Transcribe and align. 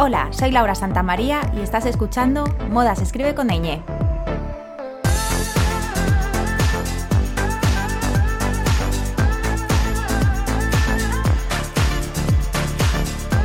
Hola, 0.00 0.28
soy 0.30 0.52
Laura 0.52 0.76
Santamaría 0.76 1.40
y 1.56 1.60
estás 1.60 1.84
escuchando 1.84 2.44
Moda 2.70 2.94
se 2.94 3.02
escribe 3.02 3.34
con 3.34 3.48
ñ. 3.48 3.82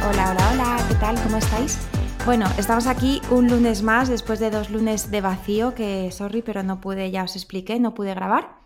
Hola, 0.07 0.29
hola, 0.29 0.51
hola, 0.51 0.77
¿qué 0.87 0.93
tal? 0.99 1.15
¿Cómo 1.23 1.37
estáis? 1.37 1.79
Bueno, 2.27 2.45
estamos 2.59 2.85
aquí 2.85 3.19
un 3.31 3.47
lunes 3.47 3.81
más 3.81 4.07
después 4.07 4.39
de 4.39 4.51
dos 4.51 4.69
lunes 4.69 5.09
de 5.09 5.21
vacío 5.21 5.73
que, 5.73 6.11
sorry, 6.11 6.43
pero 6.43 6.61
no 6.61 6.79
pude, 6.79 7.09
ya 7.09 7.23
os 7.23 7.35
expliqué, 7.35 7.79
no 7.79 7.95
pude 7.95 8.13
grabar. 8.13 8.62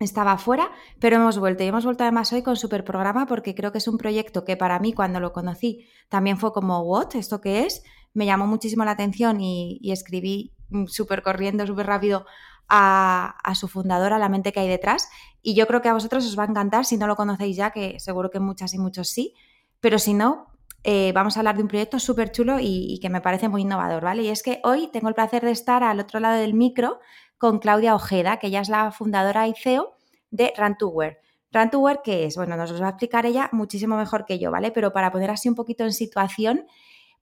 Estaba 0.00 0.38
fuera, 0.38 0.70
pero 0.98 1.16
hemos 1.16 1.38
vuelto 1.38 1.62
y 1.62 1.66
hemos 1.66 1.84
vuelto 1.84 2.04
además 2.04 2.32
hoy 2.32 2.40
con 2.40 2.56
super 2.56 2.84
programa 2.84 3.26
porque 3.26 3.54
creo 3.54 3.70
que 3.70 3.76
es 3.76 3.86
un 3.86 3.98
proyecto 3.98 4.46
que 4.46 4.56
para 4.56 4.78
mí 4.78 4.94
cuando 4.94 5.20
lo 5.20 5.34
conocí 5.34 5.86
también 6.08 6.38
fue 6.38 6.54
como, 6.54 6.80
¿what? 6.80 7.14
¿Esto 7.16 7.42
qué 7.42 7.66
es? 7.66 7.82
Me 8.14 8.24
llamó 8.24 8.46
muchísimo 8.46 8.82
la 8.86 8.92
atención 8.92 9.42
y, 9.42 9.78
escribí 9.92 10.54
súper 10.86 11.22
corriendo, 11.22 11.66
súper 11.66 11.86
rápido 11.86 12.24
a, 12.66 13.52
su 13.54 13.68
fundadora, 13.68 14.18
la 14.18 14.30
mente 14.30 14.52
que 14.52 14.60
hay 14.60 14.68
detrás. 14.68 15.10
Y 15.42 15.54
yo 15.54 15.66
creo 15.66 15.82
que 15.82 15.90
a 15.90 15.92
vosotros 15.92 16.24
os 16.24 16.38
va 16.38 16.44
a 16.44 16.48
encantar 16.48 16.86
si 16.86 16.96
no 16.96 17.06
lo 17.06 17.14
conocéis 17.14 17.58
ya, 17.58 17.70
que 17.70 18.00
seguro 18.00 18.30
que 18.30 18.40
muchas 18.40 18.72
y 18.72 18.78
muchos 18.78 19.10
sí. 19.10 19.34
Pero 19.80 19.98
si 19.98 20.14
no, 20.14 20.46
eh, 20.82 21.12
vamos 21.14 21.36
a 21.36 21.40
hablar 21.40 21.56
de 21.56 21.62
un 21.62 21.68
proyecto 21.68 21.98
súper 21.98 22.32
chulo 22.32 22.56
y, 22.58 22.98
que 23.02 23.10
me 23.10 23.20
parece 23.20 23.50
muy 23.50 23.62
innovador, 23.62 24.02
¿vale? 24.02 24.22
Y 24.22 24.28
es 24.28 24.42
que 24.42 24.60
hoy 24.64 24.88
tengo 24.90 25.10
el 25.10 25.14
placer 25.14 25.44
de 25.44 25.50
estar 25.50 25.82
al 25.82 26.00
otro 26.00 26.20
lado 26.20 26.40
del 26.40 26.54
micro 26.54 27.00
con 27.40 27.58
Claudia 27.58 27.94
Ojeda, 27.94 28.36
que 28.36 28.48
ella 28.48 28.60
es 28.60 28.68
la 28.68 28.92
fundadora 28.92 29.48
y 29.48 29.54
CEO 29.54 29.96
de 30.30 30.52
Run2Wear. 30.54 31.16
Run2Wear, 31.50 32.02
¿qué 32.04 32.26
es? 32.26 32.36
Bueno, 32.36 32.54
nos 32.54 32.70
lo 32.70 32.78
va 32.78 32.88
a 32.88 32.90
explicar 32.90 33.24
ella 33.24 33.48
muchísimo 33.52 33.96
mejor 33.96 34.26
que 34.26 34.38
yo, 34.38 34.50
¿vale? 34.50 34.70
Pero 34.70 34.92
para 34.92 35.10
poner 35.10 35.30
así 35.30 35.48
un 35.48 35.54
poquito 35.54 35.84
en 35.84 35.94
situación, 35.94 36.66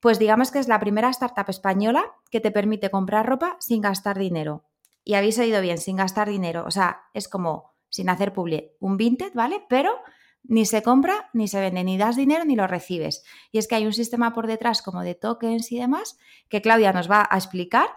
pues 0.00 0.18
digamos 0.18 0.50
que 0.50 0.58
es 0.58 0.66
la 0.66 0.80
primera 0.80 1.08
startup 1.10 1.48
española 1.48 2.04
que 2.32 2.40
te 2.40 2.50
permite 2.50 2.90
comprar 2.90 3.26
ropa 3.26 3.56
sin 3.60 3.80
gastar 3.80 4.18
dinero. 4.18 4.64
Y 5.04 5.14
habéis 5.14 5.38
oído 5.38 5.60
bien, 5.60 5.78
sin 5.78 5.94
gastar 5.94 6.28
dinero. 6.28 6.64
O 6.66 6.72
sea, 6.72 7.02
es 7.14 7.28
como 7.28 7.70
sin 7.88 8.10
hacer 8.10 8.32
publi, 8.32 8.72
un 8.80 8.96
vintage, 8.96 9.36
¿vale? 9.36 9.64
Pero 9.68 9.92
ni 10.42 10.66
se 10.66 10.82
compra, 10.82 11.30
ni 11.32 11.46
se 11.46 11.60
vende, 11.60 11.84
ni 11.84 11.96
das 11.96 12.16
dinero, 12.16 12.44
ni 12.44 12.56
lo 12.56 12.66
recibes. 12.66 13.22
Y 13.52 13.58
es 13.58 13.68
que 13.68 13.76
hay 13.76 13.86
un 13.86 13.92
sistema 13.92 14.34
por 14.34 14.48
detrás 14.48 14.82
como 14.82 15.02
de 15.02 15.14
tokens 15.14 15.70
y 15.70 15.78
demás 15.78 16.18
que 16.48 16.60
Claudia 16.60 16.92
nos 16.92 17.08
va 17.08 17.26
a 17.30 17.36
explicar 17.36 17.88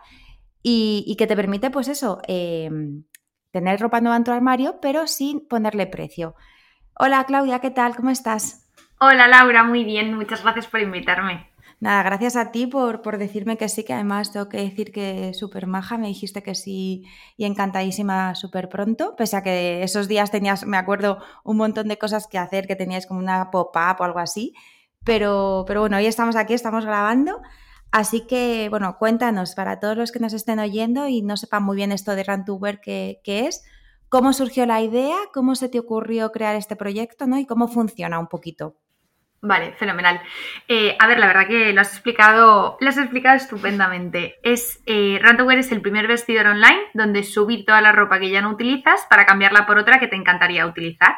y, 0.63 1.15
que 1.17 1.27
te 1.27 1.35
permite, 1.35 1.69
pues 1.69 1.87
eso, 1.87 2.21
em, 2.27 3.03
tener 3.51 3.79
ropa 3.79 4.01
nueva 4.01 4.17
en 4.17 4.23
tu 4.23 4.31
armario, 4.31 4.79
pero 4.81 5.07
sin 5.07 5.47
ponerle 5.47 5.87
precio. 5.87 6.35
Hola 6.97 7.23
Claudia, 7.25 7.59
¿qué 7.59 7.71
tal? 7.71 7.95
¿Cómo 7.95 8.09
estás? 8.09 8.69
Hola 8.99 9.27
Laura, 9.27 9.63
muy 9.63 9.83
bien, 9.83 10.13
muchas 10.13 10.43
gracias 10.43 10.67
por 10.67 10.79
invitarme. 10.79 11.51
Nada, 11.79 12.03
gracias 12.03 12.35
a 12.35 12.51
ti 12.51 12.67
por, 12.67 13.01
por, 13.01 13.17
decirme 13.17 13.57
que 13.57 13.67
sí, 13.67 13.83
que 13.83 13.93
además 13.93 14.31
tengo 14.31 14.49
que 14.49 14.57
decir 14.57 14.91
que 14.91 15.33
súper 15.33 15.65
maja, 15.65 15.97
me 15.97 16.09
dijiste 16.09 16.43
que 16.43 16.53
sí 16.53 17.05
y 17.37 17.45
encantadísima 17.45 18.35
súper 18.35 18.69
pronto, 18.69 19.15
pese 19.15 19.37
a 19.37 19.41
que 19.41 19.81
esos 19.81 20.07
días 20.07 20.29
tenías, 20.29 20.63
me 20.67 20.77
acuerdo, 20.77 21.17
un 21.43 21.57
montón 21.57 21.87
de 21.87 21.97
cosas 21.97 22.27
que 22.27 22.37
hacer, 22.37 22.67
que 22.67 22.75
tenías 22.75 23.07
como 23.07 23.19
una 23.19 23.49
pop-up 23.49 23.95
o 23.99 24.03
algo 24.03 24.19
así, 24.19 24.53
pero, 25.03 25.63
pero 25.65 25.79
bueno, 25.81 25.97
hoy 25.97 26.05
estamos 26.05 26.35
aquí, 26.35 26.53
estamos 26.53 26.85
grabando, 26.85 27.41
así 27.91 28.25
que 28.27 28.67
bueno, 28.69 28.97
cuéntanos 28.97 29.55
para 29.55 29.79
todos 29.79 29.97
los 29.97 30.11
que 30.11 30.19
nos 30.19 30.33
estén 30.33 30.59
oyendo 30.59 31.07
y 31.07 31.21
no 31.21 31.37
sepan 31.37 31.63
muy 31.63 31.75
bien 31.75 31.91
esto 31.91 32.15
de 32.15 32.23
Rantuber 32.23 32.79
qué, 32.81 33.21
es, 33.25 33.63
cómo 34.09 34.33
surgió 34.33 34.65
la 34.65 34.81
idea, 34.81 35.15
cómo 35.33 35.55
se 35.55 35.69
te 35.69 35.79
ocurrió 35.79 36.31
crear 36.31 36.55
este 36.55 36.75
proyecto 36.75 37.27
¿no? 37.27 37.37
y 37.37 37.45
cómo 37.45 37.67
funciona 37.67 38.19
un 38.19 38.27
poquito. 38.27 38.75
Vale, 39.43 39.73
fenomenal. 39.73 40.21
Eh, 40.67 40.95
a 40.99 41.07
ver, 41.07 41.17
la 41.17 41.25
verdad 41.25 41.47
que 41.47 41.73
lo 41.73 41.81
has 41.81 41.93
explicado, 41.93 42.77
lo 42.79 42.89
has 42.89 42.97
explicado 42.97 43.37
estupendamente. 43.37 44.35
Es 44.43 44.83
eh, 44.85 45.19
es 45.57 45.71
el 45.71 45.81
primer 45.81 46.07
vestidor 46.07 46.45
online 46.45 46.81
donde 46.93 47.23
subir 47.23 47.65
toda 47.65 47.81
la 47.81 47.91
ropa 47.91 48.19
que 48.19 48.29
ya 48.29 48.41
no 48.41 48.51
utilizas 48.51 49.07
para 49.09 49.25
cambiarla 49.25 49.65
por 49.65 49.79
otra 49.79 49.99
que 49.99 50.07
te 50.07 50.15
encantaría 50.15 50.67
utilizar. 50.67 51.15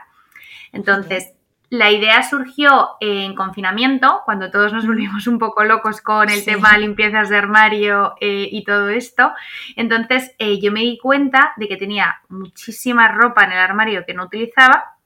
Entonces, 0.72 1.34
la 1.73 1.89
idea 1.89 2.22
surgió 2.22 2.97
en 3.00 3.34
confinamiento, 3.34 4.22
cuando 4.25 4.51
todos 4.51 4.72
nos 4.73 4.85
volvimos 4.85 5.25
un 5.25 5.39
poco 5.39 5.63
locos 5.63 6.01
con 6.01 6.29
el 6.29 6.45
tema 6.45 6.78
limpiezas 6.78 7.29
de 7.29 7.38
armario 7.38 8.13
eh, 8.22 8.47
y 8.51 8.63
todo 8.63 8.89
esto. 8.89 9.31
Entonces, 9.75 10.35
eh, 10.38 10.61
yo 10.61 10.72
me 10.72 10.81
di 10.81 11.00
cuenta 11.00 11.53
de 11.57 11.67
que 11.67 11.78
tenía 11.78 12.22
muchísima 12.29 13.07
ropa 13.07 13.45
en 13.45 13.53
el 13.53 13.57
armario 13.57 14.06
que 14.06 14.13
no 14.13 14.25
utilizaba 14.25 14.97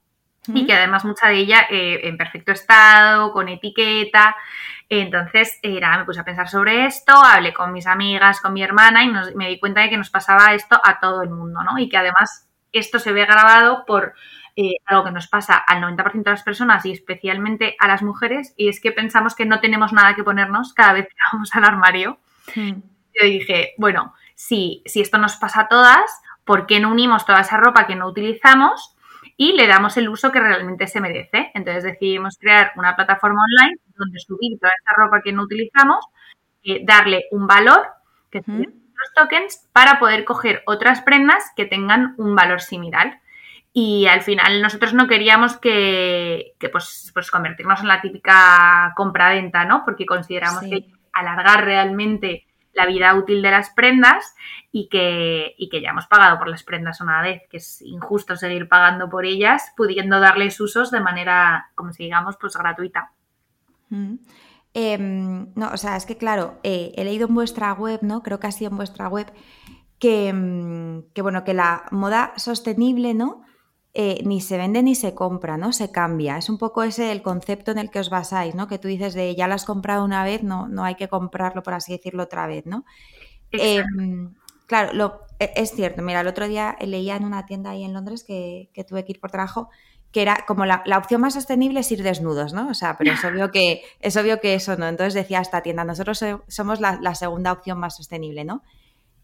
y 0.47 0.65
que 0.65 0.73
además 0.73 1.05
mucha 1.05 1.29
de 1.29 1.35
ella 1.35 1.67
eh, 1.69 2.01
en 2.03 2.17
perfecto 2.17 2.51
estado, 2.51 3.31
con 3.31 3.47
etiqueta. 3.47 4.35
Entonces, 4.89 5.59
era, 5.61 5.97
me 5.97 6.03
puse 6.03 6.19
a 6.19 6.25
pensar 6.25 6.49
sobre 6.49 6.85
esto, 6.85 7.13
hablé 7.13 7.53
con 7.53 7.71
mis 7.71 7.87
amigas, 7.87 8.41
con 8.41 8.51
mi 8.51 8.61
hermana 8.61 9.05
y 9.05 9.35
me 9.37 9.47
di 9.47 9.57
cuenta 9.57 9.83
de 9.83 9.89
que 9.89 9.97
nos 9.97 10.09
pasaba 10.09 10.53
esto 10.53 10.77
a 10.83 10.99
todo 10.99 11.21
el 11.21 11.29
mundo, 11.29 11.63
¿no? 11.63 11.79
Y 11.79 11.87
que 11.87 11.95
además 11.95 12.49
esto 12.73 12.99
se 12.99 13.13
ve 13.13 13.25
grabado 13.25 13.85
por 13.85 14.15
eh, 14.57 14.75
algo 14.85 15.05
que 15.05 15.11
nos 15.11 15.27
pasa 15.27 15.55
al 15.55 15.81
90% 15.81 16.23
de 16.23 16.31
las 16.31 16.43
personas 16.43 16.85
y 16.85 16.91
especialmente 16.91 17.77
a 17.79 17.87
las 17.87 18.03
mujeres, 18.03 18.53
y 18.57 18.67
es 18.67 18.81
que 18.81 18.91
pensamos 18.91 19.35
que 19.35 19.45
no 19.45 19.61
tenemos 19.61 19.93
nada 19.93 20.15
que 20.15 20.23
ponernos 20.23 20.73
cada 20.73 20.93
vez 20.93 21.07
que 21.07 21.15
vamos 21.31 21.55
al 21.55 21.63
armario. 21.63 22.17
Hmm. 22.53 22.81
Yo 23.13 23.25
dije, 23.25 23.73
bueno, 23.77 24.13
si, 24.35 24.83
si 24.85 25.01
esto 25.01 25.17
nos 25.17 25.37
pasa 25.37 25.61
a 25.61 25.67
todas, 25.67 26.21
¿por 26.43 26.65
qué 26.65 26.79
no 26.79 26.91
unimos 26.91 27.25
toda 27.25 27.41
esa 27.41 27.57
ropa 27.57 27.87
que 27.87 27.95
no 27.95 28.07
utilizamos? 28.07 28.93
y 29.39 29.53
le 29.53 29.67
damos 29.67 29.95
el 29.97 30.09
uso 30.09 30.31
que 30.31 30.39
realmente 30.39 30.87
se 30.87 30.99
merece. 30.99 31.51
Entonces 31.53 31.83
decidimos 31.83 32.37
crear 32.39 32.71
una 32.75 32.95
plataforma 32.95 33.39
online 33.39 33.77
donde 33.95 34.19
subir 34.19 34.59
toda 34.59 34.71
esa 34.81 34.93
ropa 34.97 35.21
que 35.23 35.31
no 35.31 35.43
utilizamos, 35.43 36.03
eh, 36.63 36.81
darle 36.83 37.25
un 37.31 37.45
valor, 37.45 37.85
que 38.31 38.41
son 38.41 38.61
los 38.61 39.13
tokens, 39.15 39.69
para 39.71 39.99
poder 39.99 40.25
coger 40.25 40.63
otras 40.65 41.01
prendas 41.01 41.51
que 41.55 41.65
tengan 41.65 42.15
un 42.17 42.35
valor 42.35 42.61
similar. 42.61 43.21
Y 43.79 44.07
al 44.07 44.23
final 44.23 44.59
nosotros 44.59 44.95
no 44.95 45.07
queríamos 45.07 45.57
que, 45.57 46.55
pues, 46.71 47.11
pues, 47.13 47.29
convertirnos 47.29 47.81
en 47.81 47.87
la 47.87 48.01
típica 48.01 48.91
compra-venta, 48.95 49.65
¿no? 49.65 49.85
Porque 49.85 50.07
consideramos 50.07 50.61
que 50.61 50.87
alargar 51.13 51.63
realmente 51.63 52.47
la 52.73 52.87
vida 52.87 53.13
útil 53.13 53.43
de 53.43 53.51
las 53.51 53.69
prendas 53.69 54.35
y 54.71 54.89
que, 54.89 55.53
que 55.69 55.79
ya 55.79 55.91
hemos 55.91 56.07
pagado 56.07 56.39
por 56.39 56.47
las 56.47 56.63
prendas 56.63 57.01
una 57.01 57.21
vez, 57.21 57.43
que 57.51 57.57
es 57.57 57.83
injusto 57.83 58.35
seguir 58.35 58.67
pagando 58.67 59.11
por 59.11 59.27
ellas, 59.27 59.71
pudiendo 59.77 60.19
darles 60.19 60.59
usos 60.59 60.89
de 60.89 61.01
manera, 61.01 61.69
como 61.75 61.93
si 61.93 62.05
digamos, 62.05 62.35
pues 62.37 62.57
gratuita. 62.57 63.11
Mm. 63.89 64.15
Em, 64.73 65.53
no, 65.53 65.69
o 65.71 65.77
sea, 65.77 65.97
es 65.97 66.07
que 66.07 66.17
claro, 66.17 66.59
eh, 66.63 66.93
he 66.95 67.03
leído 67.03 67.27
en 67.27 67.35
vuestra 67.35 67.73
web, 67.73 67.99
¿no? 68.01 68.23
Creo 68.23 68.39
que 68.39 68.47
ha 68.47 68.51
sido 68.51 68.71
en 68.71 68.77
vuestra 68.77 69.07
web, 69.07 69.31
que, 69.99 70.33
mm, 70.33 71.13
que 71.13 71.21
bueno, 71.21 71.43
que 71.43 71.53
la 71.53 71.83
moda 71.91 72.33
sostenible, 72.37 73.13
¿no? 73.13 73.45
Eh, 73.93 74.21
ni 74.25 74.41
se 74.41 74.57
vende 74.57 74.83
ni 74.83 74.93
se 74.93 75.15
compra, 75.15 75.57
¿no? 75.57 75.73
Se 75.73 75.91
cambia. 75.91 76.37
Es 76.37 76.49
un 76.49 76.57
poco 76.59 76.83
ese 76.83 77.11
el 77.11 77.23
concepto 77.23 77.71
en 77.71 77.79
el 77.79 77.89
que 77.89 77.99
os 77.99 78.09
basáis, 78.09 78.53
¿no? 78.53 78.67
Que 78.67 78.77
tú 78.77 78.87
dices 78.87 79.15
de 79.15 79.33
ya 79.35 79.47
lo 79.47 79.55
has 79.55 79.65
comprado 79.65 80.05
una 80.05 80.23
vez, 80.23 80.43
no, 80.43 80.67
no 80.67 80.83
hay 80.83 80.95
que 80.95 81.07
comprarlo, 81.07 81.63
por 81.63 81.73
así 81.73 81.93
decirlo, 81.93 82.23
otra 82.23 82.45
vez, 82.45 82.65
¿no? 82.67 82.85
Em, 83.51 84.35
claro, 84.67 84.93
lo, 84.93 85.21
e, 85.39 85.51
es 85.55 85.71
cierto. 85.71 86.01
Mira, 86.01 86.21
el 86.21 86.27
otro 86.27 86.47
día 86.47 86.77
leía 86.81 87.15
en 87.15 87.25
una 87.25 87.45
tienda 87.45 87.71
ahí 87.71 87.83
en 87.83 87.93
Londres 87.93 88.23
que, 88.23 88.69
tuve 88.87 89.03
que 89.05 89.13
ir 89.13 89.19
por 89.19 89.31
trabajo 89.31 89.69
que 90.11 90.21
era 90.21 90.45
como 90.47 90.65
la, 90.65 90.83
opción 90.97 91.19
más 91.19 91.33
sostenible 91.33 91.81
es 91.81 91.91
ir 91.91 92.01
desnudos, 92.01 92.53
¿no? 92.53 92.69
O 92.69 92.73
sea, 92.73 92.97
pero 92.97 93.11
es 93.11 93.23
obvio 93.25 93.51
que, 93.51 93.81
es 93.99 94.15
obvio 94.15 94.39
que 94.39 94.53
eso 94.53 94.77
no. 94.77 94.87
Entonces 94.87 95.13
decía 95.13 95.41
esta 95.41 95.61
tienda, 95.61 95.83
nosotros 95.83 96.23
somos 96.47 96.79
la, 96.79 97.15
segunda 97.15 97.51
opción 97.51 97.79
más 97.79 97.97
sostenible, 97.97 98.45
¿no? 98.45 98.63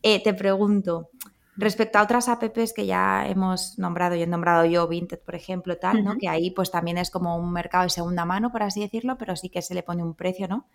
Eh, 0.01 0.21
te 0.21 0.33
pregunto, 0.33 1.09
Respecto 1.55 1.99
a 1.99 2.03
otras 2.03 2.29
apps 2.29 2.73
que 2.73 2.85
ya 2.85 3.27
hemos 3.27 3.77
nombrado, 3.77 4.15
y 4.15 4.23
he 4.23 4.27
nombrado 4.27 4.65
yo, 4.65 4.87
Vinted, 4.87 5.19
por 5.19 5.35
ejemplo, 5.35 5.77
tal, 5.77 6.03
¿no? 6.03 6.17
Que 6.17 6.27
ahí 6.27 6.49
pues 6.51 6.71
también 6.71 6.97
es 6.97 7.11
como 7.11 7.37
un 7.37 7.51
mercado 7.51 7.83
de 7.83 7.89
segunda 7.91 8.25
mano, 8.25 8.51
por 8.51 8.63
así 8.63 8.81
decirlo, 8.81 9.17
pero 9.17 9.35
sí 9.35 9.49
que 9.49 9.61
se 9.61 9.75
le 9.75 9.83
pone 9.83 10.03
un 10.03 10.15
precio, 10.15 10.47
¿no? 10.47 10.65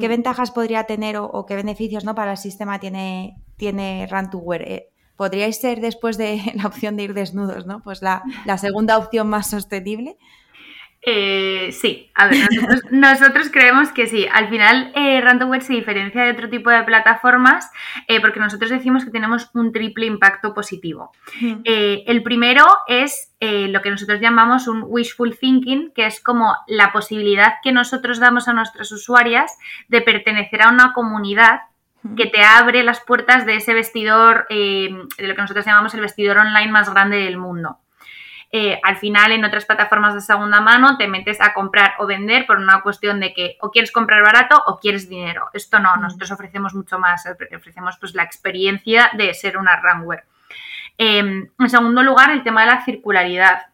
¿qué 0.00 0.08
ventajas 0.08 0.50
podría 0.50 0.84
tener 0.84 1.16
o, 1.16 1.46
qué 1.46 1.54
beneficios 1.54 2.04
¿no? 2.04 2.14
para 2.14 2.32
el 2.32 2.38
sistema 2.38 2.80
tiene, 2.80 3.36
tiene 3.56 4.08
Run 4.10 4.30
to 4.30 4.38
Wear? 4.38 4.62
Eh, 4.62 4.88
podríais 5.16 5.60
ser 5.60 5.80
después 5.80 6.16
de 6.16 6.40
la 6.54 6.66
opción 6.66 6.96
de 6.96 7.04
ir 7.04 7.14
desnudos, 7.14 7.66
¿no? 7.66 7.82
Pues 7.82 8.02
la, 8.02 8.22
la 8.46 8.58
segunda 8.58 8.98
opción 8.98 9.28
más 9.28 9.50
sostenible. 9.50 10.16
Eh, 11.02 11.70
sí, 11.72 12.10
a 12.14 12.26
ver, 12.26 12.46
nosotros, 12.90 13.48
creemos 13.50 13.90
que 13.90 14.06
sí. 14.06 14.26
Al 14.30 14.48
final, 14.50 14.92
eh, 14.94 15.20
Ransomware 15.20 15.62
se 15.62 15.72
diferencia 15.72 16.22
de 16.22 16.32
otro 16.32 16.50
tipo 16.50 16.68
de 16.68 16.82
plataformas 16.82 17.70
eh, 18.06 18.20
porque 18.20 18.40
nosotros 18.40 18.70
decimos 18.70 19.04
que 19.04 19.10
tenemos 19.10 19.50
un 19.54 19.72
triple 19.72 20.06
impacto 20.06 20.52
positivo. 20.52 21.12
Eh, 21.64 22.04
el 22.06 22.22
primero 22.22 22.66
es 22.86 23.28
lo 23.40 23.80
que 23.80 23.90
nosotros 23.90 24.20
llamamos 24.20 24.68
un 24.68 24.84
wishful 24.86 25.38
thinking, 25.38 25.92
que 25.94 26.04
es 26.04 26.20
como 26.20 26.54
la 26.66 26.92
posibilidad 26.92 27.54
que 27.62 27.72
nosotros 27.72 28.20
damos 28.20 28.48
a 28.48 28.52
nuestras 28.52 28.92
usuarias 28.92 29.56
de 29.88 30.02
pertenecer 30.02 30.60
a 30.60 30.68
una 30.68 30.92
comunidad 30.92 31.62
que 32.18 32.26
te 32.26 32.42
abre 32.42 32.82
las 32.82 33.00
puertas 33.00 33.46
de 33.46 33.56
ese 33.56 33.72
vestidor, 33.72 34.46
de 34.50 35.08
lo 35.16 35.34
que 35.34 35.40
nosotros 35.40 35.64
llamamos 35.64 35.94
el 35.94 36.02
vestidor 36.02 36.36
online 36.36 36.70
más 36.70 36.92
grande 36.92 37.16
del 37.16 37.38
mundo. 37.38 37.78
Eh, 38.52 38.80
al 38.82 38.96
final 38.96 39.30
en 39.30 39.44
otras 39.44 39.64
plataformas 39.64 40.12
de 40.12 40.20
segunda 40.20 40.60
mano 40.60 40.96
te 40.96 41.06
metes 41.06 41.40
a 41.40 41.54
comprar 41.54 41.94
o 42.00 42.06
vender 42.06 42.46
por 42.46 42.58
una 42.58 42.82
cuestión 42.82 43.20
de 43.20 43.32
que 43.32 43.56
o 43.60 43.70
quieres 43.70 43.92
comprar 43.92 44.22
barato 44.22 44.60
o 44.66 44.78
quieres 44.78 45.08
dinero. 45.08 45.48
Esto 45.52 45.78
no, 45.78 45.96
mm. 45.96 46.00
nosotros 46.00 46.32
ofrecemos 46.32 46.74
mucho 46.74 46.98
más, 46.98 47.24
ofrecemos 47.26 47.96
pues 47.98 48.14
la 48.14 48.24
experiencia 48.24 49.10
de 49.16 49.32
ser 49.34 49.56
una 49.56 49.80
runware. 49.80 50.24
Em, 50.98 51.48
en 51.58 51.70
segundo 51.70 52.02
lugar, 52.02 52.30
el 52.30 52.42
tema 52.42 52.62
de 52.62 52.72
la 52.72 52.84
circularidad 52.84 53.68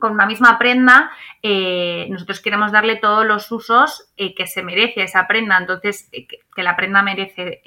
con 0.00 0.12
una 0.12 0.26
misma 0.26 0.58
prenda, 0.58 1.12
eh, 1.42 2.08
nosotros 2.10 2.40
queremos 2.40 2.72
darle 2.72 2.96
todos 2.96 3.24
los 3.24 3.52
usos 3.52 4.10
eh, 4.16 4.34
que 4.34 4.48
se 4.48 4.64
merece 4.64 5.04
esa 5.04 5.28
prenda. 5.28 5.56
Entonces, 5.56 6.10
que, 6.10 6.40
la 6.62 6.76
prenda 6.76 7.02
merece 7.02 7.62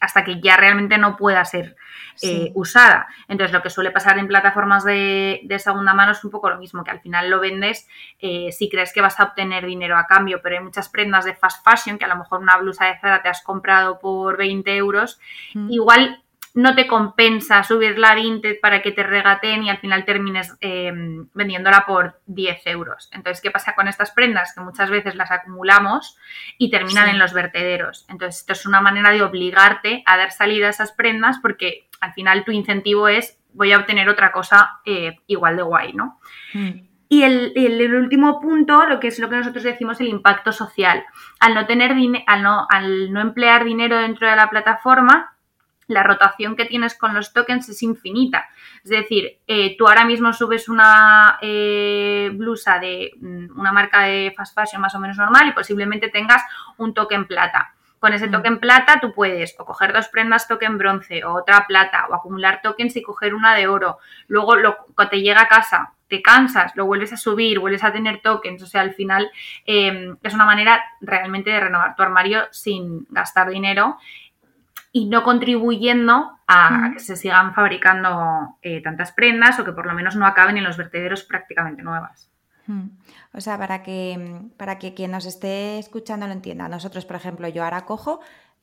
hasta 0.00 0.24
que 0.24 0.40
ya 0.40 0.56
realmente 0.56 0.98
no 0.98 1.16
pueda 1.16 1.44
ser 1.44 1.76
eh, 2.22 2.52
usada. 2.54 3.06
Entonces, 3.28 3.52
lo 3.52 3.62
que 3.62 3.70
suele 3.70 3.90
pasar 3.90 4.18
en 4.18 4.28
plataformas 4.28 4.84
de, 4.84 5.40
segunda 5.58 5.94
mano 5.94 6.12
es 6.12 6.22
un 6.22 6.30
poco 6.30 6.50
lo 6.50 6.58
mismo, 6.58 6.84
que 6.84 6.90
al 6.90 7.00
final 7.00 7.30
lo 7.30 7.40
vendes 7.40 7.88
eh, 8.18 8.52
si 8.52 8.68
crees 8.68 8.92
que 8.92 9.00
vas 9.00 9.18
a 9.20 9.24
obtener 9.24 9.64
dinero 9.64 9.96
a 9.96 10.06
cambio, 10.06 10.40
pero 10.42 10.56
hay 10.56 10.62
muchas 10.62 10.90
prendas 10.90 11.24
de 11.24 11.34
fast 11.34 11.64
fashion 11.64 11.98
que 11.98 12.04
a 12.04 12.08
lo 12.08 12.16
mejor 12.16 12.40
una 12.40 12.58
blusa 12.58 12.86
de 12.86 12.98
Zara 12.98 13.22
te 13.22 13.30
has 13.30 13.42
comprado 13.42 13.98
por 13.98 14.36
20 14.36 14.76
euros, 14.76 15.18
mm. 15.54 15.70
igual 15.70 16.22
no 16.54 16.74
te 16.74 16.86
compensa 16.86 17.62
subir 17.62 17.98
la 17.98 18.14
Vinted 18.14 18.58
para 18.60 18.82
que 18.82 18.90
te 18.90 19.02
regaten 19.02 19.62
y 19.62 19.70
al 19.70 19.78
final 19.78 20.04
termines 20.04 20.56
eh, 20.60 20.92
vendiéndola 21.34 21.84
por 21.86 22.20
10 22.26 22.66
euros. 22.66 23.08
Entonces, 23.12 23.40
¿qué 23.40 23.50
pasa 23.50 23.74
con 23.74 23.88
estas 23.88 24.10
prendas? 24.10 24.52
Que 24.54 24.60
muchas 24.60 24.90
veces 24.90 25.14
las 25.14 25.30
acumulamos 25.30 26.16
y 26.58 26.70
terminan 26.70 27.08
en 27.08 27.18
los 27.18 27.32
vertederos. 27.32 28.04
Entonces, 28.08 28.40
esto 28.40 28.52
es 28.52 28.66
una 28.66 28.80
manera 28.80 29.10
de 29.10 29.22
obligarte 29.22 30.02
a 30.06 30.16
dar 30.16 30.32
salida 30.32 30.66
a 30.66 30.70
esas 30.70 30.92
prendas 30.92 31.38
porque 31.40 31.88
al 32.00 32.12
final 32.14 32.44
tu 32.44 32.50
incentivo 32.50 33.08
es 33.08 33.38
voy 33.52 33.72
a 33.72 33.78
obtener 33.78 34.08
otra 34.08 34.32
cosa 34.32 34.80
eh, 34.84 35.18
igual 35.26 35.56
de 35.56 35.62
guay, 35.62 35.92
¿no? 35.92 36.20
Mm. 36.54 36.90
Y 37.12 37.24
el, 37.24 37.94
último 37.94 38.40
punto, 38.40 38.86
lo 38.86 39.00
que 39.00 39.08
es 39.08 39.18
lo 39.18 39.28
que 39.28 39.34
nosotros 39.34 39.64
decimos 39.64 40.00
el 40.00 40.06
impacto 40.06 40.52
social. 40.52 41.04
Al 41.40 41.54
no 41.54 41.66
tener 41.66 41.92
al 42.28 42.42
no, 42.44 42.68
al 42.70 43.12
no 43.12 43.20
emplear 43.20 43.64
dinero 43.64 43.98
dentro 43.98 44.30
de 44.30 44.36
la 44.36 44.48
plataforma, 44.48 45.34
la 45.90 46.02
rotación 46.02 46.56
que 46.56 46.64
tienes 46.64 46.96
con 46.96 47.14
los 47.14 47.32
tokens 47.32 47.68
es 47.68 47.82
infinita. 47.82 48.48
Es 48.84 48.90
decir, 48.90 49.38
eh, 49.46 49.76
tú 49.76 49.88
ahora 49.88 50.04
mismo 50.04 50.32
subes 50.32 50.68
una 50.68 51.38
eh, 51.42 52.30
blusa 52.32 52.78
de 52.78 53.12
mm, 53.20 53.58
una 53.58 53.72
marca 53.72 54.02
de 54.02 54.32
fast 54.36 54.54
fashion 54.54 54.80
más 54.80 54.94
o 54.94 55.00
menos 55.00 55.18
normal 55.18 55.48
y 55.48 55.52
posiblemente 55.52 56.08
tengas 56.08 56.42
un 56.78 56.94
token 56.94 57.26
plata. 57.26 57.74
Con 57.98 58.12
ese 58.12 58.28
mm. 58.28 58.32
token 58.32 58.60
plata 58.60 59.00
tú 59.00 59.12
puedes 59.12 59.54
o 59.58 59.64
coger 59.64 59.92
dos 59.92 60.08
prendas 60.08 60.48
token 60.48 60.78
bronce 60.78 61.24
o 61.24 61.34
otra 61.34 61.66
plata 61.66 62.06
o 62.08 62.14
acumular 62.14 62.60
tokens 62.62 62.96
y 62.96 63.02
coger 63.02 63.34
una 63.34 63.54
de 63.54 63.66
oro. 63.66 63.98
Luego 64.28 64.56
lo, 64.56 64.76
cuando 64.94 65.10
te 65.10 65.20
llega 65.20 65.42
a 65.42 65.48
casa 65.48 65.92
te 66.10 66.20
cansas, 66.22 66.74
lo 66.74 66.86
vuelves 66.86 67.12
a 67.12 67.16
subir, 67.16 67.60
vuelves 67.60 67.84
a 67.84 67.92
tener 67.92 68.20
tokens. 68.20 68.62
O 68.62 68.66
sea, 68.66 68.82
al 68.82 68.92
final 68.92 69.30
em, 69.64 70.16
es 70.22 70.34
una 70.34 70.44
manera 70.44 70.84
realmente 71.00 71.50
de 71.50 71.60
renovar 71.60 71.94
tu 71.94 72.02
armario 72.02 72.48
sin 72.50 73.06
gastar 73.10 73.48
dinero 73.48 73.96
y 74.92 75.06
no 75.06 75.22
contribuyendo 75.22 76.38
a, 76.46 76.90
que 76.92 77.00
se 77.00 77.16
sigan 77.16 77.54
fabricando 77.54 78.56
eh, 78.62 78.82
tantas 78.82 79.12
prendas 79.12 79.58
o 79.60 79.64
que 79.64 79.72
por 79.72 79.86
lo 79.86 79.94
menos 79.94 80.16
no 80.16 80.26
acaben 80.26 80.56
en 80.56 80.64
los 80.64 80.76
vertederos 80.76 81.22
prácticamente 81.22 81.82
nuevas. 81.82 82.30
O 83.32 83.40
sea, 83.40 83.58
para 83.58 83.82
que, 83.82 84.42
para 84.56 84.78
que 84.78 84.94
quien 84.94 85.10
nos 85.10 85.26
esté 85.26 85.78
escuchando 85.78 86.26
lo 86.26 86.32
entienda. 86.32 86.68
Nosotros, 86.68 87.04
por 87.04 87.16
ejemplo, 87.16 87.48
yo 87.48 87.64
ahora 87.64 87.84
cojo, 87.84 88.20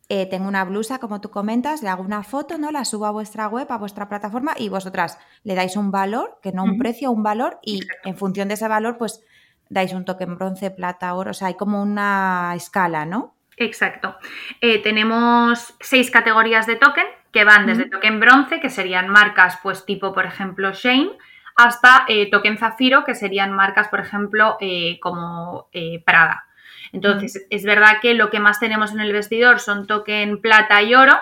eh, 0.09 0.25
tengo 0.27 0.47
una 0.47 0.63
blusa, 0.63 0.99
como 0.99 1.19
tú 1.19 1.29
comentas, 1.29 1.83
le 1.83 1.89
hago 1.89 2.03
una 2.03 2.23
foto, 2.23 2.57
¿no? 2.57 2.71
La 2.71 2.85
subo 2.85 3.05
a 3.05 3.11
vuestra 3.11 3.47
web, 3.47 3.67
a 3.69 3.77
vuestra 3.77 4.07
plataforma 4.07 4.53
y 4.57 4.69
vosotras 4.69 5.17
le 5.43 5.55
dais 5.55 5.75
un 5.75 5.91
valor, 5.91 6.39
que 6.41 6.53
no 6.53 6.63
un 6.63 6.77
precio, 6.77 7.11
un 7.11 7.23
valor, 7.23 7.59
y 7.61 7.81
en 8.05 8.15
función 8.15 8.47
de 8.47 8.53
ese 8.53 8.67
valor, 8.69 8.97
pues 8.97 9.21
dais 9.69 9.91
un 9.93 10.05
token 10.05 10.37
bronce, 10.37 10.71
plata, 10.71 11.13
oro. 11.13 11.31
O 11.31 11.33
sea, 11.33 11.49
hay 11.49 11.55
como 11.55 11.81
una 11.81 12.53
escala, 12.55 13.05
¿no? 13.05 13.36
Exacto. 13.57 14.15
Eh, 14.61 14.81
tenemos 14.83 15.73
seis 15.79 16.11
categorías 16.11 16.67
de 16.67 16.75
token 16.75 17.07
que 17.31 17.43
van 17.43 17.65
desde 17.65 17.89
token 17.89 18.19
bronce, 18.19 18.59
que 18.59 18.69
serían 18.69 19.09
marcas 19.09 19.59
pues 19.61 19.85
tipo, 19.85 20.13
por 20.13 20.25
ejemplo, 20.25 20.71
Shane, 20.71 21.11
hasta 21.55 22.05
eh, 22.07 22.29
token 22.29 22.57
zafiro, 22.57 23.03
que 23.03 23.15
serían 23.15 23.51
marcas, 23.51 23.89
por 23.89 23.99
ejemplo, 23.99 24.57
eh, 24.61 24.99
como 25.01 25.69
Prada. 26.05 26.45
Entonces, 26.93 27.45
es 27.49 27.65
verdad 27.65 27.97
que 28.01 28.13
lo 28.13 28.29
que 28.29 28.39
más 28.39 28.59
tenemos 28.59 28.93
en 28.93 29.01
el 29.01 29.11
vestidor 29.11 29.59
son 29.59 29.87
token 29.87 30.39
plata 30.39 30.81
y 30.81 30.95
oro, 30.95 31.17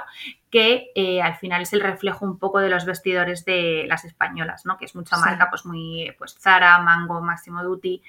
que 0.52 0.92
al 1.24 1.36
final 1.36 1.64
es 1.64 1.74
el 1.74 1.82
reflejo 1.82 2.24
un 2.24 2.38
poco 2.38 2.60
de 2.60 2.70
los 2.70 2.86
vestidores 2.86 3.44
de 3.46 3.86
las 3.88 4.06
españolas, 4.06 4.66
¿no? 4.66 4.78
Que 4.78 4.86
es 4.86 4.96
mucha 4.96 5.18
marca, 5.18 5.50
pues 5.50 5.66
muy, 5.66 6.14
pues 6.18 6.38
Zara, 6.40 6.78
Mango, 6.80 7.20
Máximo 7.20 7.64
Duty. 7.64 8.02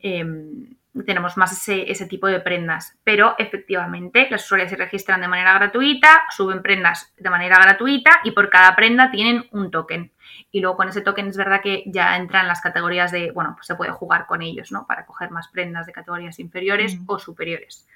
Em, 0.00 0.74
tenemos 1.02 1.36
más 1.36 1.68
ese, 1.68 2.06
tipo 2.06 2.28
de 2.28 2.40
prendas. 2.40 2.96
Pero 3.02 3.34
efectivamente, 3.38 4.28
las 4.30 4.44
usuarias 4.44 4.70
se 4.70 4.76
registran 4.76 5.20
de 5.20 5.28
manera 5.28 5.54
gratuita, 5.54 6.22
suben 6.30 6.62
prendas 6.62 7.12
de 7.16 7.30
manera 7.30 7.58
gratuita 7.58 8.20
y 8.22 8.30
por 8.30 8.48
cada 8.48 8.76
prenda 8.76 9.10
tienen 9.10 9.46
un 9.50 9.70
token. 9.70 10.12
Y 10.52 10.60
luego 10.60 10.76
con 10.76 10.88
ese 10.88 11.00
token 11.00 11.28
es 11.28 11.36
verdad 11.36 11.60
que 11.62 11.82
ya 11.86 12.16
entran 12.16 12.46
las 12.46 12.60
categorías 12.60 13.10
de, 13.10 13.32
bueno, 13.32 13.54
pues 13.56 13.66
se 13.66 13.74
puede 13.74 13.90
jugar 13.90 14.26
con 14.26 14.42
ellos, 14.42 14.70
¿no? 14.70 14.86
Para 14.86 15.04
coger 15.04 15.30
más 15.30 15.48
prendas 15.48 15.86
de 15.86 15.92
categorías 15.92 16.38
inferiores 16.38 16.98
mm. 16.98 17.04
o 17.08 17.18
superiores. 17.18 17.88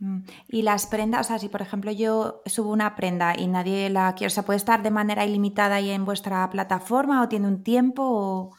Mm. 0.00 0.20
Y 0.48 0.62
las 0.62 0.86
prendas, 0.86 1.26
o 1.26 1.28
sea, 1.28 1.38
si 1.38 1.48
por 1.48 1.62
ejemplo 1.62 1.92
yo 1.92 2.42
subo 2.46 2.70
una 2.70 2.96
prenda 2.96 3.38
y 3.38 3.46
nadie 3.46 3.90
la 3.90 4.12
quiere, 4.14 4.26
o 4.26 4.30
sea, 4.30 4.42
¿puede 4.44 4.56
estar 4.56 4.82
de 4.82 4.90
manera 4.90 5.24
ilimitada 5.24 5.76
ahí 5.76 5.90
en 5.90 6.04
vuestra 6.04 6.48
plataforma 6.50 7.22
o 7.22 7.28
tiene 7.28 7.46
un 7.46 7.62
tiempo 7.62 8.50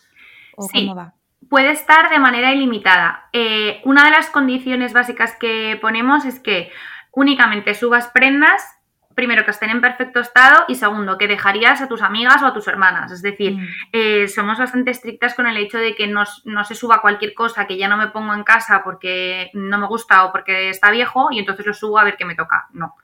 o, 0.56 0.68
cómo 0.70 0.96
va? 0.96 1.14
Puede 1.50 1.72
estar 1.72 2.10
de 2.10 2.20
manera 2.20 2.54
ilimitada. 2.54 3.30
Eh, 3.34 3.82
una 3.86 4.06
de 4.06 4.12
las 4.12 4.30
condiciones 4.30 4.94
básicas 4.94 5.36
que 5.36 5.78
ponemos 5.82 6.26
es 6.26 6.40
que 6.40 6.72
únicamente 7.12 7.74
subas 7.74 8.08
prendas, 8.08 8.62
primero 9.16 9.46
que 9.46 9.52
estén 9.52 9.70
en 9.70 9.82
perfecto 9.82 10.20
estado 10.20 10.66
y 10.68 10.76
segundo 10.76 11.18
que 11.18 11.28
dejarías 11.28 11.82
a 11.82 11.88
tus 11.88 12.02
amigas 12.02 12.42
o 12.44 12.48
a 12.48 12.54
tus 12.54 12.68
hermanas. 12.68 13.12
Es 13.12 13.22
decir, 13.22 13.54
mm. 13.54 13.68
eh, 13.94 14.28
somos 14.28 14.60
bastante 14.60 14.92
estrictas 14.92 15.34
con 15.34 15.48
el 15.48 15.58
hecho 15.58 15.78
de 15.78 15.96
que 15.96 16.08
no, 16.08 16.24
no, 16.44 16.66
se 16.66 16.76
suba 16.76 17.02
cualquier 17.02 17.34
cosa 17.34 17.66
que 17.66 17.78
ya 17.78 17.88
no 17.88 17.98
me 17.98 18.08
pongo 18.08 18.34
en 18.34 18.44
casa 18.44 18.82
porque 18.84 19.50
no 19.54 19.78
me 19.78 19.88
gusta 19.88 20.26
o 20.26 20.32
porque 20.32 20.70
está 20.70 20.92
viejo 20.92 21.30
y 21.32 21.40
entonces 21.40 21.66
lo 21.66 21.74
subo 21.74 21.98
a 21.98 22.04
ver 22.04 22.18
qué 22.18 22.26
me 22.26 22.36
toca. 22.36 22.68
No. 22.74 22.96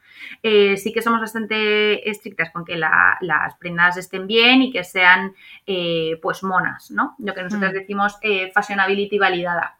Eh, 0.44 0.78
sí 0.78 0.92
que 0.92 1.02
somos 1.02 1.20
bastante 1.20 2.10
estrictas 2.10 2.52
con 2.52 2.66
que 2.66 2.78
las 2.78 3.56
prendas 3.60 3.98
estén 3.98 4.28
bien 4.28 4.62
y 4.62 4.72
que 4.72 4.84
sean 4.84 5.34
eh, 5.66 6.20
pues 6.22 6.44
monas, 6.44 6.92
¿no? 6.92 7.16
Lo 7.20 7.34
que 7.34 7.44
nosotros 7.44 7.72
mm. 7.72 7.76
decimos 7.76 8.18
eh, 8.22 8.52
fashionability 8.54 9.18
validada. 9.20 9.78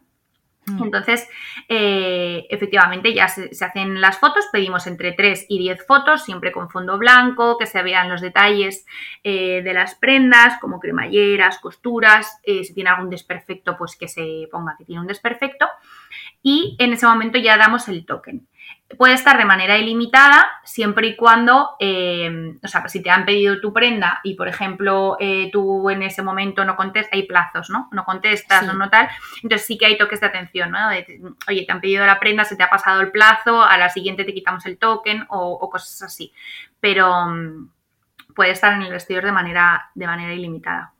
Mm. 0.64 0.84
Entonces, 0.84 1.28
efectivamente, 1.68 3.12
ya 3.12 3.26
se, 3.26 3.50
hacen 3.64 4.00
las 4.00 4.18
fotos, 4.18 4.44
pedimos 4.52 4.86
entre 4.86 5.10
3 5.10 5.46
y 5.48 5.58
10 5.58 5.84
fotos, 5.84 6.24
siempre 6.24 6.52
con 6.52 6.70
fondo 6.70 6.98
blanco, 6.98 7.58
que 7.58 7.66
se 7.66 7.82
vean 7.82 8.08
los 8.08 8.20
detalles 8.20 8.86
de 9.24 9.72
las 9.74 9.96
prendas, 9.96 10.60
como 10.60 10.78
cremalleras, 10.78 11.58
costuras, 11.58 12.38
si 12.44 12.72
tiene 12.74 12.90
algún 12.90 13.10
desperfecto, 13.10 13.76
pues 13.76 13.96
que 13.96 14.06
se 14.06 14.46
ponga 14.52 14.76
que 14.78 14.84
tiene 14.84 15.00
un 15.00 15.08
desperfecto. 15.08 15.66
Y 16.44 16.76
en 16.78 16.92
ese 16.92 17.06
momento 17.06 17.38
ya 17.38 17.56
damos 17.56 17.88
el 17.88 18.06
token 18.06 18.46
puede 18.98 19.14
estar 19.14 19.38
de 19.38 19.44
manera 19.44 19.78
ilimitada 19.78 20.46
siempre 20.64 21.08
y 21.08 21.16
cuando, 21.16 21.76
eh, 21.80 22.56
o 22.62 22.68
sea, 22.68 22.88
si 22.88 23.02
te 23.02 23.10
han 23.10 23.24
pedido 23.24 23.60
tu 23.60 23.72
prenda 23.72 24.20
y, 24.22 24.34
por 24.34 24.48
ejemplo, 24.48 25.16
eh, 25.20 25.50
tú 25.52 25.90
en 25.90 26.02
ese 26.02 26.22
momento 26.22 26.64
no 26.64 26.76
contestas, 26.76 27.12
hay 27.14 27.24
plazos, 27.24 27.70
¿no? 27.70 27.88
No 27.92 28.04
contestas 28.04 28.68
o 28.68 28.72
no 28.72 28.90
tal, 28.90 29.08
entonces 29.42 29.66
sí 29.66 29.78
que 29.78 29.86
hay 29.86 29.98
toques 29.98 30.20
de 30.20 30.26
atención, 30.26 30.70
¿no? 30.70 30.78
oye, 31.48 31.64
te 31.64 31.72
han 31.72 31.80
pedido 31.80 32.06
la 32.06 32.20
prenda, 32.20 32.44
se 32.44 32.56
te 32.56 32.62
ha 32.62 32.70
pasado 32.70 33.00
el 33.00 33.10
plazo, 33.10 33.62
a 33.62 33.78
la 33.78 33.88
siguiente 33.88 34.24
te 34.24 34.34
quitamos 34.34 34.66
el 34.66 34.78
token 34.78 35.26
o, 35.28 35.68
cosas 35.70 36.02
así. 36.02 36.32
Pero 36.80 37.26
mm, 37.26 37.70
puede 38.34 38.50
estar 38.50 38.72
en 38.72 38.82
el 38.82 38.92
vestidor 38.92 39.24
de 39.24 39.32
manera, 39.32 39.90
de 39.94 40.06
manera 40.06 40.32
ilimitada. 40.32 40.91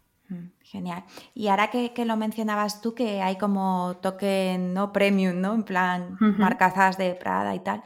Genial. 0.73 1.05
Y 1.35 1.49
ahora 1.49 1.69
que, 1.69 1.93
lo 2.07 2.17
mencionabas 2.17 2.81
tú, 2.81 2.95
que 2.95 3.21
hay 3.21 3.37
como 3.37 3.99
token 4.01 4.73
no 4.73 4.91
premium, 4.91 5.39
¿no? 5.39 5.53
En 5.53 5.65
plan, 5.65 6.17
marcazas 6.19 6.97
de 6.97 7.15
Prada 7.15 7.55
y 7.55 7.61
tal. 7.61 7.83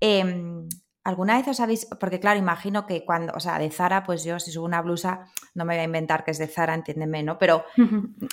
Em, 0.00 0.68
¿Alguna 1.02 1.38
vez 1.38 1.48
os 1.48 1.60
habéis.? 1.60 1.86
Porque, 1.98 2.20
claro, 2.20 2.38
imagino 2.38 2.84
que 2.84 3.06
cuando. 3.06 3.32
O 3.34 3.40
sea, 3.40 3.58
de 3.58 3.70
Zara, 3.70 4.02
pues 4.02 4.22
yo, 4.22 4.38
si 4.38 4.52
subo 4.52 4.66
una 4.66 4.82
blusa, 4.82 5.28
no 5.54 5.64
me 5.64 5.76
voy 5.76 5.80
a 5.80 5.84
inventar 5.84 6.24
que 6.24 6.32
es 6.32 6.38
de 6.38 6.46
Zara, 6.46 6.74
entiéndeme, 6.74 7.22
¿no? 7.22 7.38
Pero, 7.38 7.64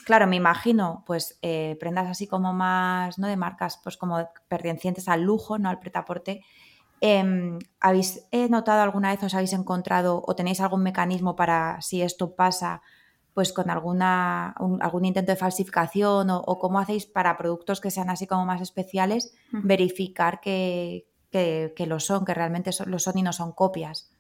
claro, 0.05 0.27
me 0.27 0.36
imagino, 0.36 1.05
pues, 1.07 1.39
eh, 1.41 1.77
prendas 1.79 2.10
así 2.10 2.27
como 2.27 2.51
más, 2.51 3.17
¿no? 3.17 3.27
De 3.27 3.38
marcas, 3.38 3.79
pues, 3.81 3.95
como 3.95 4.27
pertenecientes 4.50 5.07
al 5.07 5.22
lujo, 5.22 5.57
¿no? 5.60 5.69
Al 5.69 5.79
pretaporte. 5.79 6.43
Eh, 7.00 7.57
¿Habéis 7.79 8.27
notado 8.50 8.81
alguna 8.81 9.12
vez, 9.12 9.24
os 9.24 9.33
habéis 9.33 9.53
encontrado 9.53 10.22
o 10.27 10.36
tenéis 10.36 10.60
algún 10.60 10.83
mecanismo 10.83 11.38
para, 11.38 11.79
si 11.79 12.01
esto 12.01 12.36
pasa, 12.36 12.81
pues 13.33 13.51
con 13.51 13.69
alguna, 13.69 14.55
algún 14.79 15.05
intento 15.05 15.31
de 15.31 15.35
falsificación 15.35 16.29
o, 16.29 16.39
o, 16.39 16.59
cómo 16.59 16.79
hacéis 16.79 17.05
para 17.05 17.37
productos 17.37 17.81
que 17.81 17.91
sean 17.91 18.09
así 18.09 18.27
como 18.27 18.45
más 18.45 18.61
especiales, 18.61 19.33
verificar 19.51 20.39
que, 20.39 21.07
que, 21.31 21.85
lo 21.87 21.99
son, 21.99 22.25
que 22.25 22.33
realmente 22.33 22.71
lo 22.85 22.99
son 22.99 23.17
y 23.17 23.23
no 23.23 23.33
son 23.33 23.51
copias. 23.51 24.12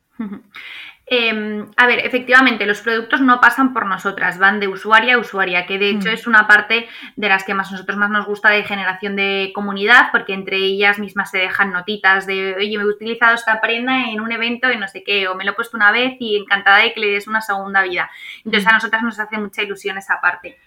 Em, 1.05 1.69
a 1.75 1.85
ver, 1.85 1.99
efectivamente, 2.05 2.65
los 2.65 2.79
productos 2.79 3.19
no 3.19 3.41
pasan 3.41 3.73
por 3.73 3.85
nosotras, 3.85 4.39
van 4.39 4.61
de 4.61 4.69
usuaria 4.69 5.15
a 5.15 5.17
usuaria, 5.17 5.65
que 5.65 5.77
de 5.77 5.89
hecho 5.89 6.09
mm. 6.09 6.13
es 6.13 6.27
una 6.27 6.47
parte 6.47 6.87
de 7.17 7.27
las 7.27 7.43
que 7.43 7.53
más 7.53 7.71
nosotros 7.71 7.97
más 7.97 8.09
nos 8.09 8.25
gusta 8.25 8.49
de 8.49 8.63
generación 8.63 9.17
de 9.17 9.51
comunidad, 9.53 10.09
porque 10.13 10.33
entre 10.33 10.57
ellas 10.57 10.99
mismas 10.99 11.29
se 11.29 11.39
dejan 11.39 11.73
notitas 11.73 12.25
de, 12.25 12.55
oye, 12.55 12.77
me 12.77 12.83
he 12.83 12.87
utilizado 12.87 13.35
esta 13.35 13.59
prenda 13.59 14.09
en 14.09 14.21
un 14.21 14.31
evento 14.31 14.71
y 14.71 14.77
no 14.77 14.87
sé 14.87 15.03
qué, 15.03 15.27
o 15.27 15.35
me 15.35 15.43
lo 15.43 15.51
he 15.51 15.55
puesto 15.55 15.75
una 15.75 15.91
vez 15.91 16.15
y 16.19 16.37
encantada 16.37 16.77
de 16.77 16.93
que 16.93 17.01
le 17.01 17.11
des 17.11 17.27
una 17.27 17.41
segunda 17.41 17.83
vida. 17.83 18.09
Entonces 18.37 18.65
mm. 18.65 18.69
a 18.69 18.73
nosotras 18.73 19.03
nos 19.03 19.19
hace 19.19 19.37
mucha 19.37 19.61
ilusión 19.61 19.97
esa 19.97 20.21
parte. 20.21 20.57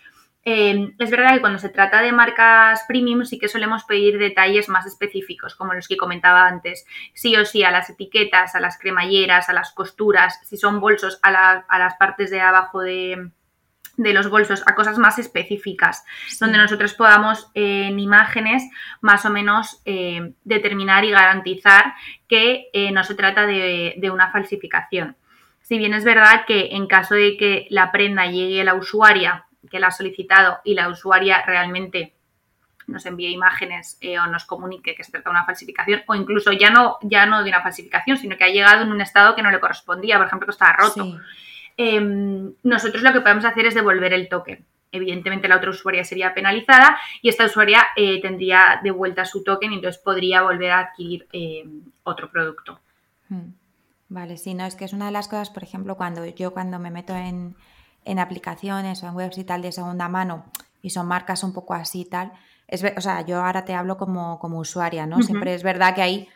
Em, 0.48 0.94
es 1.00 1.10
verdad 1.10 1.34
que 1.34 1.40
cuando 1.40 1.58
se 1.58 1.70
trata 1.70 2.00
de 2.00 2.12
marcas 2.12 2.84
premium 2.86 3.24
sí 3.24 3.36
que 3.36 3.48
solemos 3.48 3.82
pedir 3.82 4.16
detalles 4.16 4.68
más 4.68 4.86
específicos, 4.86 5.56
como 5.56 5.74
los 5.74 5.88
que 5.88 5.96
comentaba 5.96 6.46
antes. 6.46 6.86
Sí 7.14 7.34
o 7.34 7.44
sí 7.44 7.64
a 7.64 7.72
las 7.72 7.90
etiquetas, 7.90 8.54
a 8.54 8.60
las 8.60 8.78
cremalleras, 8.78 9.48
a 9.48 9.52
las 9.52 9.72
costuras, 9.72 10.38
si 10.44 10.56
son 10.56 10.78
bolsos, 10.78 11.18
a, 11.22 11.32
las 11.32 11.96
partes 11.96 12.30
de 12.30 12.40
abajo 12.40 12.80
de, 12.80 13.32
los 13.96 14.30
bolsos, 14.30 14.62
a 14.66 14.76
cosas 14.76 14.98
más 14.98 15.18
específicas, 15.18 16.04
donde 16.38 16.58
nosotros 16.58 16.94
podamos 16.94 17.50
en 17.54 17.98
imágenes 17.98 18.62
más 19.00 19.26
o 19.26 19.30
menos 19.30 19.82
eh, 19.84 20.32
determinar 20.44 21.04
y 21.04 21.10
garantizar 21.10 21.94
que 22.28 22.68
eh, 22.72 22.92
no 22.92 23.02
se 23.02 23.16
trata 23.16 23.46
de, 23.46 23.94
de 23.96 24.10
una 24.12 24.30
falsificación. 24.30 25.16
Si 25.62 25.76
bien 25.76 25.92
es 25.92 26.04
verdad 26.04 26.44
que 26.46 26.68
en 26.76 26.86
caso 26.86 27.16
de 27.16 27.36
que 27.36 27.66
la 27.70 27.90
prenda 27.90 28.26
llegue 28.26 28.60
a 28.60 28.64
la 28.64 28.74
usuaria 28.74 29.45
que 29.68 29.80
la 29.80 29.88
ha 29.88 29.90
solicitado 29.90 30.58
y 30.64 30.74
la 30.74 30.88
usuaria 30.88 31.42
realmente 31.42 32.14
nos 32.86 33.04
envíe 33.06 33.30
imágenes 33.30 33.98
eh, 34.00 34.18
o 34.18 34.26
nos 34.26 34.44
comunique 34.44 34.94
que 34.94 35.02
se 35.02 35.10
trata 35.10 35.30
de 35.30 35.34
una 35.34 35.44
falsificación 35.44 36.02
o 36.06 36.14
incluso 36.14 36.52
ya 36.52 36.70
no, 36.70 36.98
ya 37.02 37.26
no 37.26 37.42
de 37.42 37.50
una 37.50 37.62
falsificación, 37.62 38.16
sino 38.16 38.36
que 38.36 38.44
ha 38.44 38.48
llegado 38.48 38.82
en 38.82 38.90
un 38.90 39.00
estado 39.00 39.34
que 39.34 39.42
no 39.42 39.50
le 39.50 39.60
correspondía, 39.60 40.18
por 40.18 40.26
ejemplo, 40.26 40.46
que 40.46 40.52
estaba 40.52 40.72
roto. 40.74 41.18
Em, 41.76 42.54
nosotros 42.62 43.02
lo 43.02 43.12
que 43.12 43.20
podemos 43.20 43.44
hacer 43.44 43.66
es 43.66 43.74
devolver 43.74 44.12
el 44.12 44.28
token. 44.28 44.64
Evidentemente 44.92 45.48
la 45.48 45.56
otra 45.56 45.70
usuaria 45.70 46.04
sería 46.04 46.32
penalizada 46.32 46.96
y 47.20 47.28
esta 47.28 47.44
usuaria 47.44 47.86
eh, 47.96 48.20
tendría 48.22 48.80
de 48.82 48.92
vuelta 48.92 49.24
su 49.24 49.42
token 49.42 49.72
y 49.72 49.76
entonces 49.76 50.00
podría 50.00 50.42
volver 50.42 50.70
a 50.70 50.78
adquirir 50.78 51.26
em, 51.32 51.82
otro 52.04 52.30
producto. 52.30 52.80
Hmm. 53.28 53.50
Vale, 54.08 54.36
sí, 54.36 54.54
no, 54.54 54.64
es 54.64 54.76
que 54.76 54.84
es 54.84 54.92
una 54.92 55.06
de 55.06 55.12
las 55.12 55.26
cosas, 55.26 55.50
por 55.50 55.64
ejemplo, 55.64 55.96
cuando 55.96 56.24
yo 56.24 56.52
cuando 56.52 56.78
me 56.78 56.92
meto 56.92 57.14
en, 57.14 57.56
en 58.06 58.18
aplicaciones 58.18 59.02
o 59.02 59.08
en 59.08 59.16
webs 59.16 59.36
y 59.36 59.44
tal 59.44 59.60
de 59.60 59.72
segunda 59.72 60.08
mano 60.08 60.46
y 60.80 60.90
son 60.90 61.06
marcas 61.06 61.42
un 61.42 61.52
poco 61.52 61.74
así 61.74 62.02
y 62.02 62.04
tal, 62.04 62.32
es, 62.68 62.84
o 62.96 63.00
sea, 63.00 63.20
yo 63.22 63.44
ahora 63.44 63.64
te 63.64 63.74
hablo 63.74 63.96
como, 63.96 64.38
como 64.38 64.58
usuaria, 64.58 65.06
¿no? 65.06 65.20
Siempre 65.22 65.54
es 65.54 65.62
verdad 65.62 65.94
que 65.94 66.02
ahí, 66.02 66.28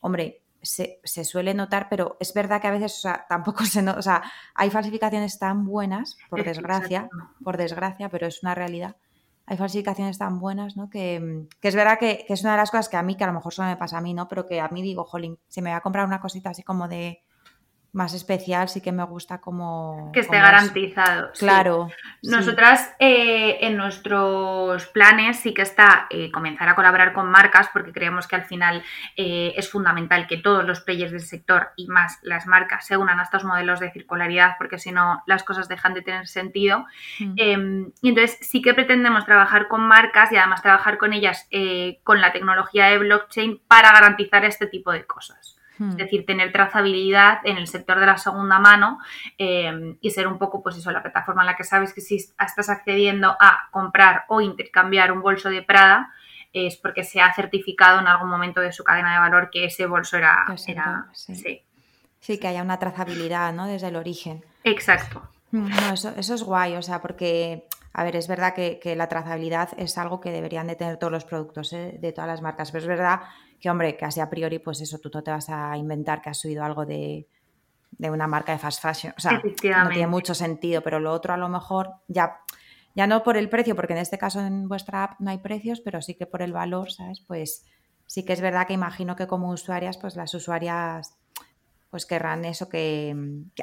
hombre, 0.00 0.42
se, 0.62 1.00
suele 1.24 1.54
notar, 1.54 1.88
pero 1.88 2.16
es 2.20 2.32
verdad 2.34 2.60
que 2.60 2.68
a 2.68 2.72
veces, 2.72 2.96
o 2.98 3.00
sea, 3.00 3.26
tampoco 3.28 3.64
se 3.64 3.82
nota, 3.82 3.98
o 3.98 4.02
sea, 4.02 4.22
hay 4.54 4.70
falsificaciones 4.70 5.38
tan 5.38 5.64
buenas, 5.64 6.16
por 6.30 6.44
desgracia, 6.44 7.08
por 7.42 7.56
desgracia, 7.56 8.08
pero 8.08 8.26
es 8.26 8.42
una 8.42 8.54
realidad. 8.54 8.96
Hay 9.46 9.56
falsificaciones 9.56 10.18
tan 10.18 10.38
buenas, 10.38 10.76
¿no? 10.76 10.90
Que, 10.90 11.46
es 11.62 11.74
verdad 11.74 11.98
que, 11.98 12.24
que, 12.26 12.34
es 12.34 12.42
una 12.42 12.52
de 12.52 12.58
las 12.58 12.70
cosas 12.70 12.88
que 12.88 12.96
a 12.96 13.02
mí, 13.02 13.16
que 13.16 13.24
a 13.24 13.28
lo 13.28 13.32
mejor 13.32 13.54
solo 13.54 13.68
me 13.68 13.76
pasa 13.76 13.98
a 13.98 14.00
mí, 14.00 14.14
¿no? 14.14 14.28
Pero 14.28 14.46
que 14.46 14.60
a 14.60 14.68
mí 14.68 14.82
digo, 14.82 15.04
jolín, 15.04 15.38
si 15.48 15.62
me 15.62 15.70
voy 15.70 15.76
a 15.76 15.80
comprar 15.80 16.06
una 16.06 16.20
cosita 16.20 16.50
así 16.50 16.62
como 16.62 16.86
de, 16.86 17.22
más 17.92 18.12
especial, 18.12 18.68
sí 18.68 18.82
que 18.82 18.92
me 18.92 19.02
gusta 19.04 19.40
como... 19.40 20.10
Que 20.12 20.20
esté 20.20 20.36
garantizado. 20.36 21.32
Claro. 21.38 21.88
Nosotras 22.22 22.94
eh, 22.98 23.58
en 23.62 23.76
nuestros 23.76 24.86
planes 24.86 25.38
sí 25.38 25.54
que 25.54 25.62
está 25.62 26.06
eh, 26.10 26.30
comenzar 26.30 26.68
a 26.68 26.74
colaborar 26.74 27.14
con 27.14 27.30
marcas 27.30 27.68
porque 27.72 27.92
creemos 27.92 28.26
que 28.26 28.36
al 28.36 28.44
final 28.44 28.82
eh, 29.16 29.54
es 29.56 29.70
fundamental 29.70 30.26
que 30.26 30.36
todos 30.36 30.64
los 30.64 30.80
players 30.80 31.12
del 31.12 31.22
sector 31.22 31.70
y 31.76 31.86
más 31.86 32.18
las 32.22 32.46
marcas 32.46 32.86
se 32.86 32.96
unan 32.96 33.20
a 33.20 33.22
estos 33.22 33.44
modelos 33.44 33.80
de 33.80 33.90
circularidad 33.90 34.56
porque 34.58 34.78
si 34.78 34.92
no 34.92 35.22
las 35.26 35.42
cosas 35.42 35.66
dejan 35.68 35.94
de 35.94 36.02
tener 36.02 36.26
sentido. 36.26 36.84
Mm. 37.18 37.34
Em, 37.36 37.92
y 38.02 38.10
entonces 38.10 38.38
sí 38.42 38.60
que 38.60 38.74
pretendemos 38.74 39.24
trabajar 39.24 39.66
con 39.66 39.80
marcas 39.80 40.30
y 40.30 40.36
además 40.36 40.62
trabajar 40.62 40.98
con 40.98 41.14
ellas 41.14 41.48
con 42.04 42.20
la 42.20 42.32
tecnología 42.32 42.86
de 42.86 42.98
blockchain 42.98 43.60
para 43.66 43.92
garantizar 43.92 44.44
este 44.44 44.66
tipo 44.66 44.92
de 44.92 45.06
cosas. 45.06 45.57
Es 45.78 45.94
hmm. 45.94 45.96
decir, 45.96 46.26
tener 46.26 46.52
trazabilidad 46.52 47.38
en 47.44 47.56
el 47.56 47.68
sector 47.68 48.00
de 48.00 48.06
la 48.06 48.16
segunda 48.16 48.58
mano 48.58 48.98
eh, 49.38 49.96
y 50.00 50.10
ser 50.10 50.26
un 50.26 50.38
poco, 50.38 50.62
pues 50.62 50.76
eso, 50.76 50.90
la 50.90 51.02
plataforma 51.02 51.42
en 51.42 51.46
la 51.46 51.56
que 51.56 51.64
sabes 51.64 51.94
que 51.94 52.00
si 52.00 52.16
estás 52.16 52.68
accediendo 52.68 53.36
a 53.38 53.68
comprar 53.70 54.24
o 54.28 54.40
intercambiar 54.40 55.12
un 55.12 55.22
bolso 55.22 55.50
de 55.50 55.62
Prada, 55.62 56.12
es 56.52 56.76
porque 56.76 57.04
se 57.04 57.20
ha 57.20 57.32
certificado 57.34 58.00
en 58.00 58.08
algún 58.08 58.28
momento 58.28 58.60
de 58.60 58.72
su 58.72 58.82
cadena 58.82 59.12
de 59.12 59.20
valor 59.20 59.50
que 59.50 59.66
ese 59.66 59.86
bolso 59.86 60.16
era... 60.16 60.46
sí. 60.56 61.64
sí. 62.20 62.38
que 62.38 62.48
haya 62.48 62.62
una 62.62 62.78
trazabilidad, 62.78 63.52
¿no? 63.52 63.66
Desde 63.66 63.88
el 63.88 63.96
origen. 63.96 64.44
Exacto. 64.64 65.22
Hmm, 65.50 65.68
no, 65.68 65.94
eso, 65.94 66.14
es 66.16 66.42
guay, 66.42 66.76
o 66.76 66.82
sea, 66.82 67.00
porque, 67.00 67.66
a 67.98 68.04
ver, 68.04 68.14
es 68.14 68.28
verdad 68.28 68.54
que, 68.54 68.94
la 68.94 69.08
trazabilidad 69.08 69.70
es 69.76 69.98
algo 69.98 70.20
que 70.20 70.30
deberían 70.30 70.68
de 70.68 70.76
tener 70.76 70.98
todos 70.98 71.12
los 71.12 71.24
productos 71.24 71.72
¿eh? 71.72 71.98
de 72.00 72.12
todas 72.12 72.28
las 72.28 72.42
marcas, 72.42 72.70
pero 72.70 72.82
es 72.82 72.86
verdad 72.86 73.22
que 73.58 73.68
hombre, 73.68 73.96
casi 73.96 74.20
a 74.20 74.30
priori, 74.30 74.60
pues 74.60 74.80
eso, 74.80 75.00
tú 75.00 75.10
no 75.12 75.24
te 75.24 75.32
vas 75.32 75.50
a 75.50 75.76
inventar 75.76 76.22
que 76.22 76.30
has 76.30 76.38
subido 76.38 76.62
algo 76.62 76.86
de, 76.86 77.26
una 77.98 78.28
marca 78.28 78.52
de 78.52 78.58
fast 78.58 78.80
fashion. 78.80 79.14
O 79.16 79.20
sea, 79.20 79.42
no 79.42 79.88
tiene 79.90 80.06
mucho 80.06 80.32
sentido, 80.32 80.80
pero 80.80 81.00
lo 81.00 81.10
otro 81.10 81.34
a 81.34 81.36
lo 81.36 81.48
mejor 81.48 81.90
ya, 82.06 82.36
ya 82.94 83.08
no 83.08 83.24
por 83.24 83.36
el 83.36 83.48
precio, 83.48 83.74
porque 83.74 83.94
en 83.94 83.98
este 83.98 84.16
caso 84.16 84.42
en 84.42 84.68
vuestra 84.68 85.02
app 85.02 85.18
no 85.18 85.32
hay 85.32 85.38
precios, 85.38 85.80
pero 85.80 86.00
sí 86.00 86.14
que 86.14 86.26
por 86.26 86.40
el 86.40 86.52
valor, 86.52 86.92
¿sabes? 86.92 87.20
Pues 87.26 87.66
sí 88.06 88.24
que 88.24 88.32
es 88.32 88.40
verdad 88.40 88.68
que 88.68 88.74
imagino 88.74 89.16
que 89.16 89.26
como 89.26 89.50
usuarias, 89.50 89.98
pues 89.98 90.14
las 90.14 90.32
usuarias 90.34 91.18
pues 91.90 92.04
querrán 92.04 92.44
eso 92.44 92.68
que, 92.68 93.14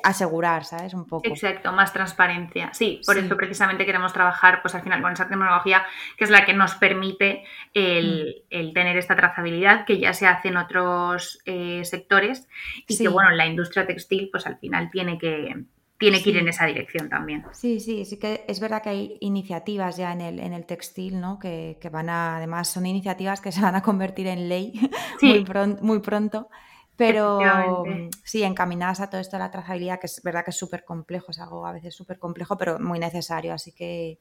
asegurar, 0.04 0.66
¿sabes? 0.66 0.94
Un 0.94 1.06
poco. 1.06 1.28
Exacto, 1.28 1.72
más 1.72 1.94
transparencia. 1.94 2.74
Sí, 2.74 3.02
por 3.06 3.18
eso 3.18 3.38
precisamente 3.38 3.86
queremos 3.86 4.14
trabajar, 4.14 4.62
pues 4.62 4.74
al 4.74 4.82
final 4.82 5.02
con 5.02 5.14
esa 5.14 5.28
tecnología 5.28 5.86
que 6.18 6.24
es 6.24 6.30
la 6.30 6.46
que 6.46 6.54
nos 6.54 6.76
permite 6.76 7.44
el, 7.74 8.44
mm. 8.52 8.74
tener 8.74 8.98
esta 8.98 9.16
trazabilidad 9.16 9.86
que 9.86 10.00
ya 10.00 10.14
se 10.14 10.28
hace 10.28 10.48
en 10.48 10.58
otros 10.58 11.40
eh, 11.46 11.82
sectores 11.84 12.48
y 12.88 12.98
que, 12.98 13.08
bueno, 13.08 13.32
la 13.32 13.46
industria 13.46 13.86
textil, 13.86 14.30
pues 14.32 14.48
al 14.48 14.58
final 14.58 14.90
tiene 14.90 15.18
que 15.18 15.66
tiene 15.98 16.22
que 16.22 16.30
ir 16.30 16.38
en 16.38 16.48
esa 16.50 16.66
dirección 16.66 17.10
también. 17.10 17.46
Sí, 17.54 17.80
sí, 17.80 18.04
sí 18.04 18.20
que 18.20 18.44
es 18.48 18.60
verdad 18.60 18.82
que 18.82 18.90
hay 18.90 19.18
iniciativas 19.22 19.96
ya 19.96 20.12
en 20.12 20.22
el, 20.22 20.40
en 20.40 20.52
el 20.52 20.66
textil, 20.66 21.22
¿no? 21.22 21.40
Que, 21.40 21.78
van 21.90 22.10
a, 22.10 22.36
además 22.38 22.68
son 22.68 22.86
iniciativas 22.86 23.40
que 23.40 23.54
se 23.54 23.62
van 23.62 23.76
a 23.76 23.82
convertir 23.82 24.28
en 24.28 24.50
ley 24.50 24.74
muy, 25.22 25.46
muy 25.82 26.00
pronto. 26.00 26.50
Pero 26.98 27.84
mm, 27.86 28.10
sí, 28.24 28.44
encaminadas 28.44 29.02
a 29.02 29.10
todo 29.10 29.20
esto 29.20 29.36
de 29.36 29.44
la 29.44 29.52
trazabilidad, 29.52 30.00
que 30.00 30.08
es 30.08 30.22
verdad 30.24 30.46
que 30.46 30.52
es 30.52 30.58
súper 30.58 30.86
complejo, 30.86 31.32
es 31.32 31.40
algo 31.40 31.66
a 31.66 31.74
veces 31.74 31.94
súper 31.94 32.20
complejo, 32.20 32.58
pero 32.58 32.80
muy 32.80 33.00
necesario. 33.00 33.54
Así 33.54 33.72
que, 33.74 34.20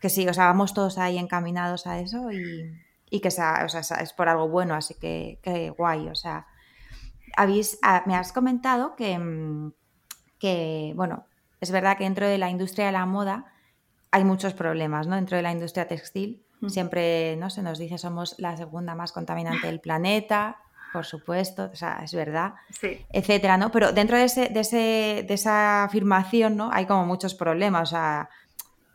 que 0.00 0.10
sí, 0.10 0.28
o 0.28 0.34
sea, 0.34 0.46
vamos 0.46 0.74
todos 0.74 0.98
ahí 0.98 1.18
encaminados 1.18 1.86
a 1.86 1.98
eso 1.98 2.30
y, 2.30 3.20
que 3.20 3.30
sea, 3.30 3.64
o 3.64 3.68
sea, 3.68 3.98
es 4.00 4.12
por 4.12 4.28
algo 4.28 4.48
bueno, 4.48 4.74
así 4.74 4.94
que, 4.94 5.38
que 5.42 5.70
guay. 5.70 6.08
O 6.08 6.14
sea, 6.14 6.46
habéis, 7.36 7.78
ah, 7.82 8.02
me 8.06 8.14
has 8.14 8.32
comentado 8.32 8.96
que, 8.96 9.18
mm, 9.18 9.72
que, 10.38 10.92
bueno, 10.96 11.26
es 11.60 11.70
verdad 11.70 11.96
que 11.96 12.04
dentro 12.04 12.26
de 12.26 12.38
la 12.38 12.50
industria 12.50 12.86
de 12.86 12.92
la 12.92 13.06
moda 13.06 13.52
hay 14.10 14.24
muchos 14.24 14.54
problemas, 14.54 15.06
¿no? 15.06 15.16
Dentro 15.16 15.36
de 15.36 15.42
la 15.42 15.52
industria 15.52 15.88
textil. 15.88 16.44
Siempre 16.68 17.36
¿no? 17.36 17.48
se 17.48 17.62
nos 17.62 17.78
dice 17.78 17.96
somos 17.96 18.34
la 18.38 18.54
segunda 18.54 18.94
más 18.94 19.12
contaminante 19.12 19.66
del 19.66 19.80
planeta, 19.80 20.58
por 20.92 21.06
supuesto, 21.06 21.70
o 21.72 21.76
sea, 21.76 22.00
es 22.02 22.14
verdad, 22.14 22.54
etcétera, 23.10 23.56
¿no? 23.56 23.70
Pero 23.70 23.92
dentro 23.92 24.16
de, 24.16 24.24
ese, 24.24 24.48
de, 24.48 24.60
ese, 24.60 25.24
de 25.26 25.34
esa 25.34 25.84
afirmación, 25.84 26.56
¿no? 26.56 26.70
Hay 26.72 26.86
como 26.86 27.06
muchos 27.06 27.34
problemas, 27.34 27.88
o 27.88 27.90
sea, 27.92 28.28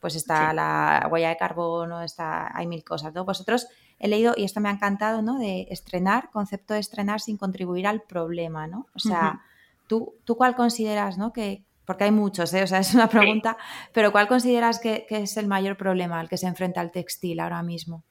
pues 0.01 0.15
está 0.15 0.53
la 0.53 1.07
huella 1.11 1.29
de 1.29 1.37
carbono, 1.37 2.01
está, 2.01 2.55
hay 2.55 2.67
mil 2.67 2.83
cosas, 2.83 3.13
¿no? 3.13 3.25
Vosotros 3.25 3.67
he 3.97 4.07
leído, 4.07 4.33
y 4.37 4.43
esto 4.43 4.59
me 4.61 4.69
ha 4.69 4.73
encantado, 4.73 5.21
¿no? 5.21 5.39
De 5.39 5.67
estrenar, 5.69 6.29
concepto 6.31 6.73
de 6.73 6.79
estrenar 6.79 7.21
sin 7.21 7.37
contribuir 7.37 7.87
al 7.87 8.01
problema, 8.01 8.67
¿no? 8.67 8.87
O 8.93 8.99
sea, 8.99 9.41
¿tú, 9.87 10.15
¿tú 10.23 10.35
cuál 10.35 10.55
consideras, 10.55 11.17
¿no? 11.17 11.33
Que, 11.33 11.65
porque 11.85 12.05
hay 12.05 12.11
muchos, 12.11 12.53
¿eh? 12.53 12.63
o 12.63 12.67
sea, 12.67 12.79
es 12.79 12.93
una 12.93 13.07
pregunta, 13.07 13.57
pero 13.93 14.11
¿cuál 14.11 14.27
consideras 14.27 14.79
que, 14.79 15.05
es 15.09 15.37
el 15.37 15.47
mayor 15.47 15.77
problema 15.77 16.19
al 16.19 16.29
que 16.29 16.37
se 16.37 16.47
enfrenta 16.47 16.81
el 16.81 16.91
textil 16.91 17.39
ahora 17.39 17.61
mismo? 17.63 18.03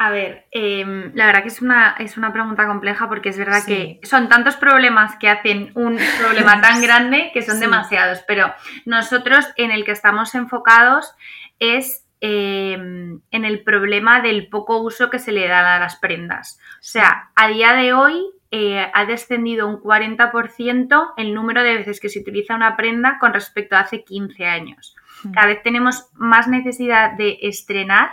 A 0.00 0.10
ver, 0.10 0.46
em, 0.52 1.10
la 1.14 1.26
verdad 1.26 1.42
que 1.42 1.48
es 1.48 1.60
una, 1.60 1.96
es 1.98 2.16
una 2.16 2.32
pregunta 2.32 2.68
compleja 2.68 3.08
porque 3.08 3.30
es 3.30 3.36
verdad 3.36 3.64
que 3.66 3.98
son 4.04 4.28
tantos 4.28 4.54
problemas 4.54 5.16
que 5.16 5.28
hacen 5.28 5.72
un 5.74 5.98
problema 6.20 6.60
tan 6.60 6.80
grande 6.82 7.32
que 7.34 7.42
son 7.42 7.58
demasiados, 7.58 8.22
pero 8.28 8.54
nosotros 8.84 9.44
en 9.56 9.72
el 9.72 9.84
que 9.84 9.90
estamos 9.90 10.36
enfocados 10.36 11.16
es 11.58 12.06
em, 12.20 13.20
en 13.32 13.44
el 13.44 13.64
problema 13.64 14.20
del 14.20 14.48
poco 14.48 14.78
uso 14.78 15.10
que 15.10 15.18
se 15.18 15.32
le 15.32 15.48
da 15.48 15.74
a 15.74 15.80
las 15.80 15.96
prendas. 15.96 16.60
O 16.74 16.82
sea, 16.84 17.30
a 17.34 17.48
día 17.48 17.72
de 17.72 17.92
hoy 17.92 18.24
eh, 18.52 18.88
ha 18.94 19.04
descendido 19.04 19.66
un 19.66 19.80
40% 19.82 21.12
el 21.16 21.34
número 21.34 21.64
de 21.64 21.74
veces 21.74 21.98
que 21.98 22.08
se 22.08 22.20
utiliza 22.20 22.54
una 22.54 22.76
prenda 22.76 23.18
con 23.18 23.34
respecto 23.34 23.74
a 23.74 23.80
hace 23.80 24.04
15 24.04 24.46
años. 24.46 24.94
Hmm. 25.24 25.32
Cada 25.32 25.48
vez 25.48 25.62
tenemos 25.64 26.08
más 26.14 26.46
necesidad 26.46 27.14
de 27.14 27.40
estrenar 27.42 28.12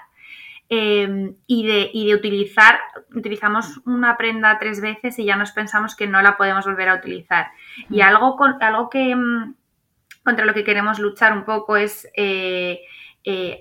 em, 0.69 1.36
y, 1.48 1.67
de, 1.67 1.89
y, 1.93 2.07
de, 2.07 2.15
utilizar, 2.15 2.79
utilizamos 3.15 3.81
una 3.86 4.17
prenda 4.17 4.57
tres 4.60 4.81
veces 4.81 5.19
y 5.19 5.25
ya 5.25 5.36
nos 5.36 5.51
pensamos 5.51 5.95
que 5.95 6.07
no 6.07 6.22
la 6.22 6.38
podemos 6.38 6.65
volver 6.65 6.89
a 6.89 6.95
utilizar. 6.95 7.48
Y 7.89 8.01
algo, 8.01 8.36
con, 8.36 8.62
algo 8.62 8.89
que 8.89 9.12
em, 9.12 9.55
contra 10.24 10.45
lo 10.45 10.53
que 10.53 10.63
queremos 10.63 11.00
luchar 11.00 11.34
un 11.34 11.45
poco 11.45 11.77
es 11.77 12.07
eh, 12.15 12.81
eh, 13.27 13.60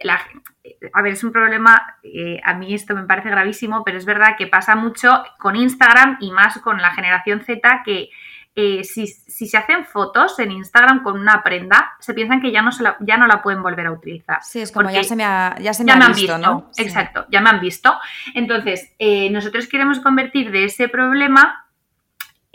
a 0.93 1.03
ver, 1.03 1.15
es 1.15 1.25
un 1.25 1.33
problema, 1.33 1.97
eh, 2.03 2.39
a 2.45 2.53
mí 2.53 2.75
esto 2.75 2.95
me 2.95 3.05
parece 3.05 3.31
gravísimo, 3.31 3.83
pero 3.83 3.97
es 3.97 4.05
verdad 4.05 4.37
que 4.37 4.47
pasa 4.47 4.77
mucho 4.77 5.25
con 5.39 5.57
Instagram 5.57 6.19
y 6.21 6.33
más 6.33 6.59
con 6.59 6.83
la 6.83 6.93
generación 6.93 7.41
Z 7.41 7.83
que 7.85 8.11
eh, 8.57 8.85
si, 8.85 9.07
se 9.07 9.57
hacen 9.57 9.85
fotos 9.85 10.39
en 10.39 10.53
Instagram 10.53 11.03
con 11.03 11.19
una 11.19 11.43
prenda, 11.43 11.93
se 12.01 12.15
piensan 12.15 12.41
que 12.41 12.53
ya 12.53 12.63
no, 12.63 12.71
la, 12.81 12.97
ya 13.01 13.17
no 13.17 13.27
la 13.27 13.43
pueden 13.43 13.63
volver 13.63 13.87
a 13.87 13.93
utilizar. 13.93 14.43
Sí, 14.43 14.61
es 14.61 14.71
como 14.71 14.91
ya 14.91 15.03
se 15.03 15.17
me 15.17 15.25
ha, 15.25 15.57
ya 15.61 15.75
se 15.75 15.85
me 15.85 15.93
ha 15.93 16.09
visto, 16.09 16.39
¿no? 16.39 16.71
Exacto, 16.77 17.27
ya 17.31 17.41
me 17.41 17.51
han 17.51 17.61
visto. 17.61 17.95
Entonces, 18.35 18.93
nosotros 19.31 19.67
queremos 19.67 20.01
convertir 20.01 20.51
de 20.51 20.65
ese 20.65 20.89
problema 20.89 21.65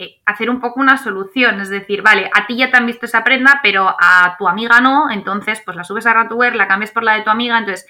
eh, 0.01 0.21
hacer 0.25 0.49
un 0.49 0.61
poco 0.61 0.79
una 0.79 0.95
solución, 0.95 1.59
es 1.59 1.67
decir, 1.67 2.01
vale, 2.01 2.31
a 2.33 2.47
ti 2.47 2.55
ya 2.55 2.71
te 2.71 2.77
han 2.77 2.85
visto 2.85 3.05
esa 3.05 3.21
prenda, 3.21 3.59
pero 3.61 3.93
a 3.99 4.37
tu 4.39 4.47
amiga 4.47 4.79
no, 4.79 5.11
entonces 5.11 5.61
pues 5.65 5.75
la 5.75 5.83
subes 5.83 6.05
a 6.05 6.13
Ratuwear, 6.13 6.55
la 6.55 6.69
cambias 6.69 6.91
por 6.91 7.03
la 7.03 7.15
de 7.15 7.23
tu 7.23 7.29
amiga, 7.29 7.57
entonces 7.57 7.85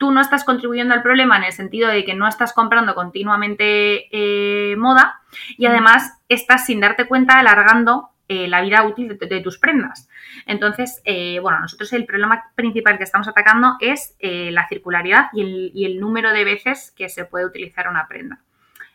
tú 0.00 0.10
no 0.10 0.20
estás 0.20 0.42
contribuyendo 0.42 0.94
al 0.94 1.02
problema 1.02 1.36
en 1.36 1.44
el 1.44 1.52
sentido 1.52 1.88
de 1.88 2.04
que 2.04 2.14
no 2.14 2.26
estás 2.26 2.52
comprando 2.52 2.96
continuamente 2.96 4.08
eh, 4.10 4.74
moda 4.76 5.20
y 5.56 5.66
además 5.66 6.18
estás 6.28 6.66
sin 6.66 6.80
darte 6.80 7.06
cuenta 7.06 7.38
alargando 7.38 8.08
eh, 8.26 8.48
la 8.48 8.62
vida 8.62 8.82
útil 8.84 9.18
de, 9.18 9.40
tus 9.40 9.58
prendas. 9.58 10.08
Entonces, 10.46 11.02
bueno, 11.42 11.60
nosotros 11.60 11.92
el 11.92 12.06
problema 12.06 12.50
principal 12.54 12.96
que 12.96 13.04
estamos 13.04 13.28
atacando 13.28 13.76
es 13.80 14.16
la 14.20 14.66
circularidad 14.68 15.26
y 15.32 15.42
el, 15.42 15.72
y 15.74 15.84
el 15.84 16.00
número 16.00 16.32
de 16.32 16.44
veces 16.44 16.92
que 16.96 17.08
se 17.08 17.24
puede 17.24 17.44
utilizar 17.44 17.88
una 17.88 18.08
prenda. 18.08 18.40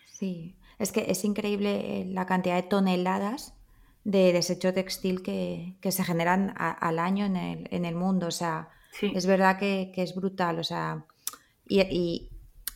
Sí. 0.05 0.55
Es 0.79 0.91
que 0.91 1.05
es 1.07 1.24
increíble 1.24 2.01
eh, 2.01 2.05
la 2.05 2.25
cantidad 2.25 2.55
de 2.55 2.63
toneladas 2.63 3.53
de 4.03 4.33
desecho 4.33 4.74
textil 4.74 5.24
que, 5.24 5.75
se 5.81 6.03
generan 6.03 6.53
al 6.57 7.00
año 7.00 7.25
en 7.25 7.35
el, 7.35 7.67
en 7.71 7.85
el, 7.85 7.95
mundo. 7.95 8.27
O 8.27 8.31
sea, 8.31 8.69
es 9.02 9.25
verdad 9.25 9.58
que, 9.58 9.92
es 9.96 10.16
brutal. 10.16 10.60
O 10.60 10.64
sea, 10.64 11.06
y, 11.68 12.30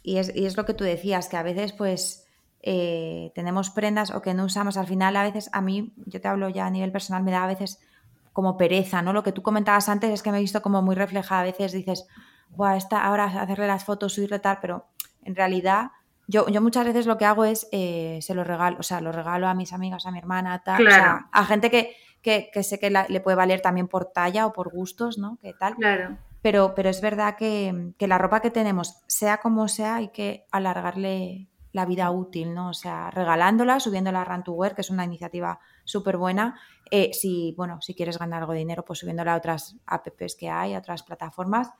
es, 0.03 0.57
lo 0.57 0.65
que 0.65 0.73
tú 0.73 0.83
decías, 0.83 1.29
que 1.29 1.37
a 1.37 1.43
veces 1.43 1.73
pues 1.73 2.25
eh, 2.61 3.31
tenemos 3.35 3.69
prendas 3.69 4.11
o 4.11 4.21
que 4.21 4.33
no 4.33 4.45
usamos. 4.45 4.77
Al 4.77 4.87
final, 4.87 5.15
a 5.15 5.23
veces, 5.23 5.49
a 5.53 5.61
mí, 5.61 5.93
yo 6.05 6.21
te 6.21 6.27
hablo 6.27 6.49
ya 6.49 6.65
a 6.65 6.71
nivel 6.71 6.91
personal, 6.91 7.23
me 7.23 7.31
da 7.31 7.43
a 7.43 7.47
veces 7.47 7.79
como 8.33 8.57
pereza, 8.57 9.01
¿no? 9.01 9.13
Lo 9.13 9.23
que 9.23 9.31
tú 9.31 9.41
comentabas 9.41 9.89
antes 9.89 10.11
es 10.11 10.23
que 10.23 10.31
me 10.31 10.37
he 10.37 10.41
visto 10.41 10.61
como 10.61 10.81
muy 10.81 10.95
reflejada. 10.95 11.41
A 11.41 11.45
veces 11.45 11.71
dices, 11.71 12.07
Buah, 12.49 12.77
esta, 12.77 13.03
ahora 13.03 13.25
hacerle 13.25 13.67
las 13.67 13.85
fotos, 13.85 14.13
subirle 14.13 14.39
tal, 14.39 14.59
pero 14.61 14.87
en 15.23 15.35
realidad 15.35 15.91
yo, 16.29 16.45
muchas 16.61 16.85
veces 16.85 17.07
lo 17.07 17.17
que 17.17 17.25
hago 17.25 17.43
es, 17.43 17.67
eh, 17.71 18.19
se 18.21 18.35
lo 18.35 18.43
regalo, 18.43 18.77
o 18.79 18.83
sea, 18.83 19.01
lo 19.01 19.11
regalo 19.11 19.47
a 19.47 19.55
mis 19.55 19.73
amigas, 19.73 20.05
a 20.05 20.11
mi 20.11 20.19
hermana, 20.19 20.61
tal, 20.63 20.87
a 20.87 21.45
gente 21.45 21.71
que, 21.71 21.95
que, 22.21 22.51
sé 22.63 22.79
que 22.79 22.89
le 22.89 23.19
puede 23.21 23.37
valer 23.37 23.61
también 23.61 23.87
por 23.87 24.05
talla 24.05 24.45
o 24.45 24.53
por 24.53 24.71
gustos, 24.71 25.17
¿no? 25.17 25.37
¿Qué 25.41 25.53
tal? 25.53 25.75
Claro. 25.75 26.17
Pero, 26.41 26.73
pero 26.75 26.89
es 26.89 27.01
verdad 27.01 27.35
que, 27.37 27.93
la 27.99 28.17
ropa 28.17 28.41
que 28.41 28.51
tenemos, 28.51 29.01
sea 29.07 29.37
como 29.37 29.67
sea, 29.67 29.95
hay 29.95 30.09
que 30.09 30.45
alargarle 30.51 31.47
la 31.71 31.85
vida 31.85 32.09
útil, 32.11 32.53
¿no? 32.53 32.69
O 32.69 32.73
sea, 32.73 33.11
regalándola, 33.11 33.79
subiéndola 33.79 34.21
a 34.21 34.25
Run 34.25 34.43
to 34.43 34.53
Wear, 34.53 34.73
que 34.73 34.81
es 34.81 34.89
una 34.89 35.05
iniciativa 35.05 35.59
súper 35.83 36.17
buena. 36.17 36.59
Eh, 36.89 37.11
si, 37.13 37.53
bueno, 37.57 37.81
si 37.81 37.93
quieres 37.93 38.17
ganar 38.17 38.41
algo 38.41 38.53
de 38.53 38.59
dinero, 38.59 38.83
pues 38.83 38.99
subiéndola 38.99 39.33
a 39.33 39.37
otras 39.37 39.75
apps 39.85 40.35
que 40.35 40.49
hay, 40.49 40.73
a 40.73 40.79
otras 40.79 41.03
plataformas. 41.03 41.71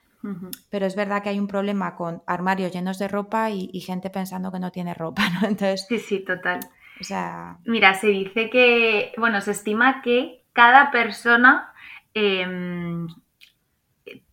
Pero 0.70 0.86
es 0.86 0.98
verdad 0.98 1.24
que 1.24 1.30
hay 1.30 1.40
un 1.40 1.48
problema 1.48 1.96
con 1.96 2.22
armarios 2.28 2.74
llenos 2.74 3.00
de 3.00 3.08
ropa 3.08 3.52
y, 3.52 3.80
gente 3.80 4.10
pensando 4.10 4.52
que 4.52 4.60
no 4.60 4.70
tiene 4.70 4.94
ropa, 4.94 5.24
¿no? 5.30 5.48
Entonces. 5.48 5.86
Sí, 5.88 5.98
sí, 5.98 6.20
total. 6.26 6.60
O 7.00 7.04
sea. 7.04 7.58
Mira, 7.66 7.94
se 7.94 8.08
dice 8.08 8.50
que, 8.50 9.14
bueno, 9.18 9.42
se 9.42 9.52
estima 9.52 10.02
que 10.02 10.44
cada 10.54 10.92
persona 10.92 11.74
em, 12.14 13.08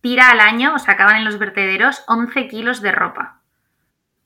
tira 0.01 0.29
al 0.29 0.39
año, 0.39 0.75
o 0.75 0.79
sea, 0.79 0.95
acaban 0.95 1.17
en 1.17 1.25
los 1.25 1.39
vertederos 1.39 2.03
11 2.07 2.47
kilos 2.47 2.81
de 2.81 2.91
ropa 2.91 3.41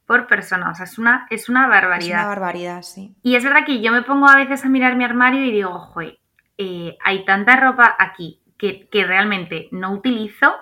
por 0.06 0.28
persona. 0.28 0.70
O 0.70 0.76
sea, 0.76 0.86
es 0.86 0.98
una, 0.98 1.26
es 1.30 1.48
una 1.48 1.68
barbaridad. 1.68 2.20
Es 2.20 2.24
una 2.24 2.28
barbaridad, 2.28 2.82
sí. 2.82 3.16
Y 3.24 3.36
es 3.36 3.44
verdad 3.44 3.66
que 3.66 3.82
yo 3.82 3.92
me 3.92 4.02
pongo 4.02 4.28
a 4.28 4.36
veces 4.36 4.66
a 4.66 4.70
mirar 4.70 4.96
mi 4.96 5.06
armario 5.06 5.46
y 5.46 5.52
digo, 5.52 5.70
ojo, 5.70 6.02
eh, 6.02 6.98
hay 7.04 7.24
tanta 7.26 7.56
ropa 7.56 7.96
aquí 7.98 8.42
que, 8.58 8.90
que 8.90 9.06
realmente 9.06 9.70
no 9.72 9.94
utilizo. 9.94 10.54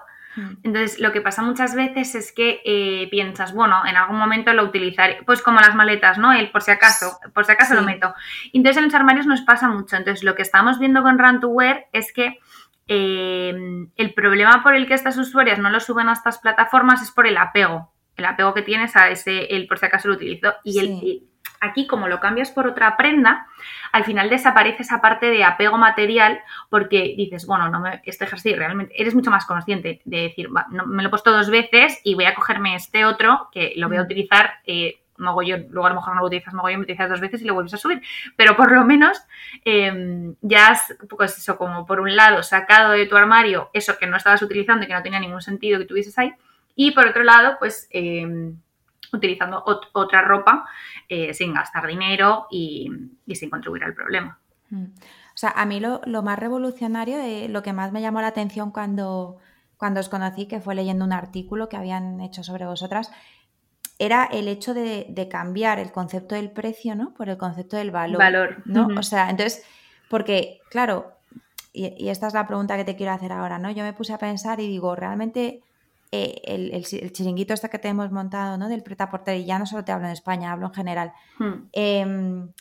Entonces, 0.64 1.00
lo 1.00 1.12
que 1.12 1.22
pasa 1.22 1.42
muchas 1.42 1.76
veces 1.76 2.16
es 2.16 2.32
que 2.32 2.62
eh, 2.66 3.08
piensas, 3.10 3.54
bueno, 3.54 3.86
en 3.86 3.96
algún 3.96 4.18
momento 4.18 4.54
lo 4.54 4.64
utilizaré, 4.64 5.20
pues 5.26 5.42
como 5.42 5.60
las 5.60 5.76
maletas, 5.76 6.18
¿no? 6.18 6.34
El 6.34 6.52
por 6.52 6.62
si 6.62 6.72
acaso, 6.72 7.20
por 7.34 7.46
si 7.46 7.52
acaso 7.52 7.74
lo 7.76 7.84
meto. 7.84 8.14
Entonces, 8.54 8.78
en 8.78 8.86
los 8.86 8.94
armarios 8.94 9.26
nos 9.26 9.42
pasa 9.42 9.68
mucho. 9.68 9.96
Entonces, 9.96 10.24
lo 10.24 10.36
que 10.36 10.42
estamos 10.42 10.80
viendo 10.80 11.02
con 11.04 11.20
Run 11.20 11.40
to 11.40 11.50
Wear 11.50 11.88
es 11.94 12.12
que 12.14 12.40
eh, 12.88 13.54
el 13.96 14.14
problema 14.14 14.64
por 14.64 14.76
el 14.76 14.88
que 14.88 14.96
estas 14.96 15.18
usuarias 15.18 15.60
no 15.60 15.70
lo 15.70 15.80
suben 15.80 16.10
a 16.10 16.14
estas 16.14 16.40
plataformas 16.40 17.02
es 17.02 17.12
por 17.12 17.28
el 17.28 17.38
apego. 17.38 17.94
El 18.16 18.26
apego 18.26 18.54
que 18.54 18.64
tienes 18.64 18.96
a 18.96 19.10
ese, 19.10 19.46
el 19.56 19.68
por 19.68 19.80
si 19.80 19.86
acaso 19.86 20.08
lo 20.08 20.16
utilizo. 20.16 20.54
Y 20.64 20.80
el, 20.80 21.29
aquí, 21.60 21.88
como 21.88 22.08
lo 22.08 22.20
cambias 22.20 22.52
por 22.52 22.68
otra 22.68 22.98
prenda, 22.98 23.48
al 23.92 24.04
final 24.04 24.30
desaparece 24.30 24.84
esa 24.84 25.02
parte 25.02 25.30
de 25.30 25.44
apego 25.44 25.78
material 25.78 26.42
porque 26.70 27.14
dices, 27.18 27.46
bueno, 27.46 27.70
no 27.70 27.80
me, 27.80 28.02
este 28.06 28.26
ejercicio 28.26 28.58
realmente, 28.58 28.94
eres 29.00 29.16
mucho 29.16 29.32
más 29.32 29.46
consciente 29.46 30.02
de 30.06 30.22
decir, 30.22 30.50
no, 30.72 30.86
me 30.86 31.04
lo 31.04 31.08
he 31.08 31.10
puesto 31.10 31.32
dos 31.32 31.50
veces 31.50 32.00
y 32.04 32.16
voy 32.16 32.26
a 32.26 32.36
cogerme 32.36 32.76
este 32.76 33.06
otro 33.06 33.50
que 33.52 33.74
lo 33.76 33.88
voy 33.88 33.98
a 33.98 34.02
mm. 34.02 34.06
utilizar. 34.06 34.52
Eh, 34.66 35.02
mogollón, 35.20 35.68
luego 35.70 35.88
a 35.88 35.90
lo 35.90 35.96
mejor 35.98 36.16
no 36.16 36.22
lo 36.22 36.28
utilizas 36.28 36.54
mogollón, 36.54 36.80
lo 36.80 36.84
utilizas 36.84 37.10
dos 37.10 37.20
veces 37.20 37.42
y 37.42 37.46
lo 37.46 37.54
vuelves 37.54 37.74
a 37.74 37.78
subir, 37.78 38.02
pero 38.38 38.56
por 38.56 38.72
lo 38.72 38.86
menos 38.86 39.22
em, 39.66 40.36
ya 40.40 40.70
has, 40.70 40.96
pues 41.10 41.38
eso, 41.38 41.58
como 41.58 41.86
por 41.86 42.00
un 42.00 42.16
lado 42.16 42.42
sacado 42.42 42.92
de 42.92 43.06
tu 43.06 43.18
armario 43.18 43.70
eso 43.74 43.98
que 43.98 44.08
no 44.08 44.16
estabas 44.16 44.42
utilizando 44.42 44.86
y 44.86 44.88
que 44.88 44.94
no 44.94 45.04
tenía 45.04 45.20
ningún 45.20 45.42
sentido 45.42 45.78
que 45.78 45.84
tuvieses 45.84 46.18
ahí, 46.18 46.34
y 46.76 46.92
por 46.92 47.06
otro 47.06 47.24
lado, 47.24 47.58
pues 47.60 47.90
em, 47.92 48.56
utilizando 49.14 49.64
otra 49.94 50.22
ropa 50.22 50.66
eh, 51.08 51.34
sin 51.34 51.54
gastar 51.54 51.88
dinero 51.88 52.48
y, 52.50 52.90
sin 53.34 53.50
contribuir 53.50 53.84
al 53.84 53.94
problema. 53.94 54.40
Mm. 54.70 54.86
O 54.86 55.38
sea, 55.40 55.52
a 55.52 55.66
mí 55.66 55.80
lo, 55.80 56.02
más 56.22 56.38
revolucionario, 56.38 57.18
lo 57.48 57.64
que 57.64 57.74
más 57.74 57.92
me 57.92 58.02
llamó 58.02 58.22
la 58.22 58.28
atención 58.28 58.72
cuando, 58.72 59.38
cuando 59.78 60.02
os 60.02 60.10
conocí, 60.10 60.48
que 60.48 60.60
fue 60.60 60.76
leyendo 60.76 61.06
un 61.06 61.14
artículo 61.14 61.70
que 61.70 61.78
habían 61.78 62.20
hecho 62.20 62.44
sobre 62.44 62.66
vosotras, 62.66 63.10
era 64.00 64.26
el 64.26 64.48
hecho 64.48 64.74
de, 64.74 65.28
cambiar 65.32 65.80
el 65.80 65.92
concepto 65.92 66.36
del 66.36 66.52
precio, 66.52 66.96
¿no? 66.96 67.14
Por 67.14 67.30
el 67.30 67.38
concepto 67.38 67.78
del 67.78 67.92
valor. 67.92 68.18
Valor. 68.18 68.64
¿no? 68.66 68.88
O 68.98 69.04
sea, 69.04 69.30
entonces, 69.30 69.66
porque, 70.10 70.60
claro, 70.70 71.14
y, 71.72 71.94
y, 71.98 72.10
esta 72.10 72.28
es 72.28 72.34
la 72.34 72.48
pregunta 72.48 72.76
que 72.76 72.86
te 72.86 72.96
quiero 72.96 73.14
hacer 73.14 73.32
ahora, 73.32 73.60
¿no? 73.60 73.72
Yo 73.72 73.84
me 73.84 73.94
puse 73.94 74.14
a 74.14 74.18
pensar 74.18 74.60
y 74.60 74.68
digo, 74.68 74.96
realmente 74.96 75.64
eh, 76.12 76.42
el, 76.46 76.84
chiringuito 77.12 77.54
este 77.54 77.70
que 77.70 77.78
tenemos 77.78 78.12
montado, 78.12 78.58
¿no? 78.58 78.68
Del 78.68 78.82
preta 78.82 79.10
y 79.36 79.46
ya 79.46 79.60
no 79.60 79.68
solo 79.68 79.86
te 79.86 79.92
hablo 79.92 80.08
en 80.08 80.14
España, 80.14 80.52
hablo 80.52 80.68
en 80.68 80.74
general. 80.74 81.14
Hmm. 81.38 81.70
Em, 81.72 82.52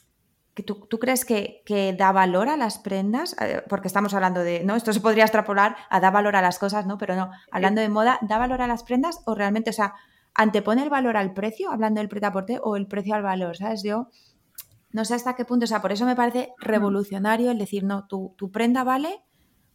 tú, 0.64 0.98
crees 0.98 1.24
que, 1.24 1.62
da 1.98 2.12
valor 2.12 2.48
a 2.48 2.58
las 2.58 2.78
prendas? 2.78 3.34
Eh, 3.40 3.62
porque 3.68 3.88
estamos 3.88 4.12
hablando 4.12 4.40
de, 4.40 4.64
¿no? 4.64 4.76
Esto 4.76 4.92
se 4.92 5.00
podría 5.00 5.24
extrapolar 5.24 5.76
a 5.88 5.98
da 6.00 6.10
valor 6.10 6.36
a 6.36 6.42
las 6.42 6.58
cosas, 6.58 6.86
¿no? 6.86 6.98
Pero 6.98 7.16
no, 7.16 7.30
hablando 7.50 7.80
de 7.80 7.88
moda, 7.88 8.18
¿da 8.20 8.36
valor 8.36 8.60
a 8.60 8.66
las 8.66 8.82
prendas 8.82 9.22
o 9.24 9.34
realmente, 9.34 9.70
o 9.70 9.72
sea, 9.72 9.94
antepone 10.34 10.82
el 10.82 10.90
valor 10.90 11.16
al 11.16 11.32
precio, 11.32 11.70
hablando 11.70 12.00
del 12.00 12.08
preta 12.08 12.32
o 12.62 12.76
el 12.76 12.86
precio 12.86 13.14
al 13.14 13.22
valor, 13.22 13.56
¿sabes? 13.56 13.82
Yo 13.82 14.10
no 14.90 15.04
sé 15.06 15.14
hasta 15.14 15.36
qué 15.36 15.46
punto, 15.46 15.64
o 15.64 15.68
sea, 15.68 15.80
por 15.80 15.92
eso 15.92 16.04
me 16.04 16.16
parece 16.16 16.52
hmm. 16.58 16.64
revolucionario 16.64 17.50
el 17.50 17.58
decir, 17.58 17.84
no, 17.84 18.06
tu, 18.06 18.34
tu 18.36 18.50
prenda 18.50 18.84
vale 18.84 19.22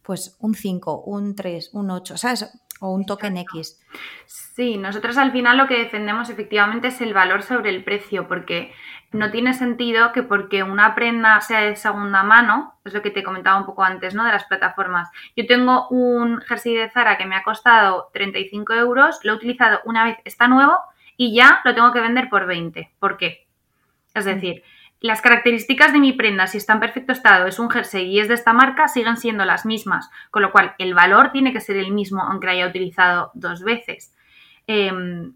pues 0.04 0.36
un 0.38 0.54
5, 0.54 1.04
un 1.06 1.34
3, 1.34 1.70
un 1.72 1.90
8, 1.90 2.18
¿sabes? 2.18 2.52
O 2.84 2.92
un 2.92 3.06
token 3.06 3.36
X. 3.38 3.80
Sí, 4.26 4.76
nosotros 4.76 5.16
al 5.16 5.32
final 5.32 5.56
lo 5.56 5.66
que 5.66 5.78
defendemos 5.78 6.30
efectivamente 6.30 6.88
es 6.88 7.00
el 7.00 7.14
valor 7.14 7.42
sobre 7.42 7.70
el 7.70 7.82
precio, 7.82 8.28
porque 8.28 8.72
no 9.10 9.30
tiene 9.30 9.54
sentido 9.54 10.12
que 10.12 10.22
porque 10.22 10.62
una 10.62 10.94
prenda 10.94 11.40
sea 11.40 11.60
de 11.60 11.76
segunda 11.76 12.22
mano, 12.22 12.74
es 12.84 12.92
lo 12.92 13.00
que 13.00 13.10
te 13.10 13.22
comentaba 13.22 13.58
un 13.58 13.66
poco 13.66 13.84
antes, 13.84 14.14
¿no? 14.14 14.24
De 14.24 14.32
las 14.32 14.44
plataformas. 14.44 15.08
Yo 15.36 15.46
tengo 15.46 15.88
un 15.88 16.40
jersey 16.40 16.74
de 16.74 16.90
Zara 16.90 17.16
que 17.16 17.26
me 17.26 17.36
ha 17.36 17.42
costado 17.42 18.10
35 18.12 18.74
euros, 18.74 19.20
lo 19.22 19.32
he 19.32 19.36
utilizado 19.36 19.80
una 19.84 20.04
vez, 20.04 20.18
está 20.24 20.46
nuevo 20.46 20.76
y 21.16 21.34
ya 21.34 21.60
lo 21.64 21.74
tengo 21.74 21.92
que 21.92 22.00
vender 22.00 22.28
por 22.28 22.46
20. 22.46 22.92
¿Por 22.98 23.16
qué? 23.16 23.46
Es 24.14 24.24
decir, 24.24 24.62
las 25.06 25.20
características 25.20 25.92
de 25.92 25.98
mi 25.98 26.14
prenda, 26.14 26.46
si 26.46 26.56
está 26.56 26.72
en 26.72 26.80
perfecto 26.80 27.12
estado, 27.12 27.46
es 27.46 27.58
un 27.58 27.68
jersey 27.68 28.06
y 28.06 28.20
es 28.20 28.28
de 28.28 28.32
esta 28.32 28.54
marca, 28.54 28.88
siguen 28.88 29.18
siendo 29.18 29.44
las 29.44 29.66
mismas, 29.66 30.08
con 30.30 30.40
lo 30.40 30.50
cual 30.50 30.74
el 30.78 30.94
valor 30.94 31.30
tiene 31.30 31.52
que 31.52 31.60
ser 31.60 31.76
el 31.76 31.92
mismo 31.92 32.22
aunque 32.22 32.48
haya 32.48 32.66
utilizado 32.66 33.30
dos 33.34 33.62
veces. 33.62 34.14
Em, 34.66 35.34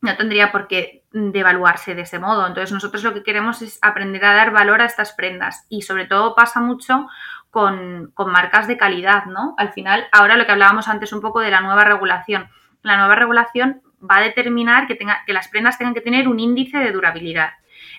no 0.00 0.16
tendría 0.16 0.50
por 0.50 0.66
qué 0.66 1.04
devaluarse 1.12 1.94
de 1.94 2.02
ese 2.02 2.18
modo. 2.18 2.44
Entonces 2.44 2.72
nosotros 2.72 3.04
lo 3.04 3.14
que 3.14 3.22
queremos 3.22 3.62
es 3.62 3.78
aprender 3.82 4.24
a 4.24 4.34
dar 4.34 4.50
valor 4.50 4.80
a 4.80 4.86
estas 4.86 5.12
prendas 5.12 5.64
y 5.68 5.82
sobre 5.82 6.06
todo 6.06 6.34
pasa 6.34 6.60
mucho 6.60 7.06
con, 7.52 8.12
marcas 8.16 8.66
de 8.66 8.76
calidad, 8.76 9.26
¿no? 9.26 9.54
Al 9.58 9.72
final, 9.72 10.08
ahora 10.10 10.36
lo 10.36 10.44
que 10.44 10.50
hablábamos 10.50 10.88
antes 10.88 11.12
un 11.12 11.20
poco 11.20 11.38
de 11.38 11.52
la 11.52 11.60
nueva 11.60 11.84
regulación. 11.84 12.48
La 12.82 12.96
nueva 12.96 13.14
regulación 13.14 13.80
va 14.02 14.16
a 14.16 14.22
determinar 14.22 14.88
que, 14.88 14.96
tenga, 14.96 15.22
que 15.24 15.32
las 15.32 15.46
prendas 15.46 15.78
tengan 15.78 15.94
que 15.94 16.00
tener 16.00 16.26
un 16.26 16.40
índice 16.40 16.78
de 16.78 16.90
durabilidad. 16.90 17.50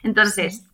Entonces, 0.03 0.67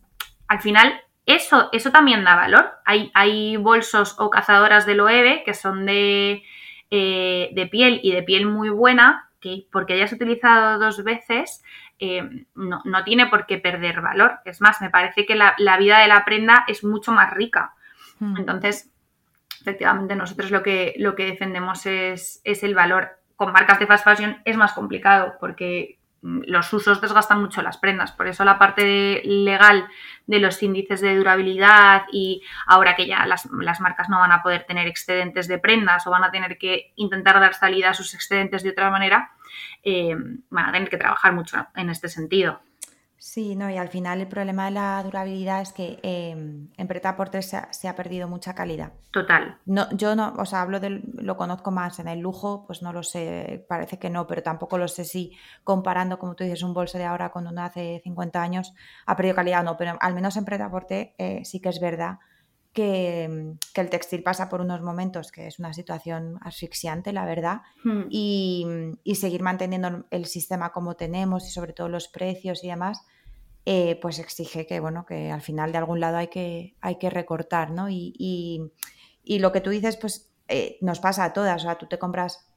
al 0.48 0.60
final, 0.60 1.00
eso, 1.26 1.68
eso 1.72 1.90
también 1.90 2.24
da 2.24 2.34
valor. 2.34 2.72
Hay, 2.84 3.10
hay 3.14 3.56
bolsos 3.56 4.16
o 4.18 4.30
cazadoras 4.30 4.86
del 4.86 5.00
OEB 5.00 5.44
que 5.44 5.54
son 5.54 5.86
de, 5.86 6.42
eh, 6.90 7.50
de 7.52 7.66
piel 7.66 8.00
y 8.02 8.12
de 8.12 8.22
piel 8.22 8.46
muy 8.46 8.68
buena, 8.68 9.30
que 9.40 9.66
porque 9.70 9.94
hayas 9.94 10.12
utilizado 10.12 10.78
dos 10.78 11.04
veces, 11.04 11.62
eh, 11.98 12.46
no, 12.54 12.82
tiene 13.04 13.26
por 13.26 13.46
qué 13.46 13.58
perder 13.58 14.00
valor. 14.00 14.40
Es 14.44 14.60
más, 14.60 14.80
me 14.80 14.90
parece 14.90 15.24
que 15.24 15.36
la, 15.36 15.54
vida 15.78 16.00
de 16.00 16.08
la 16.08 16.24
prenda 16.24 16.64
es 16.66 16.82
mucho 16.82 17.12
más 17.12 17.32
rica. 17.32 17.74
Hmm. 18.18 18.36
Entonces, 18.38 18.90
efectivamente, 19.60 20.16
nosotros 20.16 20.50
lo 20.50 20.62
que, 20.62 20.94
lo 20.98 21.14
que 21.14 21.26
defendemos 21.26 21.86
es, 21.86 22.40
es 22.44 22.62
el 22.64 22.74
valor. 22.74 23.20
Con 23.36 23.52
marcas 23.52 23.78
de 23.78 23.86
fast 23.86 24.04
fashion 24.04 24.42
es 24.44 24.56
más 24.56 24.72
complicado 24.72 25.34
porque 25.40 25.98
los 26.22 26.72
usos 26.72 27.00
desgastan 27.00 27.40
mucho 27.40 27.62
las 27.62 27.78
prendas. 27.78 28.12
Por 28.12 28.28
eso 28.28 28.44
la 28.44 28.58
parte 28.58 29.22
legal 29.24 29.88
de 30.26 30.38
los 30.38 30.62
índices 30.62 31.00
de 31.00 31.16
durabilidad 31.16 32.04
y 32.12 32.42
ahora 32.66 32.94
que 32.94 33.06
ya 33.06 33.26
las, 33.26 33.50
marcas 33.80 34.08
no 34.08 34.20
van 34.20 34.32
a 34.32 34.42
poder 34.42 34.64
tener 34.64 34.86
excedentes 34.86 35.48
de 35.48 35.58
prendas 35.58 36.06
o 36.06 36.10
van 36.10 36.24
a 36.24 36.30
tener 36.30 36.58
que 36.58 36.92
intentar 36.94 37.40
dar 37.40 37.54
salida 37.54 37.90
a 37.90 37.94
sus 37.94 38.14
excedentes 38.14 38.62
de 38.62 38.70
otra 38.70 38.90
manera, 38.90 39.32
eh, 39.82 40.14
van 40.48 40.68
a 40.68 40.72
tener 40.72 40.88
que 40.88 40.96
trabajar 40.96 41.32
mucho 41.32 41.66
en 41.74 41.90
este 41.90 42.08
sentido. 42.08 42.62
Sí, 43.24 43.54
no, 43.54 43.70
y 43.70 43.76
al 43.76 43.88
final 43.88 44.20
el 44.20 44.26
problema 44.26 44.64
de 44.64 44.72
la 44.72 45.00
durabilidad 45.00 45.60
es 45.60 45.72
que 45.72 46.00
em, 46.02 46.70
en 46.76 46.88
Preta 46.88 47.16
por 47.16 47.30
se 47.40 47.56
ha, 47.56 47.72
se 47.72 47.86
ha, 47.86 47.94
perdido 47.94 48.26
mucha 48.26 48.52
calidad. 48.52 48.94
Total. 49.12 49.58
No, 49.64 49.88
yo 49.92 50.16
no, 50.16 50.34
o 50.36 50.44
sea, 50.44 50.60
hablo 50.62 50.80
del, 50.80 51.04
lo 51.14 51.36
conozco 51.36 51.70
más 51.70 52.00
en 52.00 52.08
el 52.08 52.18
lujo, 52.18 52.66
pues 52.66 52.82
no 52.82 52.92
lo 52.92 53.04
sé, 53.04 53.64
parece 53.68 54.00
que 54.00 54.10
no, 54.10 54.26
pero 54.26 54.42
tampoco 54.42 54.76
lo 54.76 54.88
sé 54.88 55.04
si 55.04 55.36
comparando, 55.62 56.18
como 56.18 56.34
tú 56.34 56.42
dices, 56.42 56.64
un 56.64 56.74
bolso 56.74 56.98
de 56.98 57.04
ahora 57.04 57.30
con 57.30 57.46
uno 57.46 57.62
hace 57.62 58.00
50 58.02 58.42
años 58.42 58.74
ha 59.06 59.14
perdido 59.14 59.36
calidad 59.36 59.60
o 59.60 59.62
no, 59.62 59.76
pero 59.76 59.96
al 60.00 60.14
menos 60.14 60.36
en 60.36 60.44
Preta 60.44 60.68
Porte 60.68 61.14
eh, 61.16 61.44
sí 61.44 61.60
que 61.60 61.68
es 61.68 61.80
verdad 61.80 62.18
que, 62.72 63.54
el 63.74 63.90
textil 63.90 64.24
pasa 64.24 64.48
por 64.48 64.60
unos 64.60 64.82
momentos 64.82 65.30
que 65.30 65.46
es 65.46 65.60
una 65.60 65.72
situación 65.72 66.40
asfixiante, 66.42 67.12
la 67.12 67.24
verdad, 67.24 67.62
hmm. 67.84 68.06
y, 68.10 68.66
y, 69.04 69.14
seguir 69.14 69.42
manteniendo 69.42 70.06
el 70.10 70.26
sistema 70.26 70.72
como 70.72 70.96
tenemos 70.96 71.46
y 71.46 71.52
sobre 71.52 71.72
todo 71.72 71.88
los 71.88 72.08
precios 72.08 72.64
y 72.64 72.66
demás, 72.66 73.06
eh, 73.64 73.98
pues 74.02 74.18
exige 74.18 74.66
que, 74.66 74.80
bueno, 74.80 75.06
que 75.06 75.30
al 75.30 75.40
final 75.40 75.70
de 75.70 75.78
algún 75.78 76.00
lado 76.00 76.16
hay 76.16 76.28
que, 76.28 76.74
hay 76.80 76.96
que 76.96 77.10
recortar, 77.10 77.70
¿no? 77.70 77.88
Y, 77.88 78.72
lo 79.24 79.52
que 79.52 79.60
tú 79.60 79.70
dices, 79.70 79.96
pues 79.96 80.32
eh, 80.48 80.78
nos 80.80 80.98
pasa 80.98 81.24
a 81.24 81.32
todas, 81.32 81.62
o 81.62 81.64
sea, 81.66 81.78
tú 81.78 81.86
te 81.86 81.98
compras, 81.98 82.48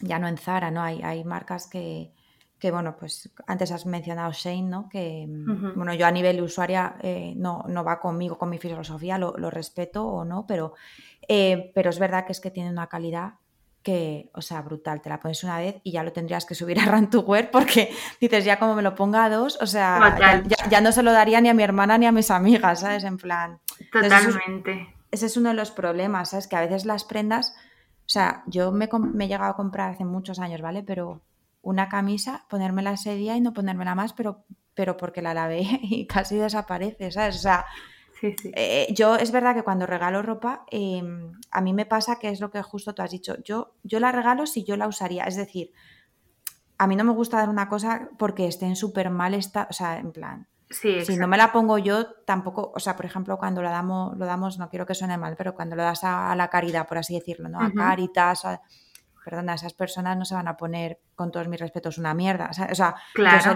ya 0.00 0.18
no 0.18 0.28
en 0.28 0.36
Zara, 0.36 0.70
¿no? 0.70 0.82
Hay, 0.82 1.00
hay 1.02 1.24
marcas 1.24 1.66
que, 1.66 2.12
que, 2.58 2.70
bueno, 2.70 2.96
pues 2.96 3.32
antes 3.46 3.72
has 3.72 3.86
mencionado 3.86 4.32
Shane, 4.32 4.68
¿no? 4.68 4.88
Que, 4.90 5.26
bueno, 5.74 5.94
yo 5.94 6.06
a 6.06 6.10
nivel 6.10 6.42
usuaria 6.42 6.96
eh, 7.00 7.32
no, 7.34 7.64
no 7.66 7.82
va 7.82 7.98
conmigo, 7.98 8.36
con 8.36 8.50
mi 8.50 8.58
filosofía, 8.58 9.16
lo, 9.16 9.34
lo 9.38 9.50
respeto 9.50 10.06
o 10.06 10.24
no, 10.26 10.46
pero, 10.46 10.74
pero 11.26 11.90
es 11.90 11.98
verdad 11.98 12.26
que 12.26 12.32
es 12.32 12.40
que 12.40 12.50
tiene 12.50 12.70
una 12.70 12.88
calidad 12.88 13.34
que, 13.82 14.30
o 14.34 14.42
sea, 14.42 14.62
brutal, 14.62 15.02
te 15.02 15.08
la 15.08 15.20
pones 15.20 15.42
una 15.44 15.58
vez 15.58 15.80
y 15.82 15.92
ya 15.92 16.02
lo 16.02 16.12
tendrías 16.12 16.46
que 16.46 16.54
subir 16.54 16.78
a 16.78 16.84
Run 16.90 17.10
to 17.10 17.20
Wear 17.20 17.50
porque 17.50 17.94
dices, 18.20 18.44
ya 18.44 18.58
como 18.58 18.74
me 18.74 18.82
lo 18.82 18.94
ponga 18.94 19.24
a 19.24 19.30
dos, 19.30 19.58
o 19.60 19.66
sea, 19.66 20.42
ya, 20.70 20.80
no 20.80 20.92
se 20.92 21.02
lo 21.02 21.12
daría 21.12 21.40
ni 21.40 21.48
a 21.48 21.54
mi 21.54 21.62
hermana 21.62 21.98
ni 21.98 22.06
a 22.06 22.12
mis 22.12 22.30
amigas, 22.30 22.80
¿sabes? 22.80 23.04
En 23.04 23.16
plan. 23.16 23.60
Totalmente. 23.90 24.94
ese 25.10 25.26
es 25.26 25.36
uno 25.36 25.50
de 25.50 25.56
los 25.56 25.70
problemas, 25.70 26.30
¿sabes? 26.30 26.46
Que 26.46 26.56
a 26.56 26.60
veces 26.60 26.84
las 26.84 27.04
prendas, 27.04 27.54
o 28.06 28.08
sea, 28.08 28.44
yo 28.46 28.72
me, 28.72 28.88
me 29.12 29.24
he 29.24 29.28
llegado 29.28 29.50
a 29.50 29.56
comprar 29.56 29.90
hace 29.90 30.04
muchos 30.04 30.38
años, 30.38 30.60
¿vale? 30.60 30.82
Pero 30.82 31.20
una 31.62 31.88
camisa, 31.88 32.44
ponérmela 32.48 32.92
ese 32.92 33.14
día 33.14 33.36
y 33.36 33.40
no 33.40 33.52
ponérmela 33.52 33.94
más, 33.94 34.12
pero, 34.12 34.44
pero 34.74 34.96
porque 34.96 35.22
la 35.22 35.34
lavé 35.34 35.62
y 35.82 36.06
casi 36.06 36.36
desaparece, 36.36 37.10
¿sabes? 37.10 37.36
O 37.36 37.40
sea, 37.40 37.64
eh, 38.22 38.86
yo 38.94 39.16
es 39.16 39.32
verdad 39.32 39.54
que 39.54 39.62
cuando 39.62 39.86
regalo 39.86 40.22
ropa, 40.22 40.64
em, 40.70 41.32
a 41.50 41.60
mí 41.60 41.72
me 41.72 41.86
pasa 41.86 42.18
que 42.18 42.28
es 42.28 42.40
lo 42.40 42.50
que 42.50 42.62
justo 42.62 42.94
tú 42.94 43.02
has 43.02 43.10
dicho. 43.10 43.36
Yo, 43.44 43.74
yo 43.82 44.00
la 44.00 44.12
regalo 44.12 44.46
si 44.46 44.64
yo 44.64 44.76
la 44.76 44.86
usaría. 44.86 45.24
Es 45.24 45.36
decir, 45.36 45.72
a 46.78 46.86
mí 46.86 46.96
no 46.96 47.04
me 47.04 47.12
gusta 47.12 47.38
dar 47.38 47.48
una 47.48 47.68
cosa 47.68 48.08
porque 48.18 48.46
esté 48.46 48.66
en 48.66 48.76
súper 48.76 49.10
mal 49.10 49.34
estado. 49.34 49.66
O 49.70 49.72
sea, 49.72 49.98
en 49.98 50.12
plan. 50.12 50.46
si 50.70 51.16
no 51.16 51.26
me 51.26 51.36
la 51.36 51.52
pongo 51.52 51.78
yo, 51.78 52.12
tampoco, 52.24 52.72
o 52.74 52.80
sea, 52.80 52.96
por 52.96 53.06
ejemplo, 53.06 53.36
cuando 53.38 53.60
la 53.62 53.70
damos, 53.70 54.16
lo 54.16 54.24
damos, 54.24 54.58
no 54.58 54.68
quiero 54.68 54.86
que 54.86 54.94
suene 54.94 55.18
mal, 55.18 55.34
pero 55.36 55.54
cuando 55.54 55.76
lo 55.76 55.82
das 55.82 56.04
a, 56.04 56.34
la 56.36 56.48
caridad, 56.48 56.86
por 56.86 56.98
así 56.98 57.14
decirlo, 57.14 57.48
¿no? 57.48 57.60
A 57.60 57.72
Caritas, 57.72 58.44
perdona, 59.24 59.54
esas 59.54 59.74
personas 59.74 60.16
no 60.16 60.24
se 60.24 60.34
van 60.34 60.48
a 60.48 60.56
poner, 60.56 60.98
con 61.14 61.30
todos 61.30 61.48
mis 61.48 61.60
respetos, 61.60 61.98
una 61.98 62.14
mierda. 62.14 62.50
O 62.50 62.74
sea, 62.74 62.94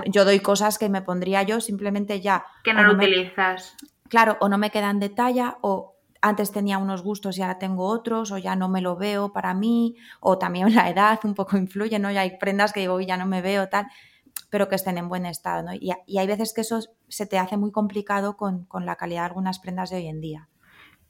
yo, 0.07 0.25
doy 0.25 0.41
cosas 0.41 0.79
que 0.79 0.89
me 0.89 1.03
pondría 1.03 1.43
yo 1.43 1.61
simplemente 1.61 2.21
ya. 2.21 2.45
Que 2.63 2.75
no 2.75 2.83
lo 2.83 2.95
utilizas 2.95 3.77
claro, 4.09 4.37
o 4.41 4.49
no 4.49 4.59
me 4.59 4.71
quedan 4.71 5.01
de 5.01 5.09
talla, 5.09 5.59
o 5.61 5.97
antes 6.23 6.53
tenía 6.53 6.79
unos 6.79 7.03
gustos 7.03 7.39
y 7.39 7.43
ahora 7.43 7.59
tengo 7.59 7.87
otros, 7.87 8.33
o 8.33 8.39
ya 8.39 8.57
no 8.57 8.69
me 8.69 8.81
lo 8.81 8.97
veo 8.97 9.33
para 9.33 9.55
mí, 9.55 9.97
o 10.21 10.39
también 10.39 10.67
la 10.75 10.91
edad 10.91 11.19
un 11.25 11.35
poco 11.35 11.57
influye, 11.57 11.99
¿no? 11.99 12.11
Y 12.11 12.17
hay 12.17 12.39
prendas 12.39 12.73
que 12.73 12.81
digo, 12.81 13.01
ya 13.01 13.17
no 13.17 13.27
me 13.27 13.43
veo, 13.43 13.69
tal, 13.69 13.87
pero 14.51 14.69
que 14.69 14.75
estén 14.75 14.99
en 14.99 15.09
buen 15.09 15.27
estado, 15.27 15.63
¿no? 15.63 15.73
Y, 15.75 15.91
hay 15.91 16.27
veces 16.27 16.53
que 16.55 16.63
eso 16.63 16.81
se 17.09 17.27
te 17.27 17.39
hace 17.39 17.57
muy 17.57 17.73
complicado 17.73 18.37
con, 18.37 18.67
la 18.81 18.97
calidad 18.97 19.23
de 19.23 19.27
algunas 19.27 19.59
prendas 19.59 19.91
de 19.91 19.97
hoy 19.97 20.09
en 20.09 20.21
día. 20.21 20.49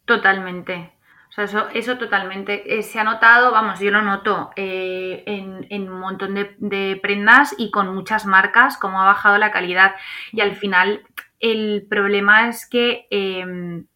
Totalmente. 0.04 0.92
O 1.28 1.32
sea, 1.32 1.44
eso, 1.44 1.68
eso 1.74 1.98
totalmente. 1.98 2.78
Eh, 2.78 2.82
se 2.82 3.00
ha 3.00 3.04
notado, 3.04 3.50
vamos, 3.50 3.80
yo 3.80 3.90
lo 3.90 4.00
noto 4.00 4.50
eh, 4.54 5.24
en, 5.26 5.90
un 5.90 5.98
montón 5.98 6.34
de, 6.34 6.98
prendas 7.02 7.54
y 7.58 7.70
con 7.70 7.92
muchas 7.94 8.26
marcas, 8.26 8.78
cómo 8.78 9.02
ha 9.02 9.06
bajado 9.06 9.36
la 9.36 9.50
calidad. 9.50 9.96
Y 10.32 10.40
al 10.40 10.54
final 10.54 11.02
el 11.40 11.86
problema 11.88 12.48
es 12.48 12.66
que 12.66 13.06
em, 13.10 13.86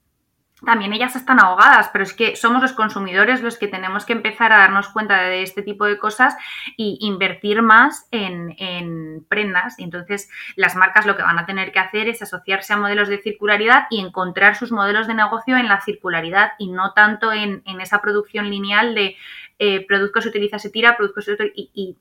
también 0.64 0.92
ellas 0.92 1.16
están 1.16 1.40
ahogadas, 1.40 1.88
pero 1.92 2.05
es 2.05 2.12
que 2.12 2.37
somos 2.37 2.61
los 2.61 2.72
consumidores 2.72 3.42
los 3.42 3.57
que 3.57 3.68
tenemos 3.68 4.05
que 4.05 4.12
empezar 4.12 4.53
a 4.53 4.59
darnos 4.59 4.88
cuenta 4.88 5.22
de 5.22 5.42
este 5.42 5.62
tipo 5.62 5.87
de 5.87 5.98
cosas 5.98 6.37
y 6.76 6.98
invertir 7.00 7.62
más 7.62 8.07
en, 8.11 9.24
prendas. 9.29 9.79
Y 9.79 9.85
entonces 9.85 10.29
las 10.57 10.76
marcas 10.76 11.07
lo 11.07 11.16
que 11.16 11.22
van 11.22 11.38
a 11.38 11.46
tener 11.46 11.72
que 11.72 11.79
hacer 11.79 12.09
es 12.09 12.20
asociarse 12.22 12.72
a 12.72 12.76
modelos 12.76 13.09
de 13.09 13.22
circularidad 13.22 13.87
y 13.90 14.00
encontrar 14.00 14.57
sus 14.57 14.72
modelos 14.72 15.07
de 15.07 15.14
negocio 15.14 15.57
en 15.57 15.68
la 15.68 15.81
circularidad 15.81 16.53
y 16.59 16.70
no 16.70 16.92
tanto 16.92 17.33
en, 17.33 17.62
esa 17.81 18.03
producción 18.03 18.50
lineal 18.50 18.94
de 18.94 19.16
eh, 19.59 19.87
producto 19.87 20.20
se 20.20 20.29
utiliza, 20.29 20.59
se 20.59 20.70
tira, 20.70 20.96
producto 20.96 21.22
se 21.22 21.33
utiliza 21.33 21.55
y 21.55 21.96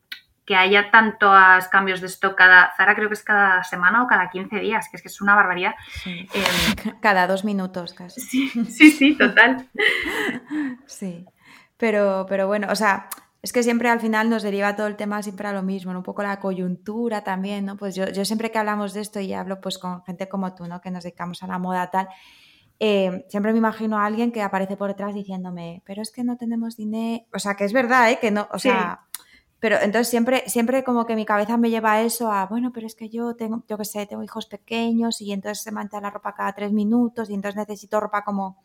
que 0.50 0.56
haya 0.56 0.90
tantos 0.90 1.68
cambios 1.68 2.02
de 2.02 2.08
stock 2.08 2.34
cada, 2.34 2.74
Zara 2.76 2.96
creo 2.96 3.08
que 3.08 3.14
es 3.14 3.22
cada 3.22 3.64
semana 3.64 4.02
o 4.02 4.08
cada 4.08 4.32
15 4.32 4.60
días, 4.60 4.90
que 4.90 4.98
es 4.98 5.04
que 5.04 5.08
es 5.08 5.22
una 5.22 5.36
barbaridad. 5.36 5.76
Em, 6.08 6.26
cada 7.02 7.28
dos 7.28 7.46
minutos 7.46 7.94
casi. 7.94 8.20
Sí, 8.20 8.90
sí, 8.90 9.16
total. 9.16 9.70
sí, 10.88 11.24
pero, 11.78 12.26
pero 12.28 12.48
bueno, 12.48 12.66
o 12.72 12.76
sea, 12.76 13.10
es 13.44 13.54
que 13.54 13.62
siempre 13.62 13.90
al 13.90 14.00
final 14.00 14.28
nos 14.32 14.42
deriva 14.42 14.76
todo 14.76 14.88
el 14.88 14.96
tema 14.96 15.22
siempre 15.22 15.48
a 15.48 15.54
lo 15.54 15.62
mismo, 15.62 15.92
un 15.92 16.02
poco 16.02 16.24
la 16.24 16.40
coyuntura 16.40 17.24
también, 17.24 17.66
¿no? 17.66 17.78
Pues 17.78 17.94
yo, 17.94 18.08
siempre 18.26 18.50
que 18.50 18.58
hablamos 18.58 18.96
de 18.96 19.02
esto 19.02 19.20
y 19.20 19.34
hablo 19.34 19.62
pues 19.62 19.78
con 19.78 20.04
gente 20.04 20.28
como 20.28 20.56
tú, 20.56 20.66
¿no? 20.66 20.82
Que 20.82 20.90
nos 20.90 21.04
dedicamos 21.04 21.44
a 21.44 21.48
la 21.48 21.60
moda 21.60 21.92
tal, 21.92 22.08
eh, 22.80 23.24
siempre 23.30 23.52
me 23.52 23.60
imagino 23.60 24.00
a 24.00 24.06
alguien 24.08 24.32
que 24.32 24.42
aparece 24.42 24.78
por 24.78 24.88
detrás 24.88 25.14
diciéndome, 25.14 25.84
pero 25.86 26.02
es 26.02 26.12
que 26.12 26.24
no 26.24 26.38
tenemos 26.38 26.76
dinero, 26.76 27.24
o 27.32 27.38
sea, 27.38 27.54
que 27.54 27.66
es 27.66 27.72
verdad, 27.72 28.10
¿eh? 28.10 28.18
Que 28.20 28.32
no, 28.32 28.48
o 28.52 28.58
sea... 28.58 29.02
Pero 29.60 29.78
entonces 29.82 30.08
siempre, 30.08 30.44
siempre 30.48 30.84
como 30.84 31.06
que 31.06 31.16
mi 31.16 31.26
cabeza 31.26 31.58
me 31.58 31.70
lleva 31.70 31.94
a 31.94 32.02
eso, 32.02 32.32
a 32.32 32.46
bueno, 32.46 32.72
pero 32.74 32.88
es 32.88 32.96
que 32.96 33.10
yo 33.10 33.36
tengo, 33.36 33.64
yo 33.68 33.78
qué 33.78 33.86
sé, 33.86 34.06
tengo 34.06 34.24
hijos 34.24 34.46
pequeños 34.46 35.20
y 35.22 35.34
entonces 35.34 35.62
se 35.64 35.72
mancha 35.72 36.00
la 36.00 36.10
ropa 36.10 36.34
cada 36.34 36.54
tres 36.54 36.72
minutos 36.72 37.30
y 37.30 37.34
entonces 37.34 37.58
necesito 37.58 38.00
ropa 38.00 38.24
como 38.24 38.58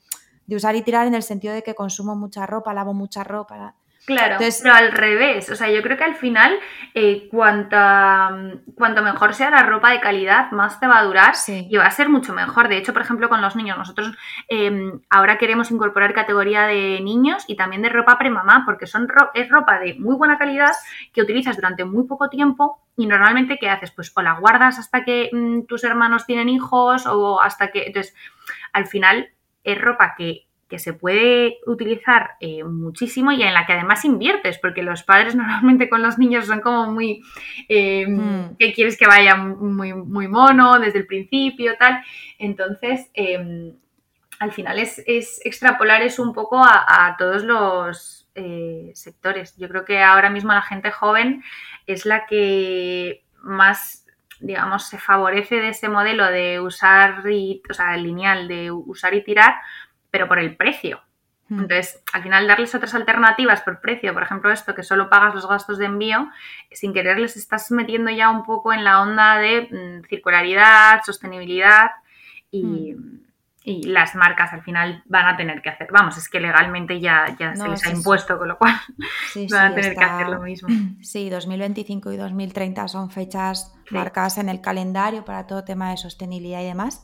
de 0.47 0.57
usar 0.57 0.77
y 0.77 0.83
tirar 0.83 1.07
en 1.07 1.15
el 1.15 1.23
sentido 1.23 1.55
de 1.55 1.63
que 1.63 1.75
consumo 1.75 2.15
mucha 2.15 2.47
ropa, 2.47 2.73
lavo 2.75 2.95
mucha 2.95 3.25
ropa. 3.25 3.75
Claro, 4.07 4.37
pero 4.39 4.75
al 4.75 4.93
revés, 4.93 5.49
o 5.51 5.57
sea, 5.57 5.71
yo 5.71 5.83
creo 5.83 5.97
que 5.97 6.05
al 6.05 6.15
final, 6.15 6.59
eh, 6.93 7.27
cuanta, 7.31 8.37
cuanto 8.75 9.03
mejor 9.03 9.33
sea 9.33 9.51
la 9.51 9.63
ropa 9.63 9.91
de 9.91 10.01
calidad, 10.01 10.51
más 10.51 10.79
te 10.79 10.87
va 10.87 10.99
a 10.99 11.05
durar 11.05 11.35
y 11.49 11.75
va 11.77 11.87
a 11.87 11.91
ser 11.91 12.11
mucho 12.11 12.35
mejor. 12.35 12.69
De 12.69 12.77
hecho, 12.77 12.93
por 12.93 13.01
ejemplo, 13.01 13.31
con 13.31 13.41
los 13.41 13.57
niños, 13.57 13.79
nosotros 13.79 14.15
em, 14.49 15.01
ahora 15.09 15.39
queremos 15.39 15.71
incorporar 15.71 16.13
categoría 16.13 16.67
de 16.67 17.01
niños 17.03 17.45
y 17.49 17.57
también 17.57 17.81
de 17.81 17.89
ropa 17.89 18.19
premamá, 18.19 18.65
porque 18.67 18.87
son 18.87 19.09
es 19.33 19.49
ropa 19.49 19.79
de 19.79 19.95
muy 19.95 20.17
buena 20.17 20.37
calidad 20.37 20.73
que 21.15 21.23
utilizas 21.23 21.57
durante 21.57 21.87
muy 21.87 22.07
poco 22.07 22.29
tiempo 22.29 22.83
y 22.97 23.07
normalmente, 23.07 23.59
¿qué 23.59 23.71
haces? 23.71 23.91
Pues 23.91 24.13
o 24.15 24.21
la 24.21 24.39
guardas 24.39 24.79
hasta 24.79 25.03
que 25.05 25.31
mm, 25.33 25.63
tus 25.63 25.83
hermanos 25.83 26.27
tienen 26.27 26.51
hijos 26.51 27.07
o 27.07 27.41
hasta 27.41 27.69
que... 27.69 27.85
Entonces, 27.87 28.15
al 28.73 28.87
final 28.87 29.31
es 29.65 29.81
ropa 29.81 30.15
que 30.15 30.47
que 30.75 30.81
se 30.81 30.93
puede 30.93 31.59
utilizar 31.67 32.33
eh, 32.41 32.65
muchísimo 32.65 33.31
y 33.31 33.45
en 33.45 33.55
la 33.55 33.65
que 33.65 33.75
además 33.75 34.05
inviertes, 34.05 34.59
porque 34.59 34.83
los 34.83 35.05
padres 35.05 35.37
normalmente 35.37 35.89
con 35.89 36.03
los 36.03 36.19
niños 36.19 36.47
son 36.47 36.61
como 36.61 36.91
muy, 36.91 37.23
eh, 37.69 38.09
mm. 38.09 38.57
que 38.59 38.73
quieres 38.73 38.99
que 38.99 39.07
vaya 39.07 39.37
muy, 39.37 39.95
muy 39.95 40.27
mono 40.27 40.81
desde 40.81 40.99
el 40.99 41.07
principio, 41.07 41.77
tal. 41.79 42.03
Entonces, 42.41 43.09
em, 43.15 43.77
al 44.41 44.51
final 44.51 44.81
es, 44.81 45.01
extrapolar 45.45 46.03
eso 46.03 46.25
un 46.25 46.33
poco 46.33 46.61
a, 46.61 47.15
todos 47.17 47.45
los 47.45 48.29
eh, 48.35 48.91
sectores. 48.95 49.57
Yo 49.57 49.69
creo 49.69 49.85
que 49.85 50.03
ahora 50.03 50.29
mismo 50.29 50.53
la 50.53 50.63
gente 50.63 50.91
joven 50.91 51.45
es 51.87 52.05
la 52.05 52.27
que 52.27 53.23
más 53.45 54.05
digamos, 54.41 54.89
se 54.89 54.99
favorece 54.99 55.57
de 55.57 55.69
ese 55.69 55.89
modelo 55.89 56.27
de 56.27 56.61
usar, 56.61 57.23
y, 57.31 57.63
o 57.71 57.73
sea, 57.73 57.97
lineal 57.97 58.49
de 58.49 58.71
usar 58.71 59.15
y 59.15 59.23
tirar, 59.23 59.55
pero 60.15 60.29
por 60.29 60.39
el 60.39 60.55
precio. 60.55 61.01
Hmm. 61.49 61.63
Entonces, 61.63 62.01
al 62.13 62.23
final 62.23 62.47
darles 62.47 62.73
otras 62.73 62.95
alternativas 62.95 63.63
por 63.63 63.81
precio, 63.81 64.15
por 64.15 64.23
ejemplo 64.23 64.53
esto, 64.53 64.73
que 64.73 64.85
solo 64.85 65.11
pagas 65.11 65.35
los 65.35 65.49
gastos 65.49 65.77
de 65.77 65.87
envío, 65.87 66.31
sin 66.71 66.95
querer 66.95 67.19
les 67.19 67.37
estás 67.37 67.73
metiendo 67.73 68.13
ya 68.13 68.31
un 68.31 68.45
poco 68.45 68.73
en 68.73 68.85
la 68.85 69.03
onda 69.03 69.39
de 69.39 69.63
mm, 69.63 70.09
circularidad, 70.09 71.01
sostenibilidad 71.05 71.91
y, 72.53 72.95
hmm. 72.95 73.23
y, 73.65 73.83
las 73.89 74.15
marcas 74.15 74.53
al 74.53 74.63
final 74.63 75.03
van 75.07 75.27
a 75.27 75.37
tener 75.37 75.63
que 75.63 75.71
hacer. 75.71 75.89
Vamos, 75.91 76.17
es 76.17 76.29
que 76.29 76.39
legalmente 76.39 77.01
ya, 77.01 77.35
ya 77.37 77.57
se 77.57 77.69
les 77.69 77.85
ha 77.85 77.91
impuesto, 77.91 78.39
con 78.39 78.47
lo 78.47 78.57
cual 78.57 78.75
van 79.51 79.73
a 79.73 79.75
tener 79.75 79.97
que 79.97 80.05
hacer 80.05 80.29
lo 80.29 80.43
mismo. 80.43 80.69
Sí, 81.03 81.29
2025 81.29 82.13
y 82.13 82.17
2030 82.19 82.87
son 82.87 83.11
fechas 83.11 83.75
marcadas 83.91 84.39
en 84.39 84.49
el 84.49 84.61
calendario 84.61 85.25
para 85.25 85.49
todo 85.49 85.65
tema 85.65 85.91
de 85.91 85.97
sostenibilidad 85.97 86.61
y 86.61 86.67
demás. 86.67 87.03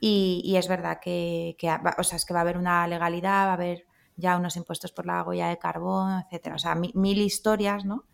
Y, 0.00 0.54
es 0.56 0.68
verdad 0.68 0.98
que, 1.00 1.56
o 1.98 2.02
sea, 2.02 2.16
es 2.16 2.24
que 2.24 2.34
va 2.34 2.40
a 2.40 2.42
haber 2.42 2.58
una 2.58 2.86
legalidad, 2.86 3.46
va 3.46 3.50
a 3.50 3.54
haber 3.54 3.86
ya 4.16 4.36
unos 4.36 4.56
impuestos 4.56 4.92
por 4.92 5.06
la 5.06 5.22
huella 5.22 5.48
de 5.48 5.58
carbón, 5.58 6.22
etcétera. 6.24 6.56
O 6.56 6.58
sea, 6.58 6.74
mil, 6.74 7.18
historias, 7.18 7.84
¿no? 7.84 8.04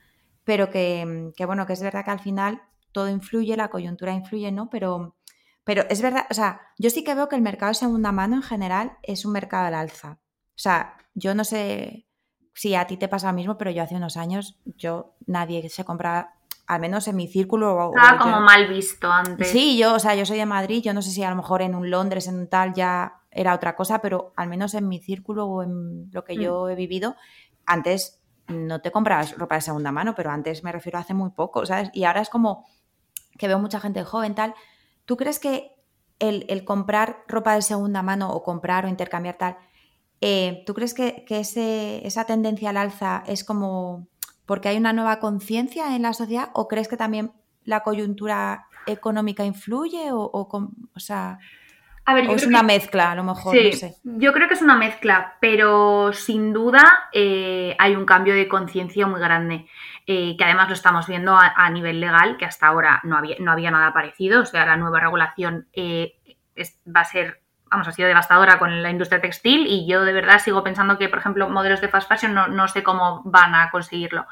Pero 0.44 0.70
que, 0.70 1.32
bueno, 1.46 1.66
que 1.66 1.72
es 1.72 1.82
verdad 1.82 2.04
que 2.04 2.10
al 2.10 2.20
final 2.20 2.62
todo 2.92 3.08
influye, 3.08 3.56
la 3.56 3.70
coyuntura 3.70 4.12
influye, 4.12 4.52
¿no? 4.52 4.68
Pero, 4.70 5.16
pero 5.64 5.84
es 5.88 6.02
verdad, 6.02 6.26
o 6.30 6.34
sea, 6.34 6.60
yo 6.78 6.90
sí 6.90 7.04
que 7.04 7.14
veo 7.14 7.28
que 7.28 7.36
el 7.36 7.42
mercado 7.42 7.70
de 7.70 7.76
segunda 7.76 8.12
mano 8.12 8.36
en 8.36 8.42
general 8.42 8.98
es 9.02 9.24
un 9.24 9.32
mercado 9.32 9.66
al 9.66 9.74
alza. 9.74 10.18
O 10.50 10.58
sea, 10.58 10.96
yo 11.14 11.34
no 11.34 11.44
sé 11.44 12.06
si 12.54 12.74
a 12.74 12.86
ti 12.86 12.96
te 12.96 13.08
pasa 13.08 13.28
lo 13.28 13.34
mismo, 13.34 13.56
pero 13.56 13.70
yo 13.70 13.82
hace 13.82 13.94
unos 13.94 14.16
años, 14.16 14.60
yo, 14.64 15.16
nadie 15.26 15.68
se 15.68 15.84
compra 15.84 16.34
al 16.66 16.80
menos 16.80 17.08
en 17.08 17.16
mi 17.16 17.28
círculo. 17.28 17.92
Estaba 17.94 18.18
como 18.18 18.40
mal 18.40 18.68
visto 18.68 19.10
antes. 19.10 19.48
Sí, 19.48 19.76
yo, 19.76 19.94
o 19.94 19.98
sea, 19.98 20.14
yo 20.14 20.24
soy 20.26 20.38
de 20.38 20.46
Madrid, 20.46 20.82
yo 20.82 20.94
no 20.94 21.02
sé 21.02 21.10
si 21.10 21.22
a 21.22 21.30
lo 21.30 21.36
mejor 21.36 21.62
en 21.62 21.74
un 21.74 21.90
Londres, 21.90 22.28
en 22.28 22.38
un 22.38 22.48
tal, 22.48 22.72
ya 22.74 23.20
era 23.30 23.54
otra 23.54 23.74
cosa, 23.74 24.00
pero 24.00 24.32
al 24.36 24.48
menos 24.48 24.74
en 24.74 24.88
mi 24.88 25.00
círculo 25.00 25.46
o 25.46 25.62
en 25.62 26.10
lo 26.12 26.24
que 26.24 26.36
mm. 26.36 26.40
yo 26.40 26.68
he 26.68 26.74
vivido, 26.74 27.16
antes 27.66 28.20
no 28.48 28.80
te 28.80 28.90
comprabas 28.90 29.36
ropa 29.38 29.54
de 29.54 29.62
segunda 29.62 29.92
mano, 29.92 30.14
pero 30.14 30.30
antes 30.30 30.64
me 30.64 30.72
refiero 30.72 30.98
a 30.98 31.02
hace 31.02 31.14
muy 31.14 31.30
poco, 31.30 31.64
¿sabes? 31.64 31.90
Y 31.92 32.04
ahora 32.04 32.20
es 32.20 32.28
como 32.28 32.66
que 33.38 33.48
veo 33.48 33.58
mucha 33.58 33.80
gente 33.80 34.04
joven, 34.04 34.34
tal. 34.34 34.54
¿Tú 35.04 35.16
crees 35.16 35.38
que 35.38 35.72
el, 36.18 36.64
comprar 36.64 37.24
ropa 37.26 37.54
de 37.54 37.62
segunda 37.62 38.02
mano 38.02 38.30
o 38.30 38.42
comprar 38.42 38.84
o 38.84 38.88
intercambiar 38.88 39.36
tal, 39.38 39.56
eh, 40.20 40.62
¿tú 40.66 40.74
crees 40.74 40.94
que, 40.94 41.24
que 41.24 41.40
ese, 41.40 42.06
esa 42.06 42.24
tendencia 42.26 42.70
al 42.70 42.76
alza 42.76 43.24
es 43.26 43.42
como 43.42 44.06
porque 44.52 44.68
hay 44.68 44.76
una 44.76 44.92
nueva 44.92 45.18
conciencia 45.18 45.96
en 45.96 46.02
la 46.02 46.12
sociedad 46.12 46.50
o 46.52 46.68
crees 46.68 46.86
que 46.86 46.98
también 46.98 47.32
la 47.64 47.80
coyuntura 47.80 48.66
económica 48.84 49.46
influye 49.46 50.12
o, 50.12 50.30
o, 50.30 51.00
sea... 51.00 51.38
A 52.04 52.12
ver, 52.12 52.28
es 52.28 52.46
una 52.46 52.62
mezcla, 52.62 53.12
a 53.12 53.14
lo 53.14 53.24
mejor, 53.24 53.56
no 53.56 53.72
sé. 53.72 53.96
Yo 54.04 54.34
creo 54.34 54.48
que 54.48 54.52
es 54.52 54.60
una 54.60 54.76
mezcla, 54.76 55.38
pero 55.40 56.12
sin 56.12 56.52
duda 56.52 56.84
eh, 57.14 57.74
hay 57.78 57.96
un 57.96 58.04
cambio 58.04 58.34
de 58.34 58.46
conciencia 58.46 59.06
muy 59.06 59.20
grande, 59.20 59.64
eh, 60.06 60.36
que 60.36 60.44
además 60.44 60.68
lo 60.68 60.74
estamos 60.74 61.06
viendo 61.06 61.34
a, 61.34 61.70
nivel 61.70 61.98
legal, 61.98 62.36
que 62.36 62.44
hasta 62.44 62.66
ahora 62.66 63.00
no 63.04 63.16
había, 63.16 63.36
no 63.38 63.52
había 63.52 63.70
nada 63.70 63.94
parecido, 63.94 64.42
o 64.42 64.44
sea, 64.44 64.66
la 64.66 64.76
nueva 64.76 65.00
regulación 65.00 65.66
eh, 65.72 66.20
va 66.94 67.00
a 67.00 67.04
ser 67.06 67.41
vamos, 67.72 67.88
ha 67.88 67.92
sido 67.92 68.08
devastadora 68.08 68.58
con 68.58 68.82
la 68.82 68.90
industria 68.90 69.20
textil 69.20 69.66
y 69.66 69.86
yo 69.86 70.04
de 70.04 70.12
verdad 70.12 70.38
sigo 70.38 70.62
pensando 70.62 70.98
que, 70.98 71.08
por 71.08 71.18
ejemplo, 71.18 71.48
modelos 71.48 71.80
de 71.80 71.88
fast 71.88 72.06
fashion 72.08 72.34
no, 72.34 72.68
sé 72.68 72.82
cómo 72.82 73.22
van 73.24 73.54
a 73.54 73.70
conseguirlo. 73.70 74.26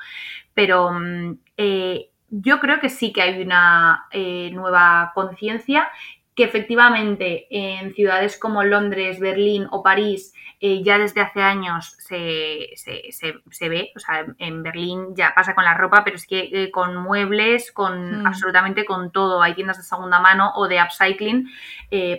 Pero 0.52 0.92
mm, 0.92 1.38
eh, 1.56 2.10
yo 2.28 2.60
creo 2.60 2.80
que 2.80 2.90
sí 2.90 3.12
que 3.12 3.22
hay 3.22 3.42
una 3.42 4.06
eh, 4.10 4.50
nueva 4.52 5.12
conciencia 5.14 5.88
que 6.36 6.44
efectivamente 6.44 7.46
en 7.50 7.94
ciudades 7.94 8.38
como 8.38 8.62
Londres, 8.62 9.18
Berlín 9.18 9.66
o 9.70 9.82
París 9.82 10.32
eh, 10.60 10.82
ya 10.82 10.98
desde 10.98 11.22
hace 11.22 11.42
años 11.42 11.96
se, 11.98 12.68
se, 12.76 13.68
ve, 13.68 13.90
o 13.96 13.98
sea, 13.98 14.26
en 14.38 14.62
Berlín 14.62 15.14
ya 15.16 15.32
pasa 15.34 15.54
con 15.54 15.64
la 15.64 15.74
ropa, 15.74 16.04
pero 16.04 16.16
es 16.16 16.26
que 16.26 16.70
con 16.70 16.94
muebles, 16.96 17.72
con 17.72 18.22
hmm. 18.22 18.26
absolutamente 18.26 18.84
con 18.84 19.10
todo, 19.10 19.42
hay 19.42 19.54
tiendas 19.54 19.78
de 19.78 19.82
segunda 19.82 20.20
mano 20.20 20.52
o 20.54 20.68
de 20.68 20.82
upcycling 20.82 21.48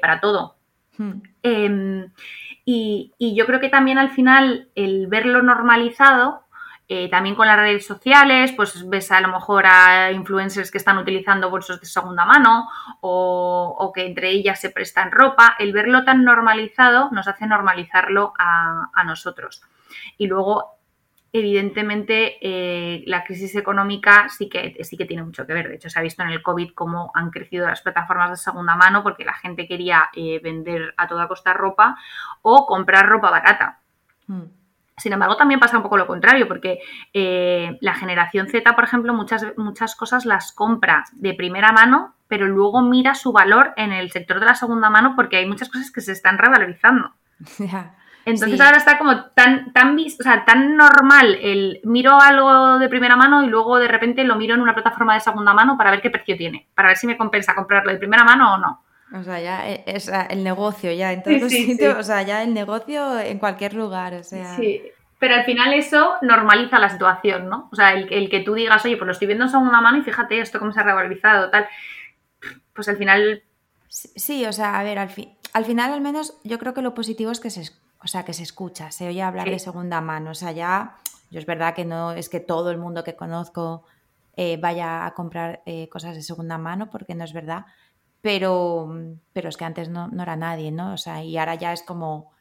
para 0.02 0.20
todo. 0.20 0.61
Hmm. 0.98 1.22
Em, 1.44 2.12
y, 2.66 3.14
yo 3.36 3.46
creo 3.46 3.60
que 3.60 3.70
también 3.70 3.98
al 3.98 4.12
final 4.12 4.70
el 4.76 5.08
verlo 5.08 5.42
normalizado, 5.42 6.46
eh, 6.88 7.10
también 7.10 7.36
con 7.36 7.48
las 7.48 7.58
redes 7.58 7.86
sociales, 7.86 8.52
pues 8.52 8.88
ves 8.90 9.12
a 9.12 9.22
lo 9.22 9.30
mejor 9.30 9.66
a 9.66 10.12
influencers 10.12 10.72
que 10.72 10.78
están 10.78 10.98
utilizando 10.98 11.50
bolsos 11.50 11.80
de 11.80 11.86
segunda 11.86 12.26
mano 12.26 12.68
o, 13.00 13.92
que 13.96 14.06
entre 14.06 14.30
ellas 14.30 14.60
se 14.60 14.70
prestan 14.72 15.12
ropa, 15.12 15.56
el 15.60 15.72
verlo 15.72 16.04
tan 16.04 16.26
normalizado 16.26 17.10
nos 17.12 17.28
hace 17.28 17.48
normalizarlo 17.48 18.34
a, 18.38 18.90
a 18.94 19.04
nosotros. 19.06 19.64
Y 20.18 20.28
luego 20.28 20.81
evidentemente 21.34 22.38
eh, 22.42 23.04
la 23.08 23.24
crisis 23.24 23.56
económica 23.56 24.28
sí 24.30 24.50
que, 24.50 24.78
sí 24.84 24.98
que 24.98 25.06
tiene 25.06 25.24
mucho 25.24 25.46
que 25.46 25.54
ver. 25.54 25.70
De 25.70 25.76
hecho, 25.76 25.90
se 25.90 25.98
ha 25.98 26.02
visto 26.02 26.24
en 26.24 26.30
el 26.30 26.42
COVID 26.42 26.74
cómo 26.74 27.12
han 27.14 27.30
crecido 27.30 27.68
las 27.68 27.82
plataformas 27.82 28.32
de 28.32 28.38
segunda 28.38 28.76
mano 28.76 29.02
porque 29.04 29.24
la 29.24 29.34
gente 29.34 29.68
quería 29.68 30.10
eh, 30.14 30.40
vender 30.44 30.94
a 30.98 31.08
toda 31.08 31.28
costa 31.28 31.54
ropa 31.54 31.98
o 32.42 32.66
comprar 32.66 33.08
ropa 33.08 33.32
barata. 33.32 33.80
Hmm. 34.28 34.44
Sin 34.98 35.14
embargo, 35.14 35.36
también 35.36 35.60
pasa 35.60 35.78
un 35.78 35.84
poco 35.84 35.98
lo 35.98 36.06
contrario, 36.06 36.48
porque 36.48 36.80
eh, 37.14 37.76
la 37.82 37.96
generación 37.96 38.48
Z, 38.48 38.76
por 38.76 38.84
ejemplo, 38.84 39.14
muchas, 39.14 39.46
muchas 39.58 39.96
cosas 39.96 40.26
las 40.26 40.52
compra 40.52 41.06
de 41.14 41.34
primera 41.34 41.72
mano, 41.72 42.14
pero 42.28 42.46
luego 42.46 42.82
mira 42.82 43.16
su 43.16 43.32
valor 43.32 43.74
en 43.78 43.94
el 43.94 44.12
sector 44.12 44.40
de 44.40 44.46
la 44.46 44.54
segunda 44.54 44.92
mano 44.92 45.14
porque 45.16 45.38
hay 45.38 45.48
muchas 45.48 45.70
cosas 45.70 45.90
que 45.92 46.02
se 46.02 46.12
están 46.12 46.38
revalorizando. 46.38 47.12
Entonces 48.26 48.62
ahora 48.62 48.78
está 48.78 48.98
como 48.98 49.26
tan, 49.26 49.74
tan, 49.74 49.98
o 49.98 50.24
sea, 50.24 50.46
tan 50.46 50.76
normal 50.76 51.38
el 51.42 51.80
miro 51.84 52.20
algo 52.22 52.78
de 52.78 52.88
primera 52.88 53.16
mano 53.16 53.44
y 53.44 53.48
luego 53.48 53.80
de 53.80 53.88
repente 53.88 54.24
lo 54.24 54.36
miro 54.36 54.54
en 54.54 54.62
una 54.62 54.76
plataforma 54.76 55.16
de 55.16 55.22
segunda 55.22 55.54
mano 55.54 55.78
para 55.78 55.92
ver 55.92 56.02
qué 56.02 56.10
precio 56.10 56.38
tiene, 56.38 56.68
para 56.76 56.90
ver 56.90 56.98
si 56.98 57.08
me 57.08 57.18
compensa 57.18 57.56
comprarlo 57.56 57.92
de 57.92 57.98
primera 57.98 58.24
mano 58.24 58.56
o 58.56 58.58
no. 58.58 58.84
O 59.14 59.24
sea, 59.24 59.42
ya 59.42 59.68
es 59.68 60.10
el 60.30 60.44
negocio, 60.44 60.92
ya 60.94 61.12
en 61.12 61.22
todos 61.24 61.42
los 61.42 61.52
sitios, 61.52 61.98
o 61.98 62.04
sea, 62.04 62.22
ya 62.22 62.44
el 62.44 62.54
negocio 62.54 63.20
en 63.20 63.40
cualquier 63.40 63.74
lugar, 63.74 64.14
o 64.14 64.24
sea. 64.24 64.56
Sí, 64.56 64.82
pero 65.20 65.36
al 65.36 65.44
final 65.44 65.74
eso 65.74 66.16
normaliza 66.22 66.80
la 66.80 66.90
situación, 66.90 67.50
¿no? 67.50 67.70
O 67.72 67.76
sea, 67.76 67.94
el, 67.94 68.30
que 68.30 68.40
tú 68.40 68.54
digas, 68.54 68.84
oye, 68.86 68.98
pues 68.98 69.06
lo 69.06 69.12
estoy 69.12 69.28
viendo 69.28 69.46
en 69.46 69.52
segunda 69.52 69.82
mano 69.82 69.98
y 69.98 70.02
fíjate 70.02 70.40
esto 70.40 70.60
cómo 70.60 70.72
se 70.72 70.80
ha 70.80 70.84
revalorizado, 70.84 71.50
tal. 71.50 71.68
Pues 72.74 72.88
al 72.88 72.98
final. 72.98 73.44
Sí, 73.88 74.46
o 74.46 74.54
sea, 74.54 74.80
a 74.80 74.84
ver, 74.84 74.98
al, 74.98 75.10
fin, 75.10 75.36
al 75.54 75.66
final 75.66 75.92
al 75.92 76.02
menos 76.02 76.40
yo 76.44 76.58
creo 76.58 76.74
que 76.74 76.82
lo 76.82 76.94
positivo 76.94 77.32
es 77.32 77.40
que 77.40 77.50
se, 77.50 77.70
o 78.04 78.08
sea, 78.08 78.26
que 78.26 78.34
se 78.34 78.44
escucha, 78.44 78.92
se 78.92 79.08
oye 79.08 79.22
hablar 79.22 79.50
de 79.50 79.60
segunda 79.60 80.02
mano. 80.02 80.32
O 80.32 80.36
sea, 80.36 80.52
ya, 80.52 80.98
yo 81.30 81.40
es 81.40 81.46
verdad 81.46 81.76
que 81.76 81.86
no 81.86 82.14
es 82.14 82.30
que 82.30 82.40
todo 82.40 82.72
el 82.72 82.78
mundo 82.78 83.04
que 83.04 83.16
conozco 83.16 83.84
eh, 84.36 84.58
vaya 84.58 85.06
a 85.06 85.14
comprar 85.14 85.62
eh, 85.66 85.88
cosas 85.90 86.16
de 86.16 86.24
segunda 86.24 86.58
mano, 86.58 86.90
porque 86.90 87.16
no 87.16 87.24
es 87.24 87.34
verdad. 87.34 87.66
Pero, 88.22 88.90
pero 89.34 89.50
es 89.50 89.58
que 89.58 89.66
antes 89.66 89.90
no, 89.90 90.08
no 90.08 90.24
era 90.24 90.36
nadie, 90.36 90.72
¿no? 90.72 90.94
O 90.94 90.98
sea, 90.98 91.24
y 91.24 91.38
ahora 91.38 91.56
ya 91.56 91.74
es 91.74 91.84
como, 91.84 92.32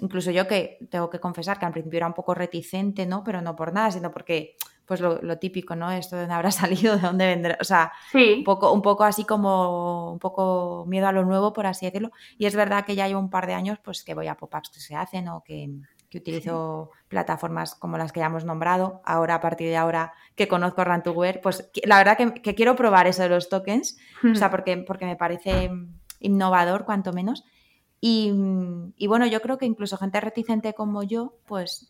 incluso 0.00 0.30
yo 0.30 0.46
que 0.46 0.78
tengo 0.90 1.10
que 1.10 1.20
confesar 1.20 1.58
que 1.58 1.66
al 1.66 1.72
principio 1.72 1.98
era 1.98 2.06
un 2.06 2.14
poco 2.14 2.34
reticente, 2.34 3.06
¿no? 3.06 3.24
Pero 3.24 3.40
no 3.40 3.56
por 3.56 3.72
nada, 3.72 3.90
sino 3.90 4.10
porque 4.12 4.56
pues 4.86 5.00
lo, 5.00 5.38
típico, 5.38 5.76
¿no? 5.76 5.90
Esto 5.90 6.16
de 6.16 6.22
dónde 6.22 6.34
habrá 6.34 6.50
salido, 6.52 6.96
de 6.96 7.02
dónde 7.02 7.26
vendrá, 7.26 7.58
o 7.60 7.64
sea, 7.64 7.92
un, 8.14 8.44
poco, 8.44 8.72
un 8.72 8.82
poco 8.82 9.04
así 9.04 9.24
como, 9.24 10.12
un 10.12 10.18
poco 10.18 10.84
miedo 10.86 11.06
a 11.06 11.12
lo 11.12 11.24
nuevo, 11.24 11.52
por 11.52 11.66
así 11.66 11.86
decirlo. 11.86 12.10
Y 12.38 12.46
es 12.46 12.54
verdad 12.54 12.84
que 12.84 12.94
ya 12.94 13.06
llevo 13.08 13.20
un 13.20 13.30
par 13.30 13.46
de 13.46 13.54
años, 13.54 13.78
pues 13.82 14.02
que 14.04 14.14
voy 14.14 14.28
a 14.28 14.36
pop-ups 14.36 14.70
que 14.70 14.80
se 14.80 14.94
hacen 14.96 15.28
o 15.28 15.42
que, 15.42 15.70
que 16.12 16.18
utilizo 16.18 16.90
plataformas 17.08 17.74
como 17.74 17.96
las 17.96 18.12
que 18.12 18.20
ya 18.20 18.26
hemos 18.26 18.44
nombrado. 18.44 19.00
Ahora, 19.04 19.36
a 19.36 19.40
partir 19.40 19.68
de 19.68 19.76
ahora 19.78 20.12
que 20.34 20.46
conozco 20.46 20.84
Rantuware, 20.84 21.40
pues 21.40 21.70
la 21.84 21.96
verdad 21.96 22.18
que, 22.18 22.54
quiero 22.54 22.76
probar 22.76 23.06
eso 23.06 23.22
de 23.22 23.30
los 23.30 23.48
tokens, 23.48 23.96
o 24.30 24.34
sea, 24.34 24.50
porque, 24.50 24.76
porque 24.76 25.06
me 25.06 25.16
parece 25.16 25.70
innovador, 26.20 26.84
cuanto 26.84 27.14
menos. 27.14 27.44
Y, 28.04 28.32
bueno, 29.06 29.26
yo 29.26 29.40
creo 29.40 29.58
que 29.58 29.64
incluso 29.64 29.96
gente 29.96 30.20
reticente 30.20 30.74
como 30.74 31.02
yo, 31.02 31.38
pues 31.46 31.88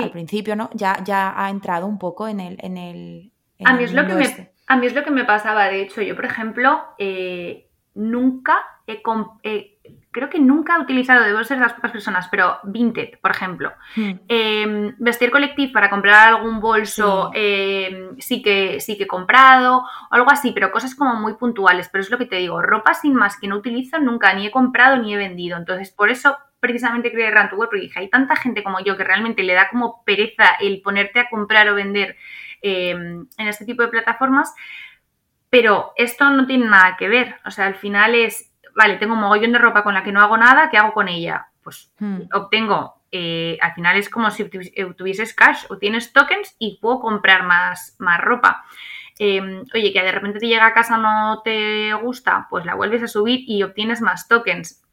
al 0.00 0.10
principio, 0.10 0.56
¿no? 0.56 0.70
Ya, 0.74 1.02
ya 1.04 1.34
ha 1.36 1.50
entrado 1.50 1.86
un 1.86 1.98
poco 1.98 2.28
en 2.28 2.40
el... 2.40 2.56
En 2.60 2.76
el 2.76 3.32
a, 3.64 3.74
mí 3.74 3.84
es 3.84 3.92
lo 3.92 4.06
que 4.06 4.14
me, 4.14 4.52
a 4.66 4.76
mí 4.76 4.86
es 4.86 4.94
lo 4.94 5.04
que 5.04 5.10
me 5.10 5.24
pasaba, 5.24 5.66
de 5.66 5.82
hecho, 5.82 6.02
yo, 6.02 6.16
por 6.16 6.24
ejemplo, 6.24 6.84
eh, 6.98 7.68
nunca 7.94 8.58
he, 8.86 9.00
creo 10.10 10.30
que 10.30 10.38
nunca 10.38 10.76
he 10.76 10.80
utilizado, 10.80 11.24
debo 11.24 11.42
ser 11.44 11.58
de 11.58 11.64
las 11.64 11.72
pocas 11.72 11.90
personas, 11.90 12.28
pero 12.30 12.58
Vinted, 12.64 13.18
por 13.20 13.30
ejemplo. 13.30 13.72
Hmm. 13.96 14.12
Em, 14.28 14.94
vestir 14.98 15.30
colectivo 15.30 15.72
para 15.72 15.90
comprar 15.90 16.28
algún 16.28 16.60
bolso 16.60 17.30
em, 17.34 18.16
sí, 18.18 18.42
que, 18.42 18.80
sí 18.80 18.96
que 18.96 19.04
he 19.04 19.08
comprado, 19.08 19.84
algo 20.10 20.30
así, 20.30 20.52
pero 20.52 20.70
cosas 20.70 20.94
como 20.94 21.14
muy 21.16 21.34
puntuales. 21.34 21.88
Pero 21.90 22.02
es 22.02 22.10
lo 22.10 22.18
que 22.18 22.26
te 22.26 22.36
digo, 22.36 22.62
ropa 22.62 22.94
sin 22.94 23.14
más 23.14 23.38
que 23.38 23.48
no 23.48 23.56
utilizo 23.56 23.98
nunca, 23.98 24.32
ni 24.34 24.46
he 24.46 24.50
comprado 24.50 24.96
ni 24.96 25.14
he 25.14 25.16
vendido. 25.16 25.56
Entonces, 25.56 25.90
por 25.90 26.10
eso 26.10 26.36
precisamente 26.64 27.12
creé 27.12 27.30
Rantuweb, 27.30 27.68
porque 27.68 27.82
dije, 27.82 28.00
hay 28.00 28.08
tanta 28.08 28.36
gente 28.36 28.62
como 28.62 28.80
yo 28.80 28.96
que 28.96 29.04
realmente 29.04 29.42
le 29.42 29.52
da 29.52 29.68
como 29.68 30.02
pereza 30.04 30.56
el 30.60 30.80
ponerte 30.80 31.20
a 31.20 31.28
comprar 31.28 31.68
o 31.68 31.74
vender 31.74 32.16
em, 32.62 33.26
en 33.36 33.48
este 33.48 33.66
tipo 33.66 33.82
de 33.82 33.88
plataformas. 33.88 34.54
Pero 35.50 35.92
esto 35.96 36.30
no 36.30 36.46
tiene 36.46 36.66
nada 36.66 36.96
que 36.98 37.08
ver. 37.08 37.36
O 37.44 37.50
sea, 37.50 37.66
al 37.66 37.74
final 37.74 38.14
es 38.14 38.54
vale, 38.74 38.96
tengo 38.96 39.14
un 39.14 39.20
mogollón 39.20 39.52
de 39.52 39.58
ropa 39.58 39.82
con 39.82 39.94
la 39.94 40.02
que 40.02 40.12
no 40.12 40.20
hago 40.20 40.36
nada, 40.36 40.70
¿qué 40.70 40.78
hago 40.78 40.92
con 40.92 41.08
ella? 41.08 41.48
Pues 41.62 41.92
hmm. 41.98 42.22
obtengo, 42.32 43.02
eh, 43.10 43.58
al 43.60 43.72
final 43.74 43.96
es 43.96 44.08
como 44.08 44.30
si 44.30 44.42
eh, 44.42 44.86
tuvieses 44.96 45.34
cash 45.34 45.64
o 45.70 45.78
tienes 45.78 46.12
tokens 46.12 46.56
y 46.58 46.78
puedo 46.80 47.00
comprar 47.00 47.44
más, 47.44 47.96
más 47.98 48.20
ropa. 48.20 48.64
Em, 49.18 49.64
oye, 49.72 49.92
que 49.92 50.02
de 50.02 50.12
repente 50.12 50.40
te 50.40 50.48
llega 50.48 50.66
a 50.66 50.74
casa 50.74 50.98
no 50.98 51.40
te 51.44 51.94
gusta, 51.94 52.48
pues 52.50 52.64
la 52.64 52.74
vuelves 52.74 53.02
a 53.04 53.08
subir 53.08 53.44
y 53.46 53.62
obtienes 53.62 54.00
más 54.00 54.26
tokens. 54.26 54.83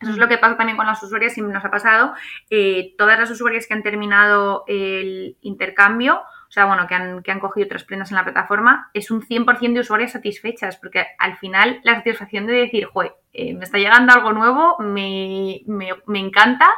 Eso 0.00 0.10
es 0.10 0.16
hmm. 0.16 0.20
lo 0.20 0.28
que 0.28 0.38
pasa 0.38 0.56
también 0.56 0.76
con 0.76 0.86
las 0.86 1.02
usuarias 1.02 1.36
y 1.38 1.42
nos 1.42 1.64
ha 1.64 1.70
pasado. 1.70 2.14
Eh, 2.50 2.94
todas 2.96 3.18
las 3.18 3.30
usuarias 3.30 3.66
que 3.66 3.74
han 3.74 3.82
terminado 3.82 4.64
el 4.66 5.36
intercambio, 5.42 6.22
o 6.48 6.50
sea, 6.50 6.64
bueno, 6.64 6.86
que 6.86 6.94
han, 6.94 7.22
que 7.22 7.30
han 7.30 7.40
cogido 7.40 7.68
tres 7.68 7.84
prendas 7.84 8.10
en 8.10 8.16
la 8.16 8.24
plataforma, 8.24 8.90
es 8.94 9.10
un 9.10 9.22
100% 9.22 9.74
de 9.74 9.80
usuarias 9.80 10.12
satisfechas, 10.12 10.76
porque 10.76 11.06
al 11.18 11.36
final 11.36 11.80
la 11.82 11.96
satisfacción 11.96 12.46
de 12.46 12.54
decir, 12.54 12.86
joder, 12.86 13.12
eh, 13.32 13.54
me 13.54 13.64
está 13.64 13.78
llegando 13.78 14.12
algo 14.12 14.32
nuevo, 14.32 14.76
me, 14.78 15.62
encanta 16.14 16.68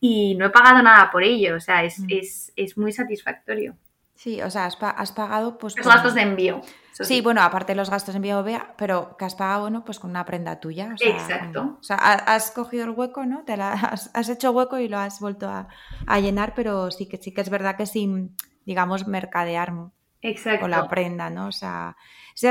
y 0.00 0.34
no 0.34 0.46
he 0.46 0.50
pagado 0.50 0.82
nada 0.82 1.10
por 1.10 1.22
ello, 1.22 1.56
o 1.56 1.60
sea, 1.60 1.82
es, 1.82 2.00
mm. 2.00 2.80
muy 2.80 2.92
satisfactorio. 2.92 3.74
Sí, 4.16 4.40
o 4.42 4.50
sea, 4.50 4.64
has, 4.64 5.12
pagado 5.12 5.58
pues... 5.58 5.76
Los 5.76 5.86
gastos 5.86 6.14
de 6.14 6.22
envío. 6.22 6.62
Sí, 6.92 7.20
bueno, 7.20 7.42
aparte 7.42 7.72
de 7.72 7.76
los 7.76 7.90
gastos 7.90 8.14
de 8.14 8.16
envío, 8.16 8.44
pero 8.76 9.16
que 9.18 9.24
has 9.26 9.34
pagado, 9.34 9.62
bueno, 9.62 9.84
pues 9.84 9.98
con 9.98 10.10
una 10.10 10.24
prenda 10.24 10.58
tuya. 10.58 10.94
Exacto. 11.00 11.76
o 11.78 11.82
sea, 11.82 11.96
has 11.96 12.50
cogido 12.50 12.84
el 12.84 12.90
hueco, 12.90 13.26
¿no? 13.26 13.44
Te 13.44 13.56
la, 13.56 13.72
has, 14.14 14.28
hecho 14.28 14.52
hueco 14.52 14.78
y 14.78 14.88
lo 14.88 14.98
has 14.98 15.20
vuelto 15.20 15.48
a, 15.48 15.68
a, 16.06 16.20
llenar, 16.20 16.54
pero 16.54 16.90
sí 16.90 17.06
que 17.06 17.18
sí 17.18 17.32
que 17.32 17.42
es 17.42 17.50
verdad 17.50 17.76
que 17.76 17.86
sin, 17.86 18.34
digamos, 18.64 19.06
mercadear 19.06 19.72
con 20.60 20.70
la 20.70 20.88
prenda, 20.88 21.30
¿no? 21.30 21.48
O 21.48 21.52
sea, 21.52 21.96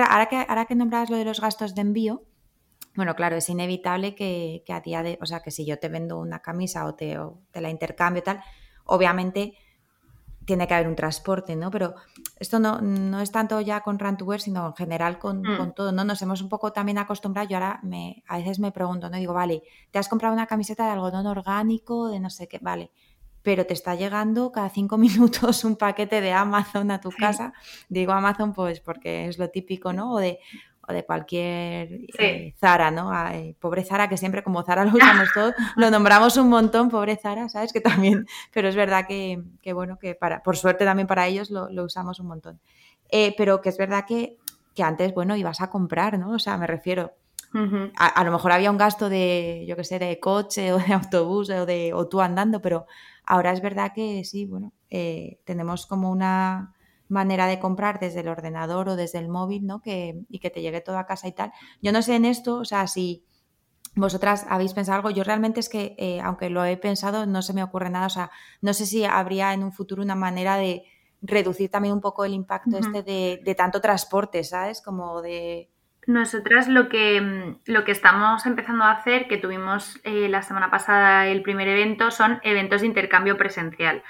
ahora 0.09 0.27
que, 0.27 0.45
ahora 0.47 0.65
que 0.65 0.75
nombrabas 0.75 1.09
lo 1.09 1.17
de 1.17 1.25
los 1.25 1.41
gastos 1.41 1.75
de 1.75 1.81
envío, 1.81 2.23
bueno, 2.95 3.15
claro, 3.15 3.35
es 3.35 3.49
inevitable 3.49 4.15
que, 4.15 4.63
a 4.69 4.79
día 4.79 5.03
de, 5.03 5.19
o 5.21 5.25
sea, 5.25 5.41
que 5.41 5.51
si 5.51 5.65
yo 5.65 5.77
te 5.79 5.89
vendo 5.89 6.17
una 6.17 6.39
camisa 6.39 6.85
o 6.85 6.95
te, 6.95 7.17
la 7.53 7.69
intercambio 7.69 8.21
y 8.21 8.23
tal, 8.23 8.41
obviamente 8.85 9.57
tiene 10.45 10.67
que 10.67 10.73
haber 10.73 10.87
un 10.87 10.95
transporte, 10.95 11.55
¿no? 11.55 11.71
Pero 11.71 11.95
esto 12.39 12.59
no, 12.59 12.79
no 12.81 13.19
es 13.19 13.31
tanto 13.31 13.59
ya 13.61 13.81
con 13.81 13.99
run 13.99 14.17
sino 14.39 14.67
en 14.67 14.75
general 14.75 15.17
con, 15.19 15.41
mm. 15.41 15.57
con, 15.57 15.73
todo, 15.73 15.91
¿no? 15.91 16.05
Nos 16.05 16.21
hemos 16.21 16.41
un 16.41 16.49
poco 16.49 16.71
también 16.71 16.97
acostumbrado. 16.97 17.49
Yo 17.49 17.57
ahora 17.57 17.79
me, 17.83 18.23
a 18.27 18.37
veces 18.37 18.59
me 18.59 18.71
pregunto, 18.71 19.09
¿no? 19.09 19.17
Digo, 19.17 19.33
vale, 19.33 19.63
te 19.91 19.99
has 19.99 20.07
comprado 20.07 20.33
una 20.33 20.47
camiseta 20.47 20.85
de 20.85 20.91
algodón 20.91 21.27
orgánico, 21.27 22.09
de 22.09 22.19
no 22.19 22.29
sé 22.29 22.47
qué, 22.47 22.59
vale 22.61 22.91
pero 23.45 23.67
te 23.67 23.75
está 23.75 23.93
llegando 23.93 24.51
cada 24.51 24.69
cinco 24.69 24.97
minutos 25.05 25.63
un 25.63 25.75
paquete 25.75 26.19
de 26.19 26.33
Amazon 26.33 26.89
a 26.89 26.99
tu 26.99 27.11
casa. 27.11 27.53
Digo 27.87 28.11
Amazon 28.11 28.53
pues 28.53 28.79
porque 28.81 29.27
es 29.27 29.37
lo 29.37 29.51
típico, 29.51 29.93
¿no? 29.93 30.13
O 30.13 30.17
de, 30.17 30.39
o 30.87 30.93
de 30.93 31.05
cualquier 31.05 32.01
eh, 32.17 32.53
Zara, 32.59 32.91
¿no? 32.91 33.11
pobre 33.59 33.83
Zara, 33.83 34.07
que 34.09 34.17
siempre 34.17 34.43
como 34.43 34.63
Zara 34.63 34.85
lo 34.85 34.93
usamos 34.93 35.29
todos, 35.33 35.53
lo 35.75 35.89
nombramos 35.89 36.37
un 36.37 36.49
montón, 36.49 36.89
pobre 36.89 37.17
Zara, 37.17 37.49
¿sabes? 37.49 37.73
Que 37.73 37.81
también, 37.81 38.25
pero 38.53 38.67
es 38.69 38.75
verdad 38.75 39.05
que, 39.07 39.43
bueno, 39.73 39.97
que 39.97 40.15
para, 40.15 40.43
por 40.43 40.57
suerte 40.57 40.85
también 40.85 41.07
para 41.07 41.27
ellos 41.27 41.49
lo, 41.49 41.83
usamos 41.83 42.19
un 42.19 42.27
montón. 42.27 42.59
Eh, 43.09 43.33
pero 43.37 43.61
que 43.61 43.69
es 43.69 43.77
verdad 43.77 44.05
que, 44.07 44.37
que 44.73 44.83
antes, 44.83 45.13
bueno, 45.13 45.35
ibas 45.35 45.61
a 45.61 45.69
comprar, 45.69 46.17
¿no? 46.17 46.31
O 46.31 46.39
sea, 46.39 46.57
me 46.57 46.67
refiero, 46.67 47.13
a, 47.97 48.23
lo 48.23 48.31
mejor 48.31 48.51
había 48.51 48.69
un 48.69 48.77
gasto 48.77 49.07
de, 49.07 49.65
yo 49.67 49.75
qué 49.75 49.83
sé, 49.83 49.97
de 49.99 50.19
coche 50.19 50.73
o 50.73 50.77
de 50.77 50.93
autobús 50.93 51.49
o, 51.49 51.65
de, 51.65 51.93
o 51.93 52.07
tú 52.07 52.21
andando, 52.21 52.61
pero 52.61 52.85
Ahora 53.25 53.51
es 53.51 53.61
verdad 53.61 53.91
que 53.93 54.23
sí, 54.23 54.45
bueno, 54.45 54.71
eh, 54.89 55.39
tenemos 55.45 55.87
como 55.87 56.11
una 56.11 56.73
manera 57.07 57.47
de 57.47 57.59
comprar 57.59 57.99
desde 57.99 58.21
el 58.21 58.27
ordenador 58.27 58.89
o 58.89 58.95
desde 58.95 59.19
el 59.19 59.29
móvil, 59.29 59.65
¿no? 59.65 59.81
Que, 59.81 60.23
y 60.29 60.39
que 60.39 60.49
te 60.49 60.61
llegue 60.61 60.81
todo 60.81 60.97
a 60.97 61.05
casa 61.05 61.27
y 61.27 61.31
tal. 61.31 61.51
Yo 61.81 61.91
no 61.91 62.01
sé 62.01 62.15
en 62.15 62.25
esto, 62.25 62.57
o 62.57 62.65
sea, 62.65 62.87
si 62.87 63.25
vosotras 63.95 64.45
habéis 64.49 64.73
pensado 64.73 64.97
algo, 64.97 65.09
yo 65.09 65.23
realmente 65.23 65.59
es 65.59 65.69
que, 65.69 65.95
eh, 65.97 66.19
aunque 66.21 66.49
lo 66.49 66.65
he 66.65 66.77
pensado, 66.77 67.25
no 67.25 67.41
se 67.41 67.53
me 67.53 67.63
ocurre 67.63 67.89
nada, 67.89 68.07
o 68.07 68.09
sea, 68.09 68.31
no 68.61 68.73
sé 68.73 68.85
si 68.85 69.05
habría 69.05 69.53
en 69.53 69.63
un 69.63 69.71
futuro 69.71 70.01
una 70.01 70.15
manera 70.15 70.57
de 70.57 70.83
reducir 71.21 71.69
también 71.71 71.93
un 71.93 72.01
poco 72.01 72.25
el 72.25 72.33
impacto 72.33 72.77
este 72.77 73.01
de, 73.03 73.41
de 73.43 73.55
tanto 73.55 73.81
transporte, 73.81 74.43
¿sabes? 74.43 74.81
Como 74.81 75.21
de 75.21 75.69
nosotras 76.07 76.67
lo 76.67 76.87
que, 76.87 77.19
mm, 77.21 77.71
lo 77.71 77.83
que 77.83 77.91
estamos 77.91 78.45
empezando 78.45 78.83
a 78.83 78.91
hacer, 78.91 79.27
que 79.27 79.37
tuvimos 79.37 79.99
eh, 80.03 80.29
la 80.29 80.41
semana 80.41 80.69
pasada 80.69 81.27
el 81.27 81.41
primer 81.41 81.67
evento, 81.67 82.11
son 82.11 82.39
eventos 82.43 82.81
de 82.81 82.87
intercambio 82.87 83.37
presencial, 83.37 84.03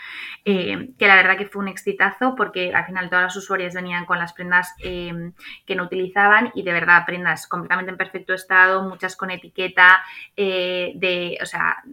eh, 0.44 0.90
que 0.98 1.08
la 1.08 1.16
verdad 1.16 1.38
que 1.38 1.46
fue 1.46 1.62
un 1.62 1.70
exitazo 1.70 2.36
porque 2.36 2.74
al 2.74 2.86
final 2.86 3.10
todas 3.10 3.26
las 3.26 3.36
usuarias 3.36 3.74
venían 3.74 4.06
con 4.06 4.20
las 4.20 4.34
prendas 4.34 4.76
em, 4.80 5.34
que 5.66 5.76
no 5.76 5.84
utilizaban 5.84 6.52
y 6.54 6.64
de 6.64 6.74
verdad 6.74 7.06
prendas 7.06 7.48
completamente 7.48 7.92
en 7.92 7.98
perfecto 7.98 8.34
estado, 8.34 8.84
muchas 8.84 9.16
con 9.16 9.32
etiqueta 9.32 10.04
eh, 10.36 10.92
de, 10.96 11.38
o 11.42 11.46
sea, 11.46 11.84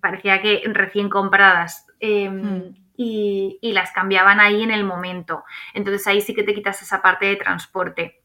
parecía 0.00 0.42
que 0.42 0.62
recién 0.66 1.08
compradas. 1.08 1.86
Em, 2.00 2.42
hmm. 2.42 2.74
y, 2.96 3.58
y 3.60 3.72
las 3.72 3.92
cambiaban 3.92 4.40
ahí 4.40 4.62
en 4.62 4.70
el 4.70 4.84
momento. 4.84 5.44
Entonces 5.74 6.06
ahí 6.06 6.20
sí 6.20 6.34
que 6.34 6.42
te 6.42 6.54
quitas 6.54 6.82
esa 6.82 7.00
parte 7.02 7.26
de 7.26 7.36
transporte. 7.36 8.20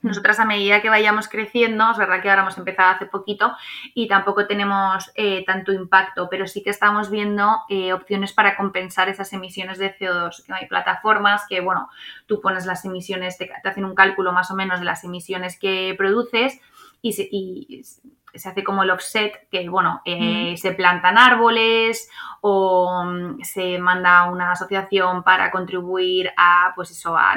Nosotras 0.00 0.38
a 0.38 0.44
medida 0.44 0.80
que 0.80 0.88
vayamos 0.88 1.28
creciendo, 1.28 1.90
es 1.90 1.98
verdad 1.98 2.22
que 2.22 2.30
ahora 2.30 2.42
hemos 2.42 2.56
empezado 2.56 2.94
hace 2.94 3.06
poquito 3.06 3.52
y 3.94 4.06
tampoco 4.06 4.46
tenemos 4.46 5.10
eh, 5.16 5.44
tanto 5.44 5.72
impacto, 5.72 6.28
pero 6.30 6.46
sí 6.46 6.62
que 6.62 6.70
estamos 6.70 7.10
viendo 7.10 7.62
eh, 7.68 7.92
opciones 7.92 8.32
para 8.32 8.56
compensar 8.56 9.08
esas 9.08 9.32
emisiones 9.32 9.78
de 9.78 9.96
CO2. 9.96 10.44
Hay 10.50 10.66
plataformas 10.66 11.42
que, 11.48 11.60
bueno, 11.60 11.88
tú 12.26 12.40
pones 12.40 12.64
las 12.64 12.84
emisiones, 12.84 13.38
te, 13.38 13.50
hacen 13.64 13.84
un 13.84 13.96
cálculo 13.96 14.32
más 14.32 14.52
o 14.52 14.54
menos 14.54 14.78
de 14.78 14.84
las 14.84 15.02
emisiones 15.02 15.58
que 15.58 15.94
produces 15.98 16.60
y, 17.02 17.10
y 17.20 17.82
se 18.34 18.48
hace 18.48 18.64
como 18.64 18.82
el 18.82 18.90
offset, 18.90 19.48
que 19.50 19.68
bueno, 19.68 20.02
eh, 20.04 20.54
se 20.56 20.72
plantan 20.72 21.18
árboles 21.18 22.10
o 22.40 23.04
mm, 23.04 23.40
se 23.42 23.78
manda 23.78 24.20
a 24.20 24.30
una 24.30 24.52
asociación 24.52 25.22
para 25.22 25.50
contribuir 25.50 26.30
a, 26.36 26.72
pues 26.74 26.90
eso, 26.90 27.16
a, 27.16 27.34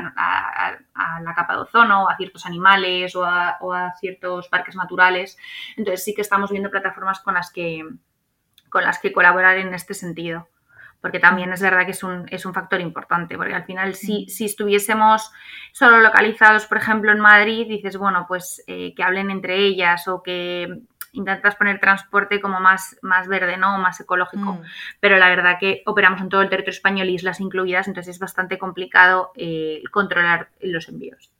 la 1.24 1.34
capa 1.36 1.54
de 1.56 1.62
ozono, 1.62 2.10
a 2.10 2.18
ciertos 2.18 2.46
animales 2.46 3.16
o 3.16 3.26
a, 3.26 3.58
o 3.62 3.74
a, 3.74 3.94
ciertos 4.00 4.48
parques 4.48 4.76
naturales. 4.76 5.38
Entonces 5.78 6.04
sí 6.04 6.14
que 6.14 6.22
estamos 6.22 6.52
viendo 6.52 6.70
plataformas 6.70 7.20
con 7.20 7.34
las 7.34 7.52
que, 7.52 7.84
con 8.70 8.84
las 8.84 9.00
que 9.00 9.12
colaborar 9.12 9.58
en 9.58 9.74
este 9.74 9.94
sentido 9.94 10.48
porque 11.02 11.20
también 11.20 11.52
es 11.52 11.62
verdad 11.62 11.86
que 11.86 11.92
es 11.92 12.04
un, 12.04 12.26
es 12.30 12.46
un 12.46 12.54
factor 12.54 12.80
importante, 12.80 13.36
porque 13.36 13.56
al 13.56 13.66
final 13.66 13.96
si, 13.96 14.28
si, 14.30 14.46
estuviésemos 14.46 15.32
solo 15.72 16.00
localizados, 16.00 16.68
por 16.68 16.78
ejemplo, 16.78 17.12
en 17.12 17.20
Madrid, 17.20 17.68
dices, 17.68 17.98
bueno, 17.98 18.26
pues 18.28 18.64
eh, 18.68 18.94
que 18.96 19.04
hablen 19.04 19.32
entre 19.32 19.58
ellas 19.58 20.08
o 20.08 20.22
que 20.22 20.82
intentas 21.14 21.56
poner 21.56 21.80
transporte 21.80 22.40
como 22.40 22.60
más, 22.60 22.98
más 23.02 23.28
verde, 23.28 23.58
¿no? 23.58 23.78
Más 23.80 24.00
ecológico. 24.00 24.54
Mm. 24.54 24.62
Pero 25.00 25.18
la 25.18 25.30
verdad 25.30 25.58
que 25.60 25.82
operamos 25.86 26.22
en 26.22 26.30
todo 26.30 26.42
el 26.42 26.50
territorio 26.50 26.76
español, 26.76 27.10
islas 27.10 27.40
incluidas, 27.40 27.88
entonces 27.88 28.16
es 28.16 28.20
bastante 28.20 28.58
complicado 28.58 29.32
eh, 29.36 29.82
controlar 29.92 30.50
los 30.62 30.88
envíos. 30.88 31.32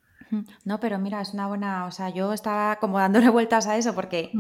No, 0.66 0.80
pero 0.80 0.98
mira, 1.00 1.22
es 1.22 1.34
una 1.34 1.48
buena, 1.48 1.86
o 1.86 1.92
sea, 1.92 2.10
yo 2.10 2.34
estaba 2.34 2.78
como 2.78 3.00
dándole 3.00 3.30
vueltas 3.30 3.68
a 3.68 3.78
eso 3.78 3.94
porque, 3.94 4.32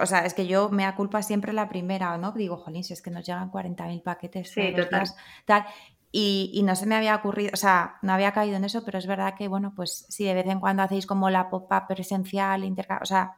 o 0.00 0.06
sea, 0.06 0.24
es 0.24 0.34
que 0.34 0.46
yo 0.46 0.68
me 0.68 0.84
da 0.84 0.94
culpa 0.94 1.22
siempre 1.22 1.52
la 1.52 1.68
primera, 1.68 2.16
¿no? 2.18 2.32
Digo, 2.32 2.56
jolín, 2.56 2.84
si 2.84 2.92
es 2.92 3.02
que 3.02 3.10
nos 3.10 3.26
llegan 3.26 3.50
40.000 3.50 4.02
paquetes 4.02 4.50
sí, 4.50 4.72
total. 4.74 5.08
tal. 5.44 5.64
Y, 6.10 6.50
y, 6.54 6.62
no 6.62 6.74
se 6.74 6.86
me 6.86 6.96
había 6.96 7.14
ocurrido, 7.14 7.50
o 7.52 7.56
sea, 7.56 7.96
no 8.00 8.12
había 8.12 8.32
caído 8.32 8.56
en 8.56 8.64
eso, 8.64 8.82
pero 8.82 8.96
es 8.96 9.06
verdad 9.06 9.34
que, 9.36 9.46
bueno, 9.46 9.74
pues 9.76 10.06
si 10.08 10.24
de 10.24 10.32
vez 10.32 10.46
en 10.46 10.58
cuando 10.58 10.82
hacéis 10.82 11.04
como 11.04 11.28
la 11.28 11.50
pop-up 11.50 11.86
presencial, 11.86 12.64
o 13.02 13.04
sea, 13.04 13.32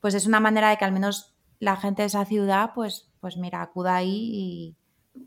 pues 0.00 0.14
es 0.14 0.26
una 0.26 0.40
manera 0.40 0.70
de 0.70 0.76
que 0.76 0.84
al 0.84 0.90
menos 0.90 1.36
la 1.60 1.76
gente 1.76 2.02
de 2.02 2.06
esa 2.06 2.24
ciudad, 2.24 2.72
pues, 2.74 3.08
pues 3.20 3.36
mira, 3.36 3.62
acuda 3.62 3.96
ahí 3.96 4.30
y, 4.32 4.76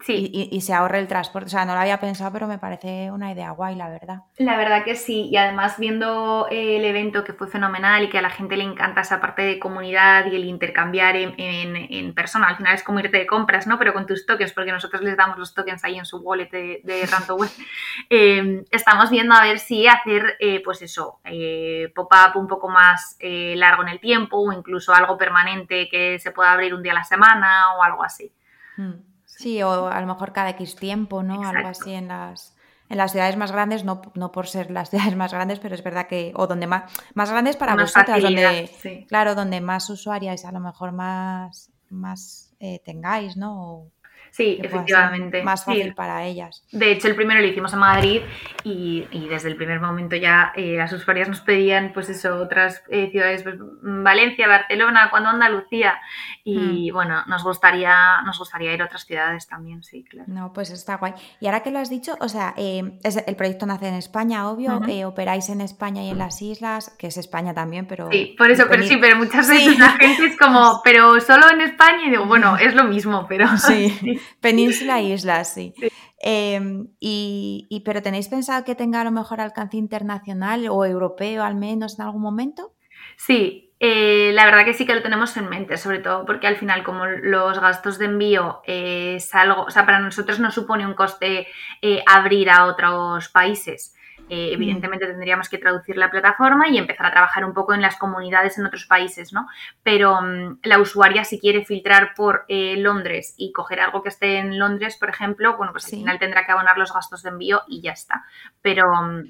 y, 0.08 0.62
se 0.62 0.74
ahorre 0.74 1.00
el 1.00 1.08
transporte. 1.08 1.48
O 1.48 1.50
sea, 1.50 1.66
no 1.66 1.74
lo 1.74 1.80
había 1.80 2.00
pensado, 2.00 2.32
pero 2.32 2.48
me 2.48 2.58
parece 2.58 3.12
una 3.12 3.32
idea 3.32 3.52
guay, 3.52 3.76
la 3.76 3.90
verdad. 3.90 4.22
La 4.38 4.58
verdad 4.58 4.84
que 4.84 4.96
sí, 4.96 5.30
y 5.30 5.38
además 5.38 5.78
viendo 5.78 6.48
el 6.50 6.84
evento 6.86 7.24
que 7.24 7.34
fue 7.34 7.48
fenomenal 7.48 8.04
y 8.04 8.10
que 8.10 8.18
a 8.18 8.22
la 8.22 8.30
gente 8.30 8.58
le 8.58 8.64
encanta 8.64 9.02
esa 9.02 9.20
parte 9.20 9.42
de 9.42 9.60
comunidad 9.60 10.26
y 10.28 10.36
el 10.36 10.46
intercambiar 10.46 11.16
en, 11.16 11.36
en, 11.38 12.14
persona, 12.14 12.48
al 12.48 12.58
final 12.58 12.76
es 12.76 12.84
como 12.84 13.00
irte 13.00 13.18
de 13.18 13.28
compras, 13.28 13.68
¿no? 13.68 13.78
Pero 13.78 13.94
con 13.94 14.06
tus 14.06 14.26
tokens, 14.26 14.54
porque 14.54 14.72
nosotros 14.72 15.02
les 15.02 15.18
damos 15.18 15.38
los 15.38 15.54
tokens 15.54 15.84
ahí 15.84 15.98
en 15.98 16.06
su 16.06 16.18
wallet 16.18 16.50
de, 16.50 16.82
de 16.84 17.10
eh, 18.10 18.64
estamos 18.72 19.10
viendo 19.10 19.36
a 19.36 19.44
ver 19.44 19.60
si 19.60 19.88
hacer, 19.88 20.38
eh, 20.40 20.62
pues 20.64 20.82
eso, 20.82 21.20
eh, 21.26 21.92
pop-up 21.96 22.36
un 22.36 22.48
poco 22.48 22.70
más 22.70 23.18
largo 23.20 23.84
en 23.84 23.90
el 23.90 24.00
tiempo 24.00 24.38
o 24.38 24.52
incluso 24.52 24.94
algo 24.94 25.18
permanente 25.18 25.88
que 25.90 26.20
se 26.20 26.32
pueda 26.32 26.54
abrir 26.54 26.74
un 26.74 26.82
día 26.82 26.94
a 26.94 26.96
la 26.96 27.04
semana 27.04 27.76
o 27.76 27.84
algo 27.84 28.04
así. 28.04 28.32
Hmm. 28.78 29.09
Sí, 29.40 29.64
o 29.64 29.88
a 29.88 30.02
lo 30.02 30.08
mejor 30.08 30.34
cada 30.34 30.50
X 30.50 30.76
tiempo, 30.76 31.24
¿no? 31.24 31.48
Algo 31.48 31.70
así 31.70 31.94
en 31.94 32.10
las, 32.10 32.58
en 32.90 32.98
las 32.98 33.14
ciudades 33.14 33.38
más 33.38 33.54
grandes, 33.54 33.86
no, 33.86 34.02
no, 34.16 34.34
por 34.34 34.48
ser 34.48 34.70
las 34.70 34.90
ciudades 34.92 35.16
más 35.16 35.32
grandes, 35.32 35.60
pero 35.60 35.76
es 35.76 35.82
verdad 35.82 36.08
que, 36.08 36.34
o 36.36 36.46
donde 36.46 36.68
más, 36.68 36.92
más 37.14 37.32
grandes 37.32 37.56
para 37.56 37.74
vosotras, 37.76 38.22
donde, 38.22 39.06
claro, 39.08 39.36
donde 39.36 39.62
más 39.62 39.90
usuarias 39.90 40.44
a 40.44 40.52
lo 40.52 40.60
mejor 40.60 40.92
más, 40.92 41.72
más 41.90 42.54
eh, 42.60 42.82
tengáis, 42.84 43.38
¿no? 43.38 43.86
Sí, 44.32 44.60
efectivamente. 44.62 45.44
Más 45.44 45.66
fácil 45.66 45.94
para 45.94 46.26
ellas. 46.26 46.64
De 46.72 46.92
hecho, 46.92 47.08
el 47.08 47.16
primero 47.16 47.42
lo 47.42 47.48
hicimos 47.48 47.74
en 47.74 47.80
Madrid 47.80 48.22
y, 48.64 49.08
desde 49.30 49.50
el 49.50 49.56
primer 49.56 49.80
momento 49.80 50.16
ya 50.16 50.54
eh, 50.56 50.76
las 50.78 50.92
usuarias 50.92 51.30
nos 51.30 51.42
pedían, 51.42 51.92
pues 51.94 52.10
eso, 52.10 52.38
otras 52.38 52.84
eh, 52.90 53.10
ciudades, 53.12 53.44
pues, 53.44 53.56
Valencia, 53.82 54.48
Barcelona, 54.48 55.10
cuando 55.10 55.30
Andalucía. 55.30 56.00
Y 56.44 56.90
hmm. 56.90 56.94
bueno, 56.94 57.24
nos 57.28 57.44
gustaría, 57.44 58.22
nos 58.26 58.40
gustaría 58.40 58.74
ir 58.74 58.82
a 58.82 58.86
otras 58.86 59.06
ciudades 59.06 59.48
también, 59.48 59.84
sí, 59.84 60.04
claro. 60.04 60.26
No, 60.28 60.54
pues 60.54 60.72
está 60.72 60.98
guay. 60.98 61.14
Y 61.40 61.46
ahora 61.46 61.62
que 61.62 61.72
lo 61.72 61.80
has 61.80 61.90
dicho, 61.90 62.16
o 62.20 62.30
sea, 62.30 62.54
eh, 62.58 63.00
el 63.04 63.36
proyecto 63.36 63.66
nace 63.66 63.88
en 63.88 63.96
España, 63.96 64.50
obvio, 64.50 64.82
operáis 65.08 65.50
en 65.50 65.62
España 65.62 66.04
y 66.04 66.10
en 66.10 66.18
las 66.18 66.42
islas, 66.42 66.96
que 66.98 67.08
es 67.08 67.18
España 67.18 67.54
también, 67.54 67.86
pero... 67.86 68.10
Sí, 68.12 68.36
por 68.38 68.50
eso, 68.50 68.66
pero 68.70 68.84
sí, 68.84 68.98
pero 68.98 69.16
muchas 69.18 69.48
veces 69.48 69.78
la 69.78 69.92
gente 69.92 70.26
es 70.26 70.38
como, 70.38 70.82
pero 70.84 71.20
solo 71.20 71.50
en 71.52 71.62
España, 71.62 72.06
y 72.06 72.10
digo, 72.12 72.26
bueno, 72.26 72.58
es 72.60 72.74
lo 72.74 72.86
mismo, 72.86 73.26
pero... 73.28 73.48
Sí. 73.58 73.98
Península 74.42 75.00
e 75.00 75.14
islas, 75.14 75.54
sí. 75.54 75.74
Em, 76.22 76.88
y, 77.00 77.82
pero 77.86 78.02
tenéis 78.02 78.28
pensado 78.28 78.66
que 78.66 78.76
tenga 78.76 79.02
a 79.02 79.04
lo 79.04 79.12
mejor 79.12 79.40
alcance 79.40 79.78
internacional 79.78 80.68
o 80.70 80.86
europeo 80.86 81.44
al 81.44 81.56
menos 81.56 81.98
en 81.98 82.06
algún 82.06 82.22
momento? 82.22 82.74
Sí, 83.16 83.74
eh, 83.80 84.32
la 84.34 84.46
verdad 84.46 84.66
que 84.66 84.74
sí 84.74 84.86
que 84.86 84.94
lo 84.94 85.02
tenemos 85.02 85.36
en 85.38 85.48
mente, 85.48 85.78
sobre 85.78 86.00
todo 86.00 86.26
porque 86.26 86.48
al 86.48 86.58
final 86.58 86.84
como 86.84 87.06
los 87.06 87.60
gastos 87.60 87.98
de 87.98 88.06
envío 88.06 88.62
es 88.66 89.34
algo, 89.34 89.64
o 89.64 89.72
sea, 89.72 89.86
para 89.86 90.00
nosotros 90.00 90.40
no 90.40 90.52
supone 90.52 90.86
un 90.86 90.96
coste 90.96 91.48
eh, 91.82 92.04
abrir 92.06 92.50
a 92.50 92.66
otros 92.66 93.30
países. 93.30 93.96
Eh, 94.30 94.52
evidentemente 94.54 95.08
tendríamos 95.08 95.50
que 95.50 95.58
traducir 95.58 95.98
la 95.98 96.12
plataforma 96.12 96.70
y 96.70 96.78
empezar 96.78 97.08
a 97.08 97.12
trabajar 97.12 97.46
un 97.46 97.54
poco 97.54 97.74
en 97.74 97.82
las 97.82 97.98
comunidades 97.98 98.58
en 98.58 98.66
otros 98.66 98.86
países, 98.86 99.34
¿no? 99.34 99.48
Pero 99.84 100.22
mm, 100.22 100.60
la 100.64 100.80
usuaria 100.80 101.24
si 101.24 101.40
quiere 101.40 101.66
filtrar 101.66 102.14
por 102.16 102.46
eh, 102.48 102.76
Londres 102.78 103.34
y 103.38 103.52
coger 103.52 103.80
algo 103.80 104.04
que 104.04 104.10
esté 104.10 104.38
en 104.38 104.60
Londres, 104.60 104.98
por 104.98 105.10
ejemplo, 105.10 105.58
bueno, 105.58 105.72
pues 105.72 105.86
al 105.86 105.92
final 105.92 106.20
tendrá 106.20 106.46
que 106.46 106.52
abonar 106.52 106.78
los 106.78 106.94
gastos 106.94 107.24
de 107.24 107.30
envío 107.30 107.64
y 107.68 107.82
ya 107.82 107.92
está. 107.92 108.24
Pero 108.62 108.86
mm, 109.02 109.24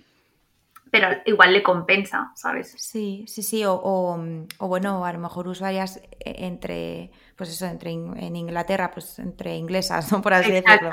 pero 0.91 1.10
igual 1.26 1.54
le 1.54 1.64
compensa, 1.64 2.32
¿sabes? 2.36 2.74
Sí, 2.78 3.24
sí, 3.28 3.43
sí, 3.43 3.64
o, 3.66 4.20
bueno, 4.60 5.06
a 5.06 5.14
lo 5.14 5.20
mejor 5.20 5.47
usuarias 5.47 6.02
e, 6.20 6.45
entre, 6.45 7.12
pues 7.40 7.52
eso, 7.52 7.68
entre 7.68 7.92
en 7.92 8.36
Inglaterra, 8.36 8.92
pues 8.92 9.18
entre 9.18 9.56
inglesas, 9.56 10.12
¿no? 10.12 10.22
Por 10.22 10.34
así 10.34 10.52
decirlo. 10.52 10.90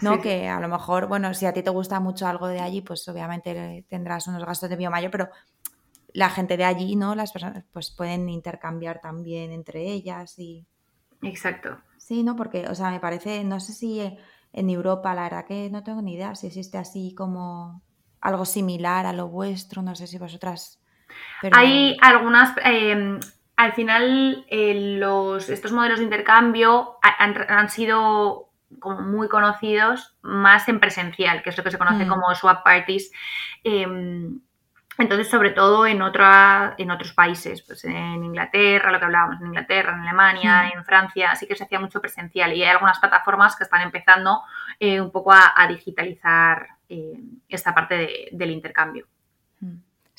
¿no? 0.00 0.22
Que 0.22 0.48
a 0.48 0.58
lo 0.58 0.66
mejor, 0.66 1.06
bueno, 1.06 1.34
si 1.34 1.44
a 1.44 1.52
ti 1.52 1.62
te 1.62 1.68
gusta 1.68 2.00
mucho 2.00 2.26
algo 2.26 2.48
de 2.48 2.60
allí, 2.60 2.80
pues 2.80 3.06
obviamente 3.08 3.84
tendrás 3.90 4.26
unos 4.26 4.42
gastos 4.42 4.70
de 4.70 4.76
envío 4.76 4.90
mayor, 4.90 5.10
pero 5.10 5.28
la 6.14 6.30
gente 6.30 6.56
de 6.56 6.64
allí, 6.64 6.96
¿no? 6.96 7.14
Las 7.14 7.30
personas, 7.30 7.62
pues 7.70 7.90
pueden 7.90 8.26
intercambiar 8.30 9.00
también 9.02 9.52
entre 9.52 9.82
ellas 9.82 10.38
y... 10.38 10.66
Exacto. 11.20 11.76
Sí, 11.98 12.22
¿no? 12.22 12.36
Porque, 12.36 12.66
o 12.68 12.74
sea, 12.74 12.90
me 12.90 12.98
parece, 12.98 13.44
no 13.44 13.60
sé 13.60 13.74
si 13.74 14.00
en 14.00 14.70
Europa, 14.70 15.14
la 15.14 15.24
verdad 15.24 15.44
que 15.44 15.68
no 15.68 15.82
tengo 15.82 16.00
ni 16.00 16.14
idea 16.14 16.34
si 16.34 16.46
existe 16.46 16.78
así 16.78 17.14
como 17.14 17.82
algo 18.22 18.46
similar 18.46 19.04
a 19.04 19.12
lo 19.12 19.28
vuestro, 19.28 19.82
no 19.82 19.94
sé 19.94 20.06
si 20.06 20.16
vosotras... 20.16 20.80
Hay 21.52 21.98
algunas... 22.00 22.56
Em, 22.64 23.20
al 23.62 23.74
final, 23.74 24.44
eh, 24.48 24.96
los, 24.98 25.48
estos 25.48 25.70
modelos 25.70 26.00
de 26.00 26.04
intercambio 26.04 26.98
han, 27.00 27.68
sido 27.68 28.50
como 28.80 29.02
muy 29.02 29.28
conocidos 29.28 30.16
más 30.20 30.68
en 30.68 30.80
presencial, 30.80 31.42
que 31.42 31.50
es 31.50 31.56
lo 31.56 31.62
que 31.62 31.70
se 31.70 31.78
conoce 31.78 32.04
mm. 32.04 32.08
como 32.08 32.34
swap 32.34 32.64
parties. 32.64 33.12
Em, 33.62 34.40
entonces, 34.98 35.30
sobre 35.30 35.50
todo 35.50 35.86
en, 35.86 36.02
otra, 36.02 36.74
en 36.76 36.90
otros 36.90 37.12
países, 37.12 37.62
pues 37.62 37.84
en 37.84 38.24
Inglaterra, 38.24 38.90
lo 38.90 38.98
que 38.98 39.04
hablábamos, 39.04 39.40
en 39.40 39.46
Inglaterra, 39.46 39.92
en 39.92 40.00
Alemania, 40.00 40.62
mm. 40.64 40.78
en 40.78 40.84
Francia, 40.84 41.34
sí 41.36 41.46
que 41.46 41.54
se 41.54 41.62
hacía 41.62 41.78
mucho 41.78 42.00
presencial 42.00 42.52
y 42.52 42.64
hay 42.64 42.70
algunas 42.70 42.98
plataformas 42.98 43.54
que 43.54 43.62
están 43.62 43.82
empezando 43.82 44.42
eh, 44.80 45.00
un 45.00 45.12
poco 45.12 45.32
a, 45.32 45.66
digitalizar 45.68 46.66
eh, 46.88 47.16
esta 47.48 47.72
parte 47.72 48.28
del 48.32 48.50
intercambio. 48.50 49.06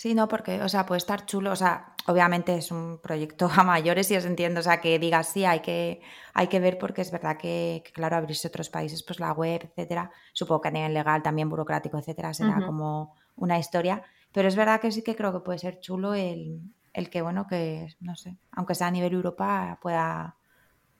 Sí, 0.03 0.15
no, 0.15 0.27
porque, 0.27 0.61
o 0.61 0.67
sea, 0.67 0.85
puede 0.85 0.97
estar 0.97 1.25
chulo, 1.25 1.53
o 1.53 1.55
sea, 1.55 1.95
obviamente 2.07 2.53
es 2.57 2.71
un 2.71 2.99
proyecto 3.01 3.49
a 3.55 3.63
mayores 3.63 4.11
y 4.11 4.17
os 4.17 4.25
entiendo, 4.25 4.59
o 4.59 4.63
sea, 4.63 4.81
que 4.81 4.99
digas 4.99 5.29
sí, 5.29 5.45
hay 5.45 5.61
que, 5.61 6.01
hay 6.33 6.47
que 6.47 6.59
ver 6.59 6.77
porque 6.77 7.01
es 7.01 7.09
verdad 7.09 7.37
que, 7.37 7.85
claro, 7.93 8.17
abrirse 8.17 8.49
otros 8.49 8.69
países, 8.69 9.01
pues 9.01 9.21
la 9.21 9.31
web, 9.31 9.61
etcétera, 9.63 10.11
supongo 10.33 10.59
que 10.59 10.67
a 10.67 10.71
nivel 10.71 10.93
legal, 10.93 11.23
también 11.23 11.47
burocrático, 11.47 11.97
etcétera, 11.97 12.33
será 12.33 12.65
como 12.65 13.15
una 13.37 13.57
historia, 13.57 14.03
pero 14.33 14.49
es 14.49 14.57
verdad 14.57 14.81
que 14.81 14.91
sí 14.91 15.03
que 15.03 15.15
creo 15.15 15.31
que 15.31 15.39
puede 15.39 15.59
ser 15.59 15.79
chulo 15.79 16.13
el, 16.15 16.59
el 16.91 17.09
que, 17.09 17.21
bueno, 17.21 17.47
que, 17.47 17.95
no 18.01 18.17
sé, 18.17 18.35
aunque 18.51 18.75
sea 18.75 18.87
a 18.87 18.91
nivel 18.91 19.13
Europa, 19.13 19.79
pueda 19.81 20.35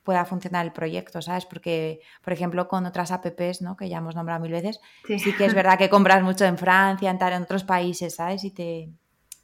pueda 0.04 0.24
funcionar 0.24 0.64
el 0.64 0.72
proyecto, 0.72 1.20
¿sabes? 1.22 1.46
Porque, 1.46 2.00
por 2.22 2.32
ejemplo, 2.32 2.68
con 2.68 2.86
otras 2.86 3.10
apps, 3.10 3.62
¿no? 3.62 3.76
Que 3.76 3.88
ya 3.88 3.98
hemos 3.98 4.14
nombrado 4.14 4.40
mil 4.40 4.52
veces, 4.52 4.80
sí, 5.06 5.32
que 5.32 5.46
es 5.46 5.54
verdad 5.54 5.78
que 5.78 5.88
compras 5.90 6.22
mucho 6.22 6.44
en 6.44 6.58
Francia, 6.58 7.10
en, 7.10 7.20
en 7.20 7.42
otros 7.42 7.64
países, 7.64 8.14
¿sabes? 8.14 8.44
Y 8.44 8.50
te 8.52 8.90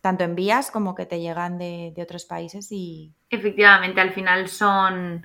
tanto 0.00 0.24
envías 0.24 0.70
como 0.70 0.94
que 0.94 1.06
te 1.06 1.20
llegan 1.20 1.58
de, 1.58 1.94
otros 2.00 2.24
países 2.24 2.68
y... 2.70 3.12
Efectivamente, 3.28 4.00
al 4.00 4.12
final 4.12 4.48
son... 4.48 5.24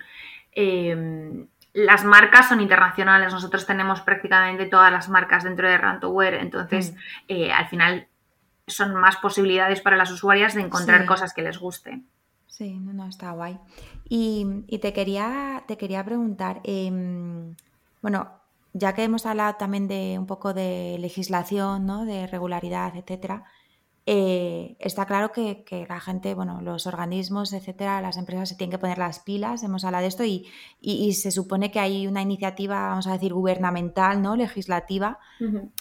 Em, 0.51 1.47
las 1.73 2.05
marcas 2.05 2.47
son 2.47 2.61
internacionales, 2.61 3.33
nosotros 3.33 3.65
tenemos 3.65 3.99
prácticamente 4.01 4.65
todas 4.65 4.91
las 4.91 5.09
marcas 5.09 5.43
dentro 5.43 5.67
de 5.67 5.77
Rantoware, 5.77 6.35
entonces 6.35 6.93
mm. 6.93 6.97
eh, 7.27 7.51
al 7.51 7.67
final 7.67 8.07
son 8.67 8.95
más 8.95 9.17
posibilidades 9.17 9.81
para 9.81 9.97
las 9.97 10.09
usuarias 10.09 10.55
de 10.55 10.61
encontrar 10.61 11.05
cosas 11.05 11.33
que 11.33 11.41
les 11.41 11.59
gusten. 11.59 12.07
Sí, 12.57 12.79
no, 12.79 12.93
no, 12.93 13.05
está 13.07 13.33
guay. 13.33 13.59
Y, 14.07 14.45
te, 14.81 14.93
quería, 14.93 15.65
te 15.67 15.77
quería 15.77 16.05
preguntar, 16.05 16.61
em, 16.63 17.53
bueno, 18.01 18.29
ya 18.73 18.93
que 18.93 19.03
hemos 19.03 19.25
hablado 19.25 19.55
también 19.55 19.89
de 19.89 20.15
un 20.17 20.25
poco 20.25 20.53
de 20.53 20.95
legislación, 20.99 21.85
¿no? 21.85 22.05
de 22.05 22.27
regularidad, 22.27 22.95
etcétera, 22.95 23.43
eh, 24.07 24.75
está 24.79 25.07
claro 25.07 25.31
que, 25.31 25.65
la 25.89 25.99
gente, 25.99 26.35
bueno, 26.35 26.61
los 26.61 26.85
organismos, 26.85 27.53
etcétera, 27.53 28.01
las 28.01 28.17
empresas 28.17 28.49
se 28.49 28.55
tienen 28.55 28.69
que 28.69 28.77
poner 28.77 28.99
las 28.99 29.19
pilas, 29.19 29.63
hemos 29.63 29.83
hablado 29.83 30.03
de 30.03 30.09
esto, 30.09 30.23
y, 30.23 31.13
se 31.13 31.31
supone 31.31 31.71
que 31.71 31.79
hay 31.79 32.05
una 32.05 32.21
iniciativa, 32.21 32.87
vamos 32.89 33.07
a 33.07 33.13
decir, 33.13 33.33
gubernamental, 33.33 34.21
¿no? 34.21 34.35
Legislativa, 34.35 35.17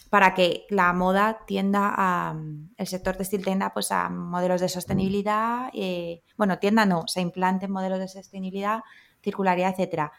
para 0.09 0.33
que 0.33 0.65
la 0.71 0.93
moda 0.95 1.41
tienda 1.47 1.93
a, 1.95 2.35
el 2.79 2.87
sector 2.87 3.17
textil 3.17 3.45
tienda 3.45 3.75
pues 3.75 3.93
a 3.93 4.09
modelos 4.09 4.61
de 4.63 4.71
sostenibilidad, 4.71 5.69
eh, 5.75 6.23
bueno, 6.39 6.59
tienda 6.59 6.87
no, 6.87 7.05
se 7.07 7.21
implanten 7.21 7.71
modelos 7.71 7.99
de 7.99 8.09
sostenibilidad, 8.09 8.83
circularidad, 9.23 9.73
etcétera. 9.73 10.13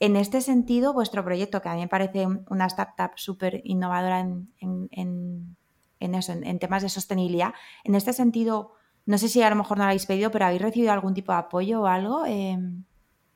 En 0.00 0.16
este 0.16 0.40
sentido, 0.40 0.92
vuestro 0.92 1.22
proyecto, 1.24 1.62
que 1.62 1.68
a 1.68 1.74
mí 1.74 1.80
me 1.80 1.88
parece 1.88 2.26
una 2.26 2.66
startup 2.66 3.12
súper 3.14 3.60
innovadora 3.64 4.20
en 4.20 4.48
en 4.90 5.56
eso, 6.00 6.32
en, 6.32 6.58
temas 6.58 6.82
de 6.82 6.88
sostenibilidad. 6.88 7.54
En 7.84 7.94
este 7.94 8.12
sentido, 8.12 8.72
no 9.06 9.18
sé 9.18 9.28
si 9.28 9.42
a 9.42 9.50
lo 9.50 9.56
mejor 9.56 9.78
no 9.78 9.84
lo 9.84 9.88
habéis 9.88 10.06
pedido, 10.06 10.30
pero 10.30 10.46
¿habéis 10.46 10.62
recibido 10.62 10.92
algún 10.92 11.14
tipo 11.14 11.32
de 11.32 11.38
apoyo 11.38 11.82
o 11.82 11.86
algo 11.86 12.26
em, 12.26 12.84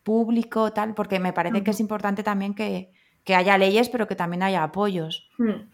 público, 0.02 0.72
tal? 0.72 0.94
Porque 0.94 1.20
me 1.20 1.32
parece 1.32 1.62
que 1.62 1.70
es 1.70 1.80
importante 1.80 2.22
también 2.22 2.54
que, 2.54 2.90
haya 3.34 3.58
leyes, 3.58 3.90
pero 3.90 4.08
que 4.08 4.16
también 4.16 4.42
haya 4.42 4.62
apoyos. 4.62 5.28
Hmm. 5.36 5.68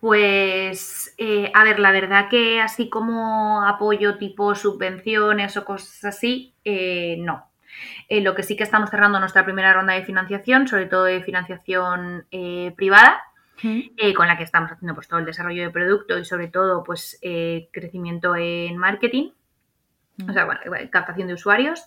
Pues, 0.00 1.14
eh, 1.18 1.50
a 1.54 1.64
ver, 1.64 1.80
la 1.80 1.90
verdad 1.90 2.28
que 2.28 2.60
así 2.60 2.88
como 2.88 3.64
apoyo 3.66 4.16
tipo 4.16 4.54
subvenciones 4.54 5.56
o 5.56 5.64
cosas 5.64 6.04
así, 6.04 6.54
eh, 6.64 7.16
no. 7.18 7.50
Eh, 8.08 8.20
lo 8.20 8.34
que 8.34 8.42
sí 8.42 8.56
que 8.56 8.62
estamos 8.62 8.90
cerrando 8.90 9.20
nuestra 9.20 9.44
primera 9.44 9.72
ronda 9.72 9.94
de 9.94 10.04
financiación, 10.04 10.68
sobre 10.68 10.86
todo 10.86 11.04
de 11.04 11.22
financiación 11.22 12.26
privada, 12.76 13.20
eh, 13.62 14.14
con 14.14 14.26
la 14.26 14.36
que 14.36 14.44
estamos 14.44 14.70
haciendo 14.70 14.94
pues, 14.94 15.08
todo 15.08 15.20
el 15.20 15.26
desarrollo 15.26 15.62
de 15.62 15.70
producto 15.70 16.18
y 16.18 16.24
sobre 16.24 16.48
todo 16.48 16.84
pues 16.84 17.18
eh, 17.22 17.68
crecimiento 17.72 18.36
en 18.36 18.76
marketing, 18.76 19.30
o 20.28 20.32
sea, 20.32 20.44
bueno, 20.44 20.60
captación 20.90 21.28
de 21.28 21.34
usuarios. 21.34 21.84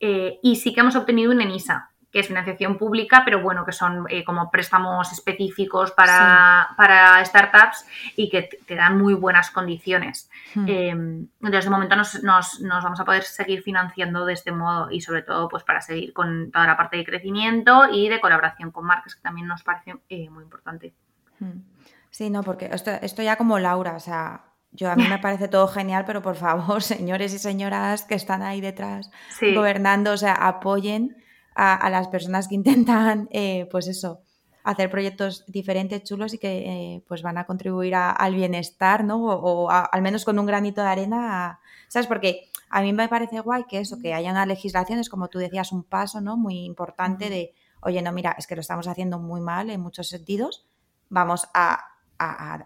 Eh, 0.00 0.38
y 0.42 0.56
sí 0.56 0.72
que 0.72 0.80
hemos 0.80 0.96
obtenido 0.96 1.32
un 1.32 1.40
ENISA, 1.40 1.90
que 2.12 2.20
es 2.20 2.28
financiación 2.28 2.78
pública, 2.78 3.22
pero 3.24 3.42
bueno, 3.42 3.64
que 3.66 3.72
son 3.72 4.06
eh, 4.08 4.24
como 4.24 4.50
préstamos 4.50 5.12
específicos 5.12 5.92
para, 5.92 6.68
para, 6.76 7.22
startups 7.24 7.84
y 8.16 8.30
que 8.30 8.48
te 8.66 8.74
dan 8.76 8.96
muy 8.96 9.14
buenas 9.14 9.50
condiciones. 9.50 10.30
Hmm. 10.54 10.68
Em, 10.68 11.28
entonces, 11.40 11.64
de 11.64 11.70
momento 11.70 11.96
nos, 11.96 12.22
nos, 12.22 12.60
nos, 12.60 12.84
vamos 12.84 13.00
a 13.00 13.04
poder 13.04 13.24
seguir 13.24 13.62
financiando 13.62 14.24
de 14.24 14.32
este 14.32 14.52
modo 14.52 14.90
y 14.90 15.00
sobre 15.00 15.22
todo 15.22 15.48
pues 15.48 15.64
para 15.64 15.80
seguir 15.80 16.12
con 16.12 16.50
toda 16.50 16.66
la 16.66 16.76
parte 16.76 16.96
de 16.96 17.04
crecimiento 17.04 17.88
y 17.92 18.08
de 18.08 18.20
colaboración 18.20 18.70
con 18.70 18.86
marcas, 18.86 19.14
que 19.14 19.20
también 19.20 19.46
nos 19.46 19.62
parece 19.62 19.96
eh, 20.08 20.30
muy 20.30 20.44
importante. 20.44 20.94
Hmm. 21.40 21.62
Sí, 22.10 22.30
no, 22.30 22.42
porque 22.42 22.70
esto, 22.72 22.90
esto 22.90 23.22
ya 23.22 23.36
como 23.36 23.58
Laura, 23.58 23.94
o 23.94 24.00
sea, 24.00 24.44
yo 24.72 24.90
a 24.90 24.96
mí 24.96 25.04
me 25.08 25.18
parece 25.20 25.48
todo 25.48 25.68
genial, 25.68 26.04
pero 26.06 26.22
por 26.22 26.36
favor, 26.36 26.82
señores 26.94 27.32
y 27.34 27.38
señoras 27.38 28.02
que 28.02 28.14
están 28.14 28.42
ahí 28.42 28.60
detrás 28.60 29.10
gobernando, 29.40 30.12
o 30.12 30.16
sea, 30.16 30.34
apoyen 30.34 31.16
a, 31.54 31.90
las 31.90 32.06
personas 32.06 32.46
que 32.46 32.54
intentan, 32.54 33.28
eh, 33.32 33.66
pues 33.70 33.88
eso, 33.88 34.22
hacer 34.62 34.90
proyectos 34.90 35.44
diferentes, 35.48 36.04
chulos 36.04 36.34
y 36.34 36.38
que 36.38 36.58
eh, 36.58 37.04
pues 37.08 37.22
van 37.22 37.38
a 37.38 37.46
contribuir 37.46 37.94
al 37.96 38.34
bienestar, 38.34 39.02
¿no? 39.02 39.24
O, 39.24 39.70
al 39.70 40.02
menos 40.02 40.24
con 40.24 40.38
un 40.38 40.46
granito 40.46 40.82
de 40.82 40.88
arena, 40.88 41.58
¿sabes? 41.88 42.06
Porque 42.06 42.50
a 42.70 42.82
mí 42.82 42.92
me 42.92 43.08
parece 43.08 43.40
guay 43.40 43.64
que 43.64 43.80
eso, 43.80 43.98
que 43.98 44.14
haya 44.14 44.30
una 44.30 44.46
legislación, 44.46 44.98
es 44.98 45.08
como 45.08 45.28
tú 45.28 45.38
decías, 45.38 45.72
un 45.72 45.84
paso, 45.84 46.20
¿no? 46.20 46.36
Muy 46.36 46.64
importante 46.64 47.30
de, 47.30 47.54
oye, 47.80 48.02
no, 48.02 48.12
mira, 48.12 48.36
es 48.38 48.46
que 48.46 48.54
lo 48.54 48.60
estamos 48.60 48.86
haciendo 48.86 49.18
muy 49.18 49.40
mal 49.40 49.70
en 49.70 49.80
muchos 49.80 50.08
sentidos, 50.08 50.66
vamos 51.08 51.48
a 51.54 51.84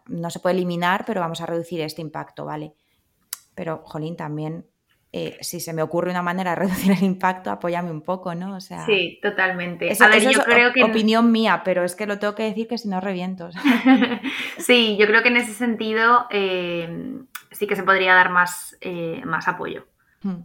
no 0.07 0.30
se 0.30 0.40
puede 0.40 0.57
eliminar, 0.57 1.05
pero 1.07 1.20
vamos 1.20 1.40
a 1.40 1.47
reducir 1.47 1.80
este 1.80 2.01
impacto, 2.01 2.45
¿vale? 2.45 2.74
Pero, 3.55 3.82
jolín, 3.84 4.16
también, 4.16 4.66
eh, 5.12 5.36
si 5.40 5.61
se 5.61 5.74
me 5.74 5.82
ocurre 5.82 6.11
una 6.11 6.22
manera 6.22 6.51
de 6.53 6.57
reducir 6.62 6.93
el 6.93 7.03
impacto, 7.03 7.51
apóyame 7.51 7.90
un 7.90 8.03
poco, 8.03 8.34
¿no? 8.34 8.57
O 8.57 8.61
sea, 8.61 8.84
sí, 8.86 9.18
totalmente. 9.22 9.93
a 10.01 10.09
ver, 10.09 10.22
yo 10.22 10.43
creo 10.43 10.72
que... 10.72 10.84
opinión 10.84 11.30
mía, 11.30 11.62
pero 11.64 11.84
es 11.84 11.95
que 11.95 12.07
lo 12.07 12.18
tengo 12.18 12.34
que 12.34 12.45
decir 12.45 12.66
que 12.66 12.78
si 12.78 12.88
no 12.88 13.01
reviento. 13.01 13.51
sí, 14.59 14.97
yo 14.99 15.07
creo 15.07 15.22
que 15.22 15.28
en 15.28 15.36
ese 15.36 15.53
sentido 15.53 16.26
eh, 16.30 17.18
sí 17.51 17.66
que 17.66 17.76
se 17.76 17.82
podría 17.82 18.14
dar 18.14 18.30
más, 18.30 18.76
eh, 18.80 19.22
más 19.24 19.49
apoyo. 19.49 19.86
Hmm. 20.22 20.45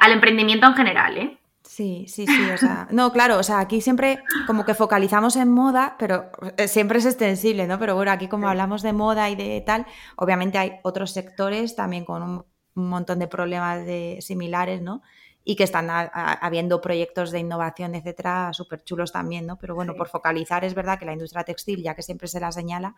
al 0.00 0.12
emprendimiento 0.12 0.66
en 0.66 0.74
general, 0.74 1.18
¿eh? 1.18 1.38
Sí, 1.74 2.06
sí, 2.06 2.24
sí, 2.24 2.50
o 2.54 2.56
sea, 2.56 2.86
no, 2.92 3.12
claro, 3.12 3.36
o 3.36 3.42
sea, 3.42 3.58
aquí 3.58 3.80
siempre 3.80 4.22
como 4.46 4.64
que 4.64 4.74
focalizamos 4.74 5.34
en 5.34 5.50
moda, 5.50 5.96
pero 5.98 6.30
eh, 6.56 6.68
siempre 6.68 7.00
es 7.00 7.04
extensible, 7.04 7.66
¿no? 7.66 7.80
Pero 7.80 7.96
bueno, 7.96 8.12
aquí 8.12 8.28
como 8.28 8.48
hablamos 8.48 8.82
de 8.82 8.92
moda 8.92 9.28
y 9.28 9.34
de 9.34 9.60
tal, 9.66 9.84
obviamente 10.14 10.56
hay 10.56 10.74
otros 10.84 11.10
sectores 11.10 11.74
también 11.74 12.04
con 12.04 12.22
un, 12.22 12.44
montón 12.76 13.18
de 13.18 13.26
problemas 13.26 13.84
de, 13.84 14.18
similares, 14.20 14.82
¿no? 14.82 15.02
Y 15.42 15.56
que 15.56 15.64
están 15.64 15.88
habiendo 15.90 16.80
proyectos 16.80 17.32
de 17.32 17.40
innovación, 17.40 17.96
etcétera, 17.96 18.52
súper 18.52 18.84
chulos 18.84 19.10
también, 19.10 19.44
¿no? 19.44 19.58
Pero 19.58 19.74
bueno, 19.74 19.94
por 19.96 20.06
focalizar 20.06 20.64
es 20.64 20.74
verdad 20.74 20.96
que 21.00 21.06
la 21.06 21.12
industria 21.12 21.42
textil, 21.42 21.82
ya 21.82 21.96
que 21.96 22.02
siempre 22.02 22.28
se 22.28 22.38
la 22.38 22.52
señala, 22.52 22.94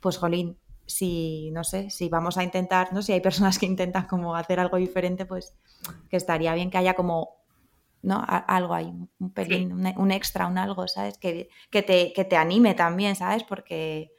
pues 0.00 0.18
jolín, 0.18 0.58
si, 0.84 1.50
no 1.52 1.64
sé, 1.64 1.88
si 1.88 2.10
vamos 2.10 2.36
a 2.36 2.44
intentar, 2.44 2.92
¿no? 2.92 3.00
Si 3.00 3.12
hay 3.12 3.22
personas 3.22 3.58
que 3.58 3.64
intentan 3.64 4.06
como 4.06 4.36
hacer 4.36 4.60
algo 4.60 4.76
diferente, 4.76 5.24
pues 5.24 5.54
que 6.10 6.18
estaría 6.18 6.52
bien 6.52 6.70
que 6.70 6.76
haya 6.76 6.92
como 6.92 7.37
¿no? 8.02 8.24
algo 8.26 8.74
ahí, 8.74 8.92
un 9.18 9.32
pelín, 9.32 9.72
un, 9.72 10.10
extra, 10.10 10.46
un 10.46 10.58
algo, 10.58 10.86
¿sabes? 10.88 11.18
Que, 11.18 11.48
que, 11.70 11.82
te, 11.82 12.12
que 12.14 12.24
te 12.24 12.36
anime 12.36 12.74
también, 12.74 13.16
¿sabes? 13.16 13.44
Porque... 13.44 14.10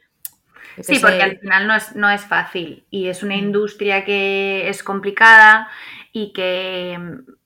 Sí, 0.80 0.98
porque 1.00 1.22
al 1.22 1.38
final 1.38 1.66
no 1.66 1.74
es, 1.74 1.96
no 1.96 2.10
es 2.10 2.22
fácil 2.22 2.86
y 2.90 3.08
es 3.08 3.22
una 3.22 3.34
mm. 3.34 3.38
industria 3.38 4.04
que 4.04 4.68
es 4.68 4.82
complicada 4.82 5.68
y 6.12 6.32
que 6.32 6.96
mm, 6.98 7.40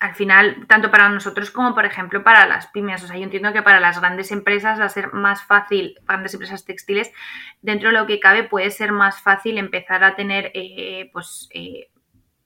al 0.00 0.14
final, 0.14 0.66
tanto 0.68 0.90
para 0.90 1.08
nosotros 1.08 1.50
como, 1.50 1.74
por 1.74 1.84
ejemplo, 1.84 2.22
para 2.22 2.46
las 2.46 2.66
pymes, 2.68 3.02
o 3.02 3.06
sea, 3.06 3.16
yo 3.16 3.24
entiendo 3.24 3.52
que 3.52 3.62
para 3.62 3.80
las 3.80 3.98
grandes 4.00 4.30
empresas 4.30 4.78
va 4.78 4.84
a 4.84 4.90
ser 4.90 5.12
más 5.12 5.42
fácil, 5.44 5.98
grandes 6.06 6.34
empresas 6.34 6.64
textiles, 6.64 7.10
dentro 7.62 7.88
de 7.88 7.94
lo 7.94 8.06
que 8.06 8.20
cabe 8.20 8.44
puede 8.44 8.70
ser 8.70 8.92
más 8.92 9.20
fácil 9.20 9.58
empezar 9.58 10.04
a 10.04 10.14
tener, 10.14 10.50
eh, 10.54 11.10
pues, 11.12 11.48
eh, 11.52 11.88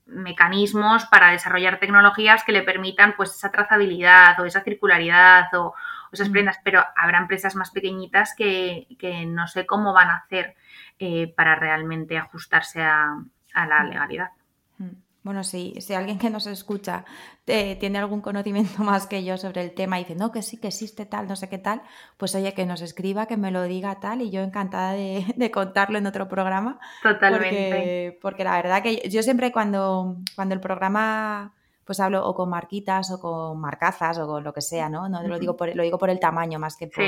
mecanismos 0.09 1.05
para 1.05 1.31
desarrollar 1.31 1.79
tecnologías 1.79 2.43
que 2.43 2.51
le 2.51 2.63
permitan 2.63 3.13
pues 3.15 3.31
esa 3.31 3.51
trazabilidad 3.51 4.39
o 4.39 4.45
esa 4.45 4.61
circularidad 4.61 5.53
o, 5.53 5.73
esas 6.11 6.29
prendas, 6.29 6.59
pero 6.63 6.83
habrá 6.95 7.19
empresas 7.19 7.55
más 7.55 7.69
pequeñitas 7.69 8.33
que, 8.35 8.87
no 9.27 9.47
sé 9.47 9.67
cómo 9.67 9.93
van 9.93 10.09
a 10.09 10.15
hacer 10.17 10.55
eh, 10.97 11.31
para 11.35 11.53
realmente 11.55 12.17
ajustarse 12.17 12.81
a, 12.81 13.23
a 13.53 13.67
la 13.67 13.83
legalidad. 13.83 14.31
Mm. 14.79 15.08
Bueno, 15.29 15.43
si, 15.43 15.79
si 15.79 15.93
alguien 15.93 16.17
que 16.17 16.31
nos 16.31 16.47
escucha 16.47 17.05
eh, 17.45 17.75
tiene 17.75 17.99
algún 17.99 18.19
conocimiento 18.19 18.81
más 18.83 19.05
que 19.05 19.23
yo 19.23 19.37
sobre 19.37 19.61
el 19.61 19.75
tema 19.75 19.99
y 19.99 20.03
dice, 20.03 20.15
no, 20.15 20.31
que 20.31 20.41
sí, 20.41 20.57
que 20.57 20.69
existe 20.69 21.05
tal, 21.05 21.27
no 21.27 21.35
sé 21.35 21.47
qué 21.47 21.59
tal, 21.59 21.83
pues 22.17 22.33
oye, 22.33 22.55
que 22.55 22.65
nos 22.65 22.81
escriba, 22.81 23.27
que 23.27 23.37
me 23.37 23.51
lo 23.51 23.61
diga 23.61 23.99
tal 23.99 24.23
y 24.23 24.31
yo 24.31 24.41
encantada 24.41 24.93
de, 24.93 25.51
contarlo 25.53 25.99
en 25.99 26.07
otro 26.07 26.27
programa. 26.27 26.79
Totalmente. 27.03 28.17
Porque, 28.19 28.43
la 28.43 28.55
verdad 28.55 28.81
que 28.81 29.07
yo, 29.07 29.21
siempre 29.21 29.51
cuando, 29.51 30.17
cuando 30.35 30.55
el 30.55 30.61
programa 30.61 31.53
pues 31.85 31.99
hablo 31.99 32.25
o 32.25 32.33
con 32.33 32.49
marquitas 32.49 33.11
o 33.11 33.19
con 33.19 33.59
marcazas 33.59 34.17
o 34.17 34.25
con 34.25 34.43
lo 34.43 34.51
que 34.51 34.61
sea, 34.61 34.89
¿no? 34.89 35.09
No 35.09 35.21
lo 35.21 35.37
digo 35.37 35.55
por, 35.55 35.75
lo 35.75 35.83
digo 35.83 35.99
por 35.99 36.09
el 36.09 36.19
tamaño 36.19 36.57
más 36.57 36.75
que 36.75 36.87
por 36.87 37.03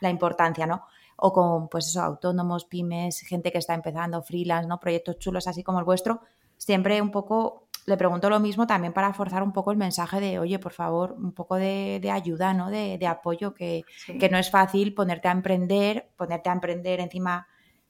la 0.00 0.08
importancia, 0.08 0.66
¿no? 0.66 0.86
O 1.16 1.30
con, 1.30 1.68
pues 1.68 1.88
eso, 1.88 2.00
autónomos, 2.00 2.64
pymes, 2.64 3.20
gente 3.20 3.52
que 3.52 3.58
está 3.58 3.74
empezando, 3.74 4.22
freelance, 4.22 4.66
¿no? 4.66 4.80
Proyectos 4.80 5.18
chulos 5.18 5.46
así 5.46 5.62
como 5.62 5.78
el 5.78 5.84
vuestro 5.84 6.22
siempre 6.56 7.00
un 7.00 7.10
poco 7.10 7.65
le 7.86 7.96
pregunto 7.96 8.28
lo 8.28 8.40
mismo 8.40 8.66
también 8.66 8.92
para 8.92 9.12
forzar 9.12 9.44
un 9.44 9.52
poco 9.52 9.70
el 9.70 9.76
mensaje 9.76 10.18
de, 10.20 10.40
oye, 10.40 10.58
por 10.58 10.72
favor, 10.72 11.12
un 11.12 11.32
poco 11.32 11.54
de, 11.54 12.10
ayuda, 12.12 12.52
¿no? 12.52 12.68
De, 12.68 13.06
apoyo, 13.06 13.54
que, 13.54 13.84
no 14.30 14.38
es 14.38 14.50
fácil 14.50 14.92
ponerte 14.92 15.28
a 15.28 15.30
emprender, 15.30 16.10
ponerte 16.16 16.50
a 16.50 16.52
emprender 16.52 16.98
encima 16.98 17.46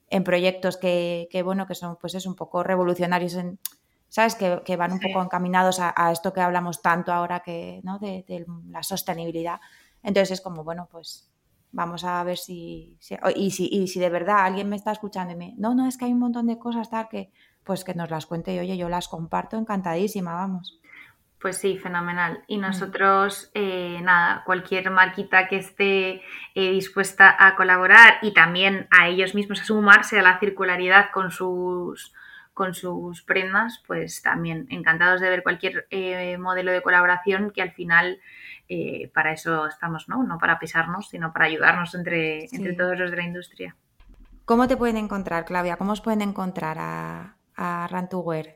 en 0.09 0.23
proyectos 0.23 0.77
que, 0.77 1.43
bueno, 1.43 1.67
que 1.67 1.75
son, 1.75 1.97
pues 1.97 2.15
es 2.15 2.27
un 2.27 2.35
poco 2.35 2.63
revolucionarios, 2.63 3.35
en, 3.35 3.59
¿sabes? 4.09 4.35
Que, 4.35 4.77
van 4.77 4.93
un 4.93 5.01
poco 5.01 5.23
encaminados 5.23 5.81
a, 5.81 6.13
esto 6.13 6.31
que 6.31 6.43
hablamos 6.43 6.83
tanto 6.83 7.11
ahora, 7.11 7.41
que, 7.41 7.81
¿no? 7.83 7.99
De, 7.99 8.45
la 8.69 8.83
sostenibilidad. 8.83 9.61
Entonces 10.03 10.33
es 10.33 10.41
como, 10.43 10.63
bueno, 10.63 10.89
pues 10.91 11.31
vamos 11.73 12.05
a 12.05 12.23
ver 12.23 12.37
si, 12.37 12.99
y 13.35 13.51
si, 13.51 13.69
y 13.73 13.89
si 13.89 13.99
de 13.99 14.11
verdad 14.11 14.45
alguien 14.45 14.69
me 14.69 14.77
está 14.77 14.93
escuchando 14.93 15.33
y 15.33 15.37
me, 15.37 15.55
no, 15.57 15.75
no, 15.75 15.89
es 15.89 15.97
que 15.97 16.05
hay 16.05 16.13
un 16.13 16.19
montón 16.19 16.47
de 16.47 16.59
cosas 16.59 16.91
tal 16.91 17.09
que 17.09 17.31
pues 17.67 17.85
que 17.85 17.95
nos 17.95 18.11
las 18.11 18.27
cuente 18.27 18.55
y 18.55 18.61
oye, 18.61 18.79
yo 18.79 18.89
las 18.89 19.09
comparto 19.09 19.59
encantadísima, 19.59 20.33
vamos. 20.33 20.81
Pues 21.41 21.59
sí, 21.59 21.77
fenomenal. 21.77 22.43
Y 22.47 22.57
nosotros, 22.57 23.51
eh, 23.53 24.01
nada, 24.03 24.43
cualquier 24.47 24.91
marquita 24.91 25.49
que 25.49 25.57
esté 25.57 26.23
eh, 26.55 26.71
dispuesta 26.71 27.37
a 27.39 27.57
colaborar 27.57 28.19
y 28.23 28.33
también 28.33 28.87
a 28.91 29.09
ellos 29.09 29.35
mismos 29.35 29.61
a 29.61 29.65
sumarse 29.65 30.19
a 30.19 30.23
la 30.23 30.39
circularidad 30.39 31.11
con 31.13 31.31
sus, 31.31 32.15
con 32.55 32.73
sus 32.73 33.23
prendas, 33.23 33.83
pues 33.87 34.23
también 34.23 34.67
encantados 34.71 35.21
de 35.21 35.29
ver 35.29 35.43
cualquier 35.43 35.87
eh, 35.91 36.39
modelo 36.39 36.73
de 36.73 36.83
colaboración 36.83 37.51
que 37.51 37.63
al 37.63 37.73
final 37.73 38.19
para 39.15 39.31
eso 39.31 39.69
estamos, 39.69 40.09
¿no? 40.09 40.25
No 40.25 40.39
para 40.39 40.59
pisarnos, 40.59 41.09
sino 41.09 41.33
para 41.33 41.45
ayudarnos 41.45 41.95
entre, 41.95 42.47
entre 42.47 42.73
todos 42.73 42.99
los 42.99 43.13
de 43.13 43.17
la 43.17 43.23
industria. 43.23 43.77
¿Cómo 44.45 44.67
te 44.67 44.77
pueden 44.77 44.97
encontrar, 44.97 45.45
Claudia? 45.45 45.77
¿Cómo 45.77 45.93
os 45.93 46.01
pueden 46.01 46.21
encontrar 46.21 46.77
a, 46.81 47.36
a 47.57 47.89
Run2Wear? 47.89 48.55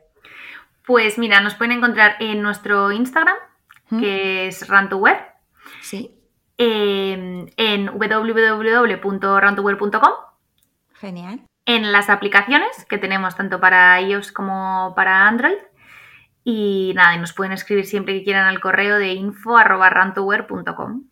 Pues 0.85 1.17
mira, 1.17 1.41
nos 1.41 1.55
pueden 1.55 1.77
encontrar 1.77 2.15
en 2.19 2.41
nuestro 2.41 2.91
Instagram, 2.91 3.37
que 3.89 4.47
es 4.47 4.69
Run2Wear. 4.69 5.33
Sí. 5.81 6.17
en 6.57 7.87
www.run2wear.com. 7.87 10.13
Genial. 10.93 11.41
En 11.65 11.91
las 11.91 12.09
aplicaciones 12.09 12.85
que 12.85 12.97
tenemos 12.97 13.35
tanto 13.35 13.59
para 13.59 13.99
iOS 14.01 14.31
como 14.31 14.93
para 14.95 15.27
Android. 15.27 15.57
Y 16.43 16.93
nada, 16.95 17.15
y 17.15 17.19
nos 17.19 17.33
pueden 17.33 17.53
escribir 17.53 17.85
siempre 17.85 18.17
que 18.17 18.23
quieran 18.23 18.47
al 18.47 18.59
correo 18.59 18.97
de 18.97 19.13
info.run2wear.com. 19.13 21.03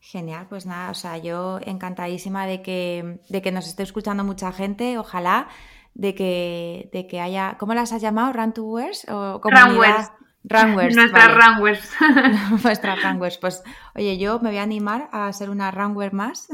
Genial, 0.00 0.46
pues 0.48 0.66
nada, 0.66 0.90
o 0.90 0.94
sea, 0.94 1.16
yo 1.16 1.60
encantadísima 1.62 2.46
de 2.46 2.60
que, 2.60 3.20
de 3.28 3.40
que 3.40 3.52
nos 3.52 3.66
esté 3.66 3.84
escuchando 3.84 4.22
mucha 4.22 4.52
gente. 4.52 4.98
Ojalá 4.98 5.48
de 5.94 6.14
que, 6.14 6.90
de 6.92 7.06
que 7.06 7.20
haya, 7.20 7.56
¿cómo 7.58 7.74
las 7.74 7.92
has 7.92 8.02
llamado? 8.02 8.32
¿Rantuwares? 8.32 9.06
O 9.08 9.40
Runwares. 9.42 10.10
Runwares. 10.42 10.94
Nuestras 10.96 11.34
runwares. 11.34 11.90
Nuestras 12.64 13.02
runwares. 13.02 13.38
Pues, 13.38 13.62
oye, 13.94 14.18
yo 14.18 14.40
me 14.40 14.50
voy 14.50 14.58
a 14.58 14.62
animar 14.62 15.08
a 15.12 15.32
ser 15.32 15.50
una 15.50 15.70
runware 15.70 16.12
más. 16.12 16.48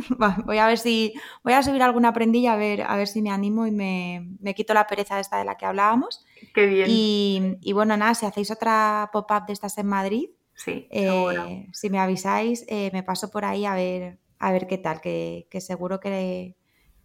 Voy 0.44 0.58
a 0.58 0.66
ver 0.66 0.78
si, 0.78 1.14
voy 1.42 1.54
a 1.54 1.62
subir 1.62 1.82
alguna 1.82 2.12
prendilla 2.12 2.52
a 2.52 2.56
ver, 2.56 2.82
a 2.82 2.96
ver 2.96 3.08
si 3.08 3.22
me 3.22 3.30
animo 3.30 3.66
y 3.66 3.70
me, 3.70 4.28
me 4.40 4.54
quito 4.54 4.74
la 4.74 4.86
pereza 4.86 5.18
esta 5.18 5.38
de 5.38 5.44
la 5.44 5.56
que 5.56 5.66
hablábamos. 5.66 6.24
Qué 6.54 6.66
bien. 6.66 6.86
Y, 6.88 7.56
y 7.62 7.72
bueno, 7.72 7.96
nada, 7.96 8.14
si 8.14 8.26
hacéis 8.26 8.50
otra 8.50 9.10
pop-up 9.12 9.46
de 9.46 9.54
estas 9.54 9.76
en 9.78 9.86
Madrid, 9.86 10.28
sí, 10.54 10.86
eh, 10.90 11.66
si 11.72 11.90
me 11.90 11.98
avisáis, 11.98 12.64
eh, 12.68 12.90
me 12.92 13.02
paso 13.02 13.30
por 13.30 13.44
ahí 13.44 13.64
a 13.64 13.74
ver, 13.74 14.18
a 14.38 14.52
ver 14.52 14.66
qué 14.66 14.78
tal, 14.78 15.00
que, 15.00 15.48
que 15.50 15.60
seguro 15.60 15.98
que, 15.98 16.56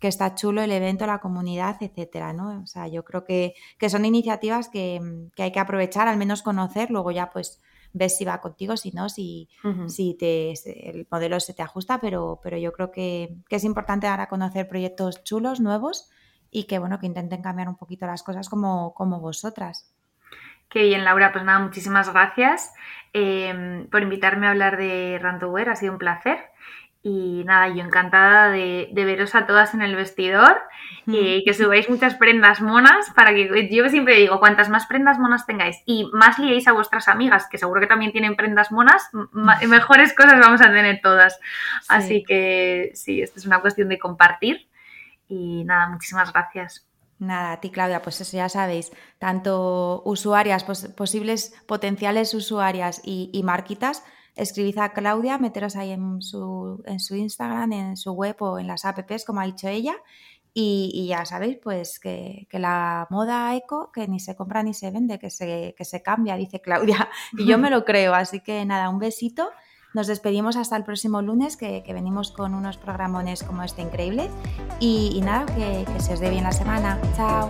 que 0.06 0.10
está 0.10 0.36
chulo 0.36 0.62
el 0.62 0.72
evento, 0.72 1.08
la 1.08 1.18
comunidad, 1.18 1.78
etcétera, 1.82 2.32
¿no? 2.32 2.62
O 2.62 2.68
sea, 2.68 2.88
yo 2.88 3.03
creo 3.03 3.24
que, 3.24 3.56
son 3.89 4.06
iniciativas 4.06 4.70
que, 4.70 5.01
hay 5.36 5.51
que 5.51 5.60
aprovechar, 5.60 6.08
al 6.08 6.18
menos 6.18 6.43
conocer, 6.43 6.91
luego 6.91 7.10
ya 7.10 7.32
pues 7.32 7.60
ves 7.91 8.16
si 8.16 8.24
va 8.24 8.39
contigo, 8.39 8.78
si 8.78 8.91
no, 8.91 9.10
si, 9.10 9.49
si 9.88 10.16
te, 10.16 10.51
el 10.51 11.08
modelo 11.10 11.39
se 11.39 11.56
te 11.56 11.64
ajusta, 11.64 11.99
pero, 11.99 12.39
pero 12.43 12.56
yo 12.60 12.72
creo 12.72 12.91
que, 12.91 13.38
que, 13.49 13.56
es 13.56 13.64
importante 13.64 14.06
ahora 14.06 14.28
conocer 14.28 14.68
proyectos 14.68 15.24
chulos, 15.24 15.60
nuevos 15.60 16.12
y 16.51 16.66
que 16.66 16.78
bueno, 16.78 16.99
que 16.99 17.08
intenten 17.08 17.41
cambiar 17.41 17.68
un 17.68 17.76
poquito 17.76 18.06
las 18.06 18.22
cosas 18.22 18.47
como, 18.47 18.93
como 18.93 19.20
vosotras. 19.22 19.91
Qué 20.70 20.84
bien, 20.84 21.03
Laura. 21.03 21.32
Pues 21.32 21.43
nada, 21.43 21.58
muchísimas 21.58 22.14
gracias 22.14 22.72
em, 23.12 23.88
por 23.88 24.03
invitarme 24.03 24.45
a 24.45 24.51
hablar 24.51 24.78
de 24.78 25.18
Rantowear. 25.20 25.70
Ha 25.70 25.76
sido 25.76 25.93
un 25.93 25.99
placer. 25.99 26.38
Y 27.08 27.43
nada, 27.45 27.68
yo 27.68 27.84
encantada 27.84 28.49
de, 28.49 28.89
veros 28.91 29.36
a 29.36 29.45
todas 29.45 29.76
en 29.76 29.84
el 29.84 29.95
vestidor 29.95 30.60
y 31.06 31.43
que 31.43 31.53
subáis 31.53 31.88
muchas 31.88 32.16
prendas 32.16 32.62
monas 32.62 33.12
para 33.16 33.32
que 33.32 33.70
yo 33.72 33.88
siempre 33.89 34.16
digo, 34.16 34.39
cuantas 34.39 34.70
más 34.70 34.88
prendas 34.88 35.20
monas 35.20 35.45
tengáis 35.45 35.78
y 35.86 36.10
más 36.14 36.39
liéis 36.39 36.68
a 36.68 36.72
vuestras 36.72 37.08
amigas, 37.08 37.47
que 37.47 37.60
seguro 37.60 37.80
que 37.80 37.86
también 37.86 38.12
tienen 38.12 38.36
prendas 38.36 38.72
monas, 38.72 39.08
mejores 39.68 40.16
cosas 40.16 40.39
vamos 40.39 40.62
a 40.62 40.72
tener 40.72 40.99
todas. 41.03 41.39
Así 41.89 42.24
que 42.24 42.89
sí, 42.95 43.22
esto 43.22 43.38
es 43.38 43.45
una 43.45 43.62
cuestión 43.62 43.88
de 43.88 43.99
compartir 43.99 44.68
y 45.28 45.64
nada, 45.64 45.89
muchísimas 45.89 46.34
gracias. 46.34 46.88
Nada, 47.20 47.51
a 47.51 47.62
ti 47.62 47.70
Claudia, 47.70 48.01
pues 48.01 48.20
eso 48.20 48.36
ya 48.36 48.49
sabéis, 48.49 48.91
tanto 49.20 50.01
usuarias, 50.06 50.64
posibles 50.64 51.53
potenciales 51.68 52.34
usuarias 52.34 52.99
y, 53.06 53.39
marquitas, 53.43 54.03
escribid 54.36 54.78
a 54.80 54.94
Claudia, 54.94 55.38
meteros 55.38 55.76
ahí 55.76 55.92
en 55.92 56.22
su, 56.22 56.84
en 56.86 57.00
su 57.00 57.16
Instagram, 57.16 57.72
en 57.74 57.98
su 57.98 58.12
web 58.14 58.36
o 58.40 58.60
en 58.60 58.68
las 58.68 58.86
apps, 58.86 59.26
como 59.26 59.42
ha 59.42 59.46
dicho 59.46 59.68
ella, 59.68 59.96
y, 60.58 61.08
ya 61.10 61.26
sabéis, 61.26 61.58
pues 61.62 62.00
que, 62.00 62.48
la 62.52 63.08
moda 63.10 63.54
eco, 63.56 63.92
que 63.92 64.08
ni 64.08 64.22
se 64.22 64.38
compra 64.38 64.64
ni 64.64 64.74
se 64.74 64.90
vende, 64.90 65.20
que 65.20 65.30
se, 65.30 65.76
que 65.78 65.84
se 65.84 66.02
cambia, 66.02 66.38
dice 66.38 66.62
Claudia, 66.62 67.10
y 67.34 67.46
yo 67.46 67.58
me 67.58 67.70
lo 67.70 67.84
creo, 67.86 68.14
así 68.14 68.40
que 68.40 68.64
nada, 68.66 68.90
un 68.90 69.00
besito 69.00 69.50
nos 69.94 70.08
despedimos 70.08 70.58
hasta 70.58 70.76
el 70.76 70.84
próximo 70.84 71.22
lunes, 71.22 71.56
que, 71.56 71.82
venimos 71.88 72.32
con 72.32 72.54
unos 72.54 72.78
programones 72.78 73.44
como 73.44 73.64
este 73.64 73.82
increíble. 73.82 74.30
Y, 74.82 75.22
nada, 75.24 75.46
que, 75.46 75.86
que 75.86 76.00
se 76.02 76.14
os 76.14 76.20
dé 76.20 76.30
bien 76.30 76.44
la 76.44 76.52
semana. 76.52 77.00
Chao. 77.16 77.50